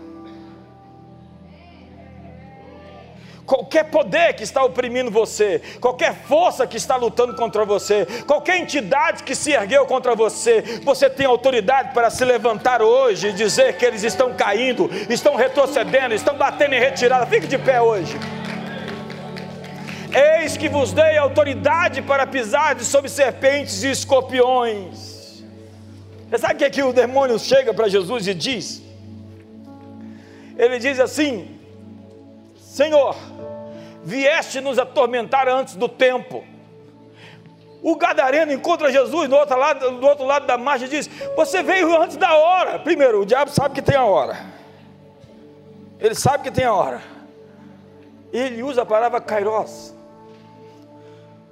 Qualquer 3.51 3.83
poder 3.83 4.33
que 4.33 4.43
está 4.43 4.63
oprimindo 4.63 5.11
você, 5.11 5.61
qualquer 5.81 6.15
força 6.15 6.65
que 6.65 6.77
está 6.77 6.95
lutando 6.95 7.35
contra 7.35 7.65
você, 7.65 8.07
qualquer 8.25 8.57
entidade 8.57 9.23
que 9.23 9.35
se 9.35 9.51
ergueu 9.51 9.85
contra 9.85 10.15
você, 10.15 10.61
você 10.85 11.09
tem 11.09 11.25
autoridade 11.25 11.93
para 11.93 12.09
se 12.09 12.23
levantar 12.23 12.81
hoje 12.81 13.27
e 13.27 13.33
dizer 13.33 13.75
que 13.75 13.83
eles 13.83 14.03
estão 14.03 14.33
caindo, 14.33 14.89
estão 15.09 15.35
retrocedendo, 15.35 16.15
estão 16.15 16.37
batendo 16.37 16.75
em 16.75 16.79
retirada. 16.79 17.25
Fique 17.25 17.45
de 17.45 17.57
pé 17.57 17.81
hoje. 17.81 18.17
Eis 20.13 20.55
que 20.55 20.69
vos 20.69 20.93
dei 20.93 21.17
autoridade 21.17 22.01
para 22.01 22.25
pisar 22.25 22.79
sobre 22.79 23.09
serpentes 23.09 23.83
e 23.83 23.91
escorpiões. 23.91 25.43
Você 26.29 26.37
sabe 26.37 26.53
o 26.53 26.57
que, 26.57 26.63
é 26.63 26.69
que 26.69 26.83
o 26.83 26.93
demônio 26.93 27.37
chega 27.37 27.73
para 27.73 27.89
Jesus 27.89 28.27
e 28.27 28.33
diz? 28.33 28.81
Ele 30.57 30.79
diz 30.79 31.01
assim: 31.01 31.60
Senhor, 32.81 33.15
vieste 34.03 34.59
nos 34.59 34.79
atormentar 34.79 35.47
antes 35.47 35.75
do 35.75 35.87
tempo. 35.87 36.43
O 37.83 37.95
gadareno 37.95 38.51
encontra 38.51 38.91
Jesus 38.91 39.29
do 39.29 39.35
outro 39.35 39.55
lado, 39.55 39.99
do 39.99 40.07
outro 40.07 40.25
lado 40.25 40.47
da 40.47 40.57
margem 40.57 40.87
e 40.87 40.89
diz: 40.89 41.07
Você 41.35 41.61
veio 41.61 41.95
antes 42.01 42.17
da 42.17 42.33
hora. 42.33 42.79
Primeiro, 42.79 43.21
o 43.21 43.25
diabo 43.25 43.51
sabe 43.51 43.75
que 43.75 43.83
tem 43.83 43.95
a 43.95 44.03
hora. 44.03 44.35
Ele 45.99 46.15
sabe 46.15 46.43
que 46.43 46.49
tem 46.49 46.65
a 46.65 46.73
hora. 46.73 47.03
Ele 48.33 48.63
usa 48.63 48.81
a 48.81 48.85
palavra 48.85 49.21
kairos, 49.21 49.93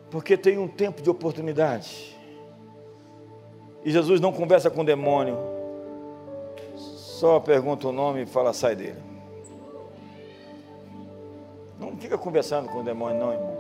porque 0.10 0.36
tem 0.36 0.58
um 0.58 0.68
tempo 0.68 1.00
de 1.00 1.12
oportunidade. 1.12 2.18
E 3.86 3.92
Jesus 3.92 4.20
não 4.20 4.34
conversa 4.34 4.72
com 4.72 4.82
o 4.82 4.86
demônio, 4.86 5.38
só 6.76 7.40
pergunta 7.40 7.88
o 7.88 7.92
nome 7.92 8.24
e 8.24 8.26
fala: 8.26 8.52
sai 8.52 8.76
dele. 8.76 9.09
Não 11.80 11.96
fica 11.96 12.18
conversando 12.18 12.68
com 12.70 12.80
o 12.80 12.84
demônio, 12.84 13.20
não, 13.20 13.32
irmão. 13.32 13.58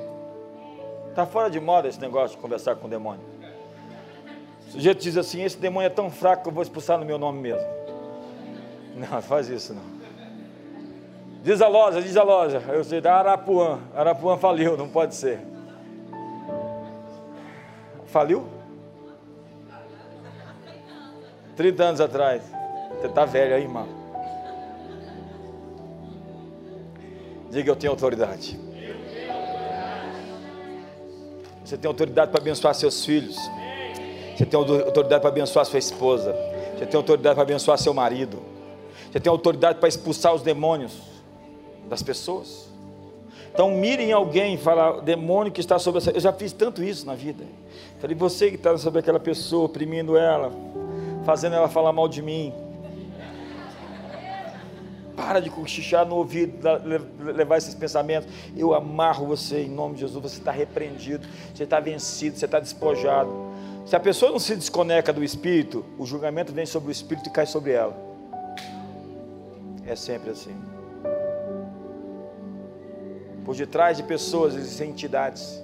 Está 1.09 1.25
fora 1.25 1.49
de 1.49 1.59
moda 1.59 1.87
esse 1.87 1.99
negócio 1.99 2.35
de 2.35 2.41
conversar 2.41 2.75
com 2.75 2.87
o 2.87 2.89
demônio. 2.89 3.21
O 4.67 4.71
sujeito 4.71 5.01
diz 5.01 5.17
assim: 5.17 5.41
esse 5.41 5.57
demônio 5.57 5.87
é 5.87 5.89
tão 5.89 6.09
fraco 6.11 6.43
que 6.43 6.49
eu 6.49 6.53
vou 6.53 6.61
expulsar 6.61 6.97
no 6.97 7.05
meu 7.05 7.17
nome 7.17 7.39
mesmo. 7.39 7.67
Não, 8.95 9.21
faz 9.21 9.47
isso 9.47 9.73
não. 9.73 9.99
Diz 11.41 11.61
a 11.61 11.69
loja, 11.69 12.01
diz 12.01 12.17
a 12.17 12.23
loja. 12.23 12.61
Eu 12.67 12.83
sei 12.83 12.99
da 12.99 13.15
Arapuã. 13.15 13.79
Arapuã 13.95 14.37
faliu, 14.37 14.75
não 14.75 14.89
pode 14.89 15.15
ser. 15.15 15.39
Faliu? 18.07 18.45
30 21.55 21.83
anos 21.83 22.01
atrás. 22.01 22.41
Você 22.99 23.07
está 23.07 23.23
velho 23.23 23.55
aí, 23.55 23.63
irmão. 23.63 23.98
Diga, 27.51 27.71
eu 27.71 27.75
tenho 27.75 27.91
autoridade. 27.91 28.59
Você 31.65 31.77
tem 31.77 31.87
autoridade 31.87 32.31
para 32.31 32.39
abençoar 32.39 32.73
seus 32.75 33.05
filhos. 33.05 33.37
Você 34.35 34.45
tem 34.45 34.57
autoridade 34.57 35.21
para 35.21 35.29
abençoar 35.29 35.65
sua 35.65 35.79
esposa. 35.79 36.35
Você 36.77 36.85
tem 36.85 36.97
autoridade 36.97 37.35
para 37.35 37.43
abençoar 37.43 37.77
seu 37.77 37.93
marido. 37.93 38.39
Você 39.11 39.19
tem 39.19 39.29
autoridade 39.29 39.79
para 39.79 39.89
expulsar 39.89 40.33
os 40.33 40.41
demônios 40.41 40.93
das 41.87 42.03
pessoas. 42.03 42.69
Então 43.51 43.71
mire 43.71 44.03
em 44.03 44.11
alguém 44.11 44.53
e 44.53 44.57
fala, 44.57 45.01
demônio 45.01 45.51
que 45.51 45.59
está 45.59 45.79
sobre 45.79 45.97
essa. 45.97 46.11
Eu 46.11 46.19
já 46.19 46.31
fiz 46.31 46.53
tanto 46.53 46.83
isso 46.83 47.05
na 47.05 47.15
vida. 47.15 47.43
Falei, 47.99 48.15
você 48.15 48.49
que 48.49 48.55
está 48.55 48.77
sobre 48.77 48.99
aquela 48.99 49.19
pessoa, 49.19 49.65
oprimindo 49.65 50.15
ela, 50.15 50.51
fazendo 51.25 51.55
ela 51.55 51.67
falar 51.67 51.91
mal 51.91 52.07
de 52.07 52.21
mim 52.21 52.53
para 55.19 55.41
de 55.41 55.49
cochichar 55.49 56.05
no 56.05 56.15
ouvido, 56.15 56.57
levar 57.19 57.57
esses 57.57 57.75
pensamentos. 57.75 58.29
Eu 58.55 58.73
amarro 58.73 59.27
você 59.27 59.63
em 59.63 59.69
nome 59.69 59.95
de 59.95 60.01
Jesus. 60.01 60.23
Você 60.23 60.39
está 60.39 60.51
repreendido, 60.51 61.27
você 61.53 61.65
está 61.65 61.77
vencido, 61.81 62.37
você 62.37 62.45
está 62.45 62.57
despojado. 62.57 63.29
Se 63.85 63.97
a 63.97 63.99
pessoa 63.99 64.31
não 64.31 64.39
se 64.39 64.55
desconecta 64.55 65.11
do 65.11 65.21
espírito, 65.21 65.83
o 65.97 66.05
julgamento 66.05 66.53
vem 66.53 66.65
sobre 66.65 66.87
o 66.87 66.91
espírito 66.91 67.27
e 67.27 67.31
cai 67.33 67.45
sobre 67.45 67.73
ela. 67.73 67.97
É 69.85 69.93
sempre 69.93 70.29
assim. 70.29 70.55
Por 73.43 73.55
detrás 73.55 73.97
de 73.97 74.03
pessoas 74.03 74.55
existem 74.55 74.91
entidades. 74.91 75.61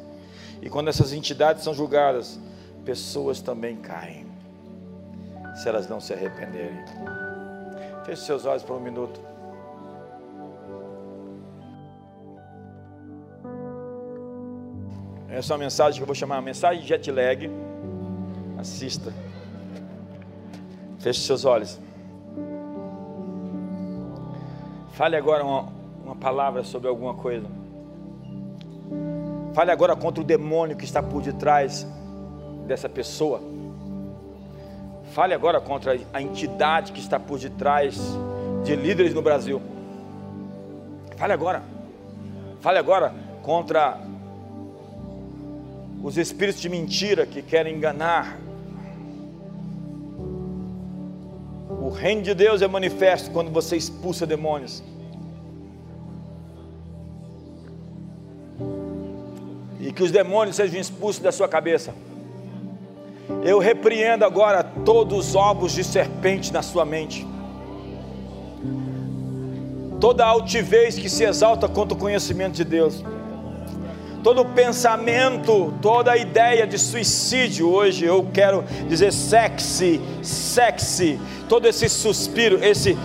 E 0.62 0.70
quando 0.70 0.89
essas 0.89 1.14
entidades 1.14 1.64
são 1.64 1.74
julgadas, 1.74 2.38
pessoas 2.84 3.39
também 3.39 3.78
caem. 3.78 4.26
Se 5.56 5.70
elas 5.70 5.88
não 5.88 6.01
se 6.01 6.12
arrependerem. 6.12 6.84
Feche 8.06 8.24
seus 8.24 8.45
olhos 8.45 8.64
por 8.64 8.76
um 8.76 8.82
minuto. 8.82 9.34
Essa 15.36 15.51
é 15.51 15.57
uma 15.57 15.63
mensagem 15.65 15.97
que 15.97 16.01
eu 16.01 16.07
vou 16.07 16.15
chamar 16.15 16.41
mensagem 16.41 16.81
de 16.81 16.88
jet 16.88 17.11
lag. 17.11 17.51
Assista. 18.57 19.11
Feche 20.99 21.19
seus 21.19 21.43
olhos. 21.43 21.77
Fale 24.93 25.17
agora 25.17 25.43
uma, 25.43 25.67
uma 26.05 26.15
palavra 26.15 26.63
sobre 26.63 26.88
alguma 26.88 27.15
coisa. 27.15 27.45
Fale 29.53 29.71
agora 29.71 29.93
contra 29.93 30.21
o 30.21 30.25
demônio 30.25 30.77
que 30.77 30.86
está 30.86 31.03
por 31.03 31.21
detrás 31.21 31.86
dessa 32.65 32.88
pessoa. 32.88 33.41
Fale 35.11 35.33
agora 35.33 35.59
contra 35.59 35.99
a 36.13 36.21
entidade 36.21 36.93
que 36.93 36.99
está 37.01 37.19
por 37.19 37.39
detrás 37.39 37.99
de 38.63 38.73
líderes 38.73 39.13
no 39.13 39.21
Brasil. 39.21 39.61
Fale 41.17 41.33
agora. 41.33 41.61
Fale 42.61 42.77
agora 42.77 43.13
contra 43.43 43.99
os 46.06 46.20
espíritos 46.20 46.62
de 46.62 46.70
mentira 46.70 47.26
que 47.26 47.41
querem 47.41 47.78
enganar. 47.78 48.38
O 51.82 51.89
reino 51.89 52.22
de 52.22 52.36
Deus 52.36 52.62
é 52.62 52.68
manifesto 52.68 53.32
quando 53.32 53.49
você 53.49 53.76
expulsa 53.76 54.24
demônios. 54.24 54.84
E 59.80 59.91
que 59.91 60.03
os 60.03 60.12
demônios 60.12 60.58
sejam 60.58 60.80
expulsos 60.80 61.24
da 61.24 61.32
sua 61.32 61.47
cabeça. 61.47 61.91
Eu 63.43 63.58
repreendo 63.58 64.24
agora 64.26 64.64
todos 64.64 65.30
os 65.30 65.36
ovos 65.36 65.72
de 65.72 65.84
serpente 65.84 66.53
na 66.53 66.62
sua 66.62 66.86
mente. 66.86 67.26
Toda 69.99 70.24
altivez 70.24 70.99
que 70.99 71.10
se 71.10 71.24
exalta 71.24 71.68
contra 71.68 71.97
o 71.97 71.99
conhecimento 71.99 72.53
de 72.53 72.64
Deus 72.64 73.03
todo 74.26 74.43
pensamento, 74.43 75.71
toda 75.80 76.17
ideia 76.17 76.65
de 76.65 76.80
suicídio 76.80 77.69
hoje, 77.69 78.05
eu 78.05 78.28
quero 78.34 78.63
dizer 78.89 79.13
sexy, 79.13 80.01
sexy, 80.23 81.19
todo 81.47 81.67
esse 81.67 81.88
suspiro, 81.88 82.57
esse, 82.65 82.97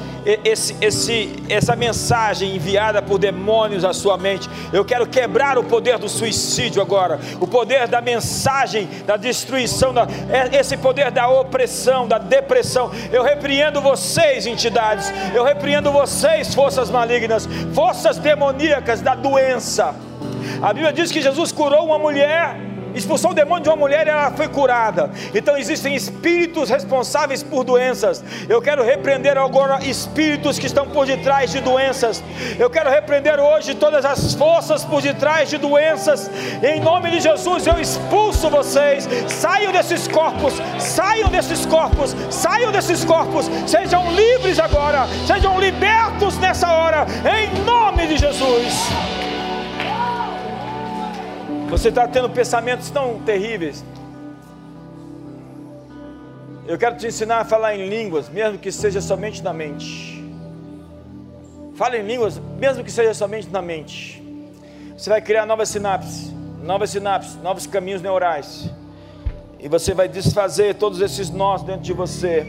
esse, 0.43 0.75
esse, 0.81 1.37
essa 1.47 1.77
mensagem 1.77 2.57
enviada 2.57 3.03
por 3.03 3.19
demônios 3.19 3.85
à 3.85 3.93
sua 3.93 4.17
mente, 4.17 4.49
eu 4.73 4.83
quero 4.83 5.07
quebrar 5.07 5.59
o 5.59 5.65
poder 5.65 5.99
do 5.99 6.09
suicídio 6.09 6.81
agora, 6.81 7.21
o 7.39 7.47
poder 7.47 7.87
da 7.87 8.01
mensagem, 8.01 8.89
da 9.07 9.19
destruição, 9.19 9.93
da, 9.93 10.07
é, 10.31 10.59
esse 10.59 10.79
poder 10.79 11.11
da 11.11 11.29
opressão, 11.29 12.09
da 12.09 12.17
depressão. 12.17 12.91
Eu 13.13 13.23
repreendo 13.23 13.83
vocês, 13.83 14.47
entidades, 14.47 15.13
eu 15.35 15.45
repreendo 15.45 15.93
vocês, 15.93 16.55
forças 16.55 16.89
malignas, 16.89 17.47
forças 17.75 18.17
demoníacas 18.17 19.03
da 19.03 19.15
doença 19.15 19.95
a 20.63 20.73
Bíblia 20.73 20.93
diz 20.93 21.11
que 21.11 21.21
Jesus 21.21 21.53
curou 21.53 21.85
uma 21.87 21.99
mulher 21.99 22.71
expulsou 22.95 23.31
o 23.31 23.35
demônio 23.35 23.63
de 23.63 23.69
uma 23.69 23.77
mulher 23.77 24.07
e 24.07 24.11
ela 24.11 24.31
foi 24.33 24.49
curada. 24.49 25.11
Então 25.35 25.57
existem 25.57 25.95
espíritos 25.95 26.71
responsáveis 26.71 27.43
por 27.43 27.65
doenças. 27.65 28.23
Eu 28.49 28.61
quero 28.61 28.83
repreender 28.83 29.37
agora 29.39 29.85
espíritos 29.85 30.59
que 30.59 30.67
estão 30.67 30.89
por 30.89 31.07
detrás 31.07 31.51
de 31.51 31.61
doenças. 31.61 32.23
Eu 32.59 32.71
quero 32.71 32.91
repreender 32.91 33.39
hoje 33.39 33.75
todas 33.75 34.05
as 34.05 34.35
forças 34.35 34.85
por 34.85 35.03
detrás 35.03 35.49
de 35.49 35.59
doenças. 35.59 36.31
Em 36.63 36.81
nome 36.81 37.11
de 37.11 37.21
Jesus 37.21 37.67
eu 37.67 37.81
expulso 37.81 38.51
vocês. 38.51 39.09
Saiam 39.29 39.73
desses 39.73 40.09
corpos, 40.09 40.55
saiam 40.79 41.29
desses 41.29 41.67
corpos, 41.67 42.15
saiam 42.31 42.73
desses 42.73 43.05
corpos. 43.05 43.51
Sejam 43.67 44.11
livres 44.13 44.59
agora, 44.59 45.07
sejam 45.27 45.59
libertos 45.61 46.37
nessa 46.39 46.73
hora. 46.73 47.07
Em 47.25 47.65
nome 47.65 48.07
de 48.07 48.17
Jesus. 48.17 49.20
Você 51.71 51.89
está 51.89 52.09
tendo 52.09 52.29
pensamentos 52.29 52.91
tão 52.91 53.21
terríveis. 53.21 53.85
Eu 56.67 56.77
quero 56.77 56.97
te 56.97 57.07
ensinar 57.07 57.39
a 57.39 57.45
falar 57.45 57.77
em 57.77 57.89
línguas, 57.89 58.29
mesmo 58.29 58.59
que 58.59 58.73
seja 58.73 59.01
somente 59.01 59.41
na 59.41 59.53
mente. 59.53 60.21
Fala 61.77 61.97
em 61.97 62.03
línguas, 62.03 62.41
mesmo 62.59 62.83
que 62.83 62.91
seja 62.91 63.15
somente 63.15 63.49
na 63.51 63.63
mente. 63.63 64.21
Você 64.99 65.09
vai 65.09 65.23
criar 65.23 65.47
novas 65.47 65.69
sinapses, 65.69 66.33
novas 66.61 66.91
sinapses, 66.91 67.37
novos 67.37 67.69
caminhos 67.69 68.03
neurais. 68.03 68.69
E 69.61 69.69
você 69.69 69.95
vai 69.95 70.09
desfazer 70.09 70.75
todos 70.75 71.01
esses 71.01 71.31
nós 71.31 71.63
dentro 71.63 71.83
de 71.83 71.93
você. 71.93 72.45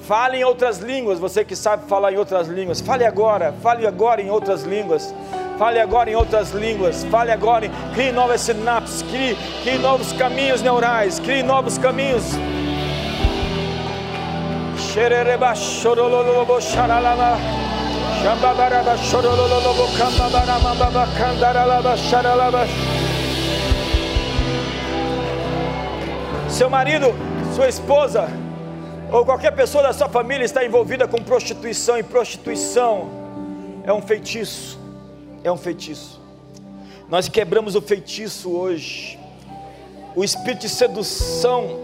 Fale 0.00 0.36
em 0.36 0.44
outras 0.44 0.78
línguas, 0.78 1.18
você 1.18 1.44
que 1.44 1.56
sabe 1.56 1.88
falar 1.88 2.12
em 2.12 2.16
outras 2.16 2.46
línguas. 2.46 2.80
Fale 2.80 3.04
agora, 3.04 3.52
fale 3.60 3.84
agora 3.88 4.22
em 4.22 4.30
outras 4.30 4.62
línguas. 4.62 5.12
Fale 5.58 5.78
agora 5.78 6.10
em 6.10 6.16
outras 6.16 6.50
línguas. 6.50 7.04
Fale 7.04 7.30
agora, 7.30 7.68
crie 7.94 8.10
novas 8.10 8.40
sinapses, 8.40 9.02
crie, 9.02 9.36
crie 9.62 9.78
novos 9.78 10.12
caminhos 10.12 10.60
neurais, 10.60 11.20
crie 11.20 11.42
novos 11.42 11.78
caminhos. 11.78 12.24
Seu 26.48 26.70
marido, 26.70 27.14
sua 27.54 27.68
esposa, 27.68 28.28
ou 29.10 29.24
qualquer 29.24 29.52
pessoa 29.52 29.84
da 29.84 29.92
sua 29.92 30.08
família 30.08 30.44
está 30.44 30.64
envolvida 30.64 31.06
com 31.06 31.18
prostituição, 31.18 31.98
e 31.98 32.02
prostituição 32.02 33.08
é 33.84 33.92
um 33.92 34.02
feitiço 34.02 34.83
é 35.44 35.52
um 35.52 35.58
feitiço. 35.58 36.20
Nós 37.08 37.28
quebramos 37.28 37.76
o 37.76 37.82
feitiço 37.82 38.50
hoje. 38.50 39.18
O 40.16 40.24
espírito 40.24 40.62
de 40.62 40.68
sedução, 40.68 41.80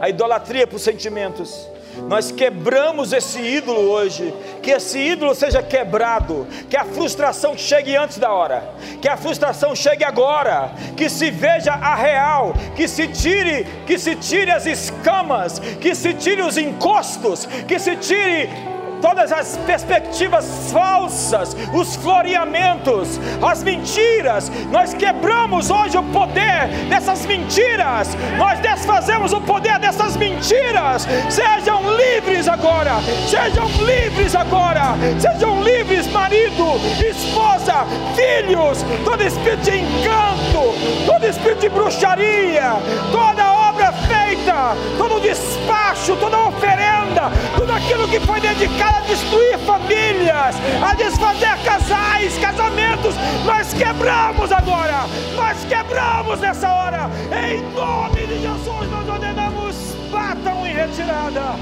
a 0.00 0.08
idolatria 0.08 0.66
por 0.66 0.80
sentimentos. 0.80 1.68
Nós 2.08 2.32
quebramos 2.32 3.12
esse 3.12 3.38
ídolo 3.38 3.80
hoje. 3.88 4.34
Que 4.60 4.72
esse 4.72 4.98
ídolo 4.98 5.34
seja 5.36 5.62
quebrado. 5.62 6.48
Que 6.68 6.76
a 6.76 6.84
frustração 6.84 7.56
chegue 7.56 7.94
antes 7.94 8.18
da 8.18 8.32
hora. 8.32 8.74
Que 9.00 9.08
a 9.08 9.16
frustração 9.16 9.76
chegue 9.76 10.02
agora. 10.02 10.72
Que 10.96 11.08
se 11.08 11.30
veja 11.30 11.72
a 11.72 11.94
real. 11.94 12.54
Que 12.74 12.88
se 12.88 13.06
tire, 13.06 13.66
que 13.86 13.96
se 13.98 14.16
tire 14.16 14.50
as 14.50 14.66
escamas. 14.66 15.60
Que 15.80 15.94
se 15.94 16.12
tire 16.14 16.42
os 16.42 16.56
encostos. 16.56 17.46
Que 17.68 17.78
se 17.78 17.94
tire 17.96 18.73
todas 19.04 19.30
as 19.30 19.58
perspectivas 19.66 20.72
falsas, 20.72 21.54
os 21.74 21.94
floreamentos, 21.96 23.20
as 23.46 23.62
mentiras. 23.62 24.50
Nós 24.70 24.94
quebramos 24.94 25.68
hoje 25.70 25.98
o 25.98 26.02
poder 26.04 26.68
dessas 26.88 27.26
mentiras, 27.26 28.16
nós 28.38 28.58
desfazemos 28.60 29.34
o 29.34 29.42
poder 29.42 29.78
dessas 29.78 30.16
mentiras. 30.16 31.06
Sejam 31.28 31.82
livres 31.96 32.48
agora, 32.48 32.94
sejam 33.28 33.68
livres 33.84 34.34
agora, 34.34 34.94
sejam 35.20 35.62
livres, 35.62 36.06
marido, 36.06 36.64
esposa, 37.06 37.84
filhos, 38.16 38.82
todo 39.04 39.22
espírito 39.22 39.64
de 39.64 39.80
encanto, 39.80 41.04
todo 41.04 41.26
espírito 41.26 41.60
de 41.60 41.68
bruxaria, 41.68 42.72
toda 43.12 43.52
obra 43.52 43.63
feita, 43.94 44.76
todo 44.98 45.20
despacho, 45.20 46.16
toda 46.16 46.48
oferenda, 46.48 47.30
tudo 47.56 47.72
aquilo 47.72 48.08
que 48.08 48.20
foi 48.20 48.40
dedicado 48.40 48.98
a 48.98 49.00
destruir 49.00 49.58
famílias, 49.58 50.56
a 50.82 50.94
desfazer 50.94 51.56
casais, 51.64 52.36
casamentos. 52.38 53.14
Nós 53.44 53.72
quebramos 53.72 54.52
agora, 54.52 55.06
nós 55.34 55.64
quebramos 55.64 56.40
nessa 56.40 56.68
hora. 56.72 57.10
Em 57.30 57.62
nome 57.74 58.26
de 58.26 58.40
Jesus, 58.40 58.90
nós 58.90 59.08
ordenamos: 59.08 59.76
batam 60.10 60.66
em 60.66 60.74
retirada. 60.74 61.56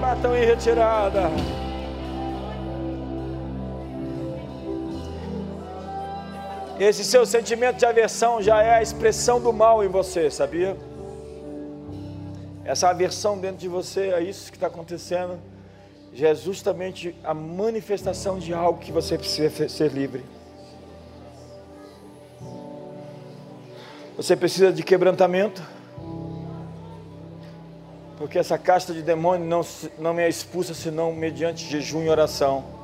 Batam 0.00 0.36
em 0.36 0.44
retirada. 0.44 1.30
Esse 6.80 7.04
seu 7.04 7.26
sentimento 7.26 7.76
de 7.76 7.86
aversão 7.86 8.40
já 8.40 8.62
é 8.62 8.74
a 8.74 8.82
expressão 8.82 9.40
do 9.40 9.52
mal 9.52 9.84
em 9.84 9.88
você, 9.88 10.30
sabia? 10.30 10.76
Essa 12.64 12.88
aversão 12.88 13.38
dentro 13.38 13.58
de 13.58 13.68
você, 13.68 14.08
é 14.08 14.22
isso 14.22 14.50
que 14.50 14.56
está 14.56 14.68
acontecendo, 14.68 15.38
já 16.14 16.28
é 16.28 16.34
justamente 16.34 17.14
a 17.22 17.34
manifestação 17.34 18.38
de 18.38 18.54
algo 18.54 18.78
que 18.78 18.90
você 18.90 19.18
precisa 19.18 19.68
ser 19.68 19.92
livre. 19.92 20.24
Você 24.16 24.34
precisa 24.36 24.72
de 24.72 24.82
quebrantamento, 24.82 25.62
porque 28.16 28.38
essa 28.38 28.56
casta 28.56 28.94
de 28.94 29.02
demônio 29.02 29.46
não, 29.46 29.62
não 29.98 30.18
é 30.18 30.28
expulsa 30.28 30.74
senão 30.74 31.12
mediante 31.12 31.68
jejum 31.68 32.02
e 32.02 32.08
oração. 32.08 32.81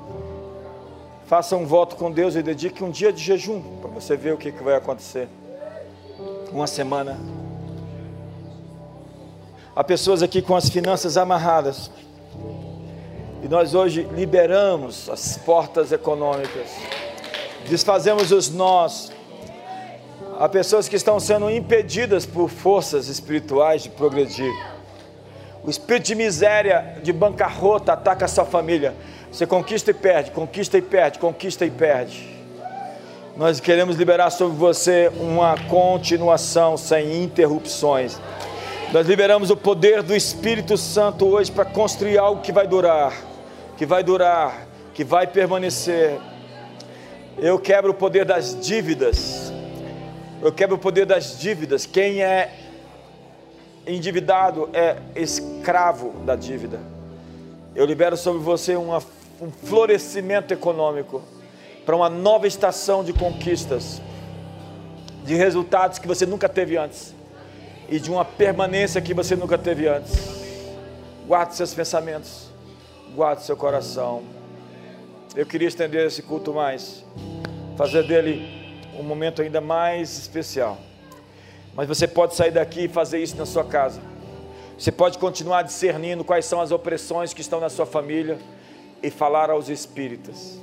Faça 1.29 1.55
um 1.55 1.67
voto 1.67 1.95
com 1.97 2.11
Deus 2.11 2.37
e 2.37 2.43
dedique 2.43 2.83
um 2.83 2.91
dia 2.91 3.13
de 3.13 3.23
jejum 3.23 3.61
para 3.83 3.91
você 3.91 4.17
ver 4.17 4.33
o 4.33 4.39
que, 4.39 4.51
que 4.51 4.63
vai 4.63 4.75
acontecer. 4.75 5.29
Uma 6.51 6.67
semana. 6.67 7.21
Há 9.77 9.85
pessoas 9.85 10.23
aqui 10.23 10.41
com 10.41 10.57
as 10.57 10.71
finanças 10.71 11.19
amarradas. 11.19 11.91
E 13.45 13.47
nós 13.47 13.75
hoje 13.75 14.09
liberamos 14.15 15.11
as 15.11 15.37
portas 15.37 15.93
econômicas. 15.93 16.71
Desfazemos 17.69 18.33
os 18.33 18.49
nós. 18.49 19.13
Há 20.39 20.49
pessoas 20.49 20.89
que 20.89 20.97
estão 20.97 21.21
sendo 21.21 21.51
impedidas 21.51 22.25
por 22.25 22.49
forças 22.49 23.07
espirituais 23.09 23.83
de 23.83 23.91
progredir. 23.91 24.51
O 25.63 25.69
espírito 25.69 26.07
de 26.07 26.15
miséria, 26.15 26.99
de 27.03 27.13
bancarrota 27.13 27.93
ataca 27.93 28.25
a 28.25 28.29
sua 28.29 28.47
família. 28.47 28.95
Você 29.31 29.47
conquista 29.47 29.91
e 29.91 29.95
perde, 29.95 30.31
conquista 30.31 30.79
e 30.79 30.83
perde, 30.83 31.19
conquista 31.19 31.67
e 31.67 31.71
perde. 31.71 32.39
Nós 33.37 33.61
queremos 33.61 33.97
liberar 33.97 34.31
sobre 34.31 34.57
você 34.57 35.13
uma 35.21 35.57
continuação 35.69 36.77
sem 36.77 37.23
interrupções. 37.23 38.19
Nós 38.93 39.07
liberamos 39.07 39.51
o 39.51 39.57
poder 39.57 40.03
do 40.03 40.17
Espírito 40.17 40.77
Santo 40.77 41.27
hoje 41.27 41.53
para 41.53 41.65
construir 41.65 42.19
algo 42.19 42.41
que 42.41 42.51
vai 42.51 42.67
durar, 42.67 43.13
que 43.77 43.85
vai 43.85 44.03
durar, 44.03 44.67
que 44.95 45.05
vai 45.05 45.27
permanecer. 45.27 46.19
Eu 47.37 47.59
quebro 47.59 47.93
o 47.93 47.95
poder 47.95 48.25
das 48.25 48.59
dívidas. 48.59 49.53
Eu 50.43 50.51
quebro 50.51 50.77
o 50.77 50.79
poder 50.79 51.05
das 51.05 51.39
dívidas. 51.39 51.85
Quem 51.85 52.23
é 52.23 52.51
endividado 53.87 54.69
é 54.73 54.97
escravo 55.15 56.13
da 56.25 56.35
dívida. 56.35 56.81
Eu 57.75 57.85
libero 57.85 58.17
sobre 58.17 58.43
você 58.43 58.75
uma, 58.75 59.01
um 59.41 59.51
florescimento 59.51 60.53
econômico 60.53 61.23
para 61.87 61.95
uma 61.95 62.09
nova 62.09 62.47
estação 62.47 63.05
de 63.05 63.13
conquistas, 63.13 64.03
de 65.25 65.35
resultados 65.35 65.99
que 65.99 66.09
você 66.09 66.27
nunca 66.27 66.49
teve 66.49 66.77
antes 66.77 67.15
e 67.89 67.99
de 67.99 68.11
uma 68.11 68.25
permanência 68.25 69.01
que 69.01 69.15
você 69.15 69.37
nunca 69.37 69.57
teve 69.57 69.87
antes. 69.87 70.15
Guarde 71.27 71.55
seus 71.55 71.73
pensamentos, 71.73 72.51
guarde 73.15 73.45
seu 73.45 73.57
coração. 73.57 74.23
Eu 75.37 75.47
queria 75.47 75.69
estender 75.69 76.07
esse 76.07 76.23
culto 76.23 76.53
mais, 76.53 77.05
fazer 77.77 78.03
dele 78.07 78.83
um 78.99 79.03
momento 79.03 79.41
ainda 79.41 79.61
mais 79.61 80.19
especial. 80.19 80.79
Mas 81.75 81.87
você 81.87 82.09
pode 82.09 82.35
sair 82.35 82.51
daqui 82.51 82.85
e 82.85 82.89
fazer 82.89 83.23
isso 83.23 83.37
na 83.37 83.47
sua 83.47 83.65
casa. 83.65 84.01
Você 84.77 84.91
pode 84.91 85.19
continuar 85.19 85.63
discernindo 85.63 86.25
quais 86.25 86.45
são 86.45 86.61
as 86.61 86.73
opressões 86.73 87.33
que 87.33 87.41
estão 87.41 87.61
na 87.61 87.69
sua 87.69 87.87
família 87.87 88.39
e 89.03 89.11
falar 89.11 89.51
aos 89.51 89.69
espíritas. 89.69 90.59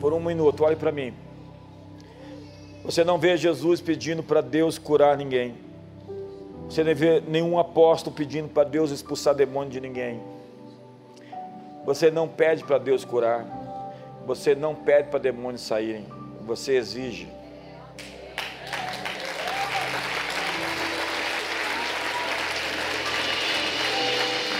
Por 0.00 0.12
um 0.12 0.20
minuto, 0.20 0.64
olhe 0.64 0.76
para 0.76 0.90
mim. 0.90 1.14
Você 2.84 3.04
não 3.04 3.18
vê 3.18 3.36
Jesus 3.36 3.80
pedindo 3.80 4.22
para 4.22 4.40
Deus 4.40 4.78
curar 4.78 5.16
ninguém. 5.16 5.54
Você 6.68 6.82
não 6.82 6.94
vê 6.94 7.20
nenhum 7.20 7.58
apóstolo 7.58 8.14
pedindo 8.14 8.48
para 8.48 8.64
Deus 8.64 8.90
expulsar 8.90 9.34
demônio 9.34 9.70
de 9.70 9.80
ninguém. 9.80 10.20
Você 11.84 12.10
não 12.10 12.28
pede 12.28 12.64
para 12.64 12.78
Deus 12.78 13.04
curar. 13.04 13.44
Você 14.26 14.54
não 14.54 14.74
pede 14.74 15.08
para 15.08 15.18
demônios 15.18 15.62
saírem. 15.62 16.06
Você 16.46 16.76
exige. 16.76 17.28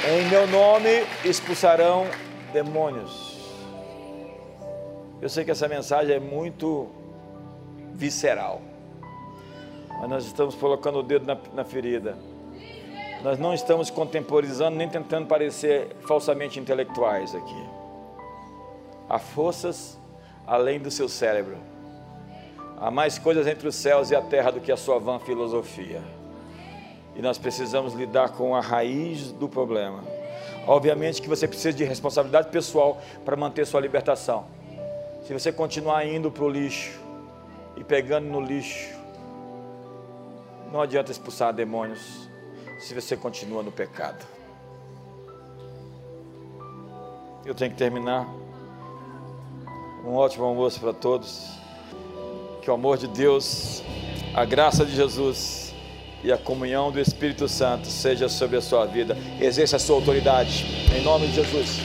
Em 0.08 0.28
meu 0.28 0.46
nome 0.46 1.04
expulsarão 1.24 2.06
demônios. 2.50 3.38
Eu 5.20 5.28
sei 5.28 5.44
que 5.44 5.50
essa 5.50 5.68
mensagem 5.68 6.16
é 6.16 6.20
muito 6.20 6.88
visceral, 7.94 8.62
mas 10.00 10.08
nós 10.08 10.24
estamos 10.24 10.54
colocando 10.54 10.98
o 10.98 11.02
dedo 11.02 11.26
na, 11.26 11.36
na 11.52 11.64
ferida. 11.64 12.16
Nós 13.22 13.38
não 13.38 13.52
estamos 13.52 13.90
contemporizando 13.90 14.76
nem 14.76 14.88
tentando 14.88 15.26
parecer 15.26 15.94
falsamente 16.06 16.58
intelectuais 16.58 17.34
aqui. 17.34 17.68
Há 19.08 19.18
forças 19.18 19.98
além 20.46 20.78
do 20.78 20.90
seu 20.90 21.08
cérebro. 21.08 21.58
Há 22.78 22.90
mais 22.90 23.18
coisas 23.18 23.46
entre 23.46 23.68
os 23.68 23.74
céus 23.74 24.10
e 24.10 24.16
a 24.16 24.22
terra 24.22 24.50
do 24.50 24.60
que 24.60 24.72
a 24.72 24.76
sua 24.76 24.98
vã 24.98 25.18
filosofia. 25.18 26.02
E 27.14 27.20
nós 27.20 27.36
precisamos 27.36 27.92
lidar 27.92 28.30
com 28.30 28.56
a 28.56 28.60
raiz 28.60 29.32
do 29.32 29.46
problema. 29.46 30.02
Obviamente 30.66 31.20
que 31.22 31.28
você 31.28 31.48
precisa 31.48 31.72
de 31.72 31.84
responsabilidade 31.84 32.48
pessoal 32.48 33.00
para 33.24 33.36
manter 33.36 33.66
sua 33.66 33.80
libertação. 33.80 34.46
Se 35.26 35.32
você 35.32 35.52
continuar 35.52 36.06
indo 36.06 36.30
para 36.30 36.44
o 36.44 36.48
lixo 36.48 36.98
e 37.76 37.84
pegando 37.84 38.26
no 38.26 38.40
lixo, 38.40 38.94
não 40.72 40.80
adianta 40.80 41.10
expulsar 41.10 41.52
demônios 41.52 42.28
se 42.78 42.94
você 42.94 43.16
continua 43.16 43.62
no 43.62 43.72
pecado. 43.72 44.24
Eu 47.44 47.54
tenho 47.54 47.70
que 47.70 47.76
terminar. 47.76 48.26
Um 50.04 50.14
ótimo 50.14 50.44
almoço 50.44 50.80
para 50.80 50.92
todos. 50.92 51.58
Que 52.62 52.70
o 52.70 52.74
amor 52.74 52.98
de 52.98 53.08
Deus, 53.08 53.82
a 54.34 54.44
graça 54.44 54.84
de 54.84 54.94
Jesus 54.94 55.69
e 56.22 56.32
a 56.32 56.36
comunhão 56.36 56.90
do 56.90 57.00
Espírito 57.00 57.48
Santo 57.48 57.86
seja 57.86 58.28
sobre 58.28 58.56
a 58.56 58.60
sua 58.60 58.86
vida. 58.86 59.16
Exerça 59.40 59.76
a 59.76 59.78
sua 59.78 59.96
autoridade. 59.96 60.66
Em 60.96 61.02
nome 61.02 61.26
de 61.28 61.36
Jesus. 61.36 61.80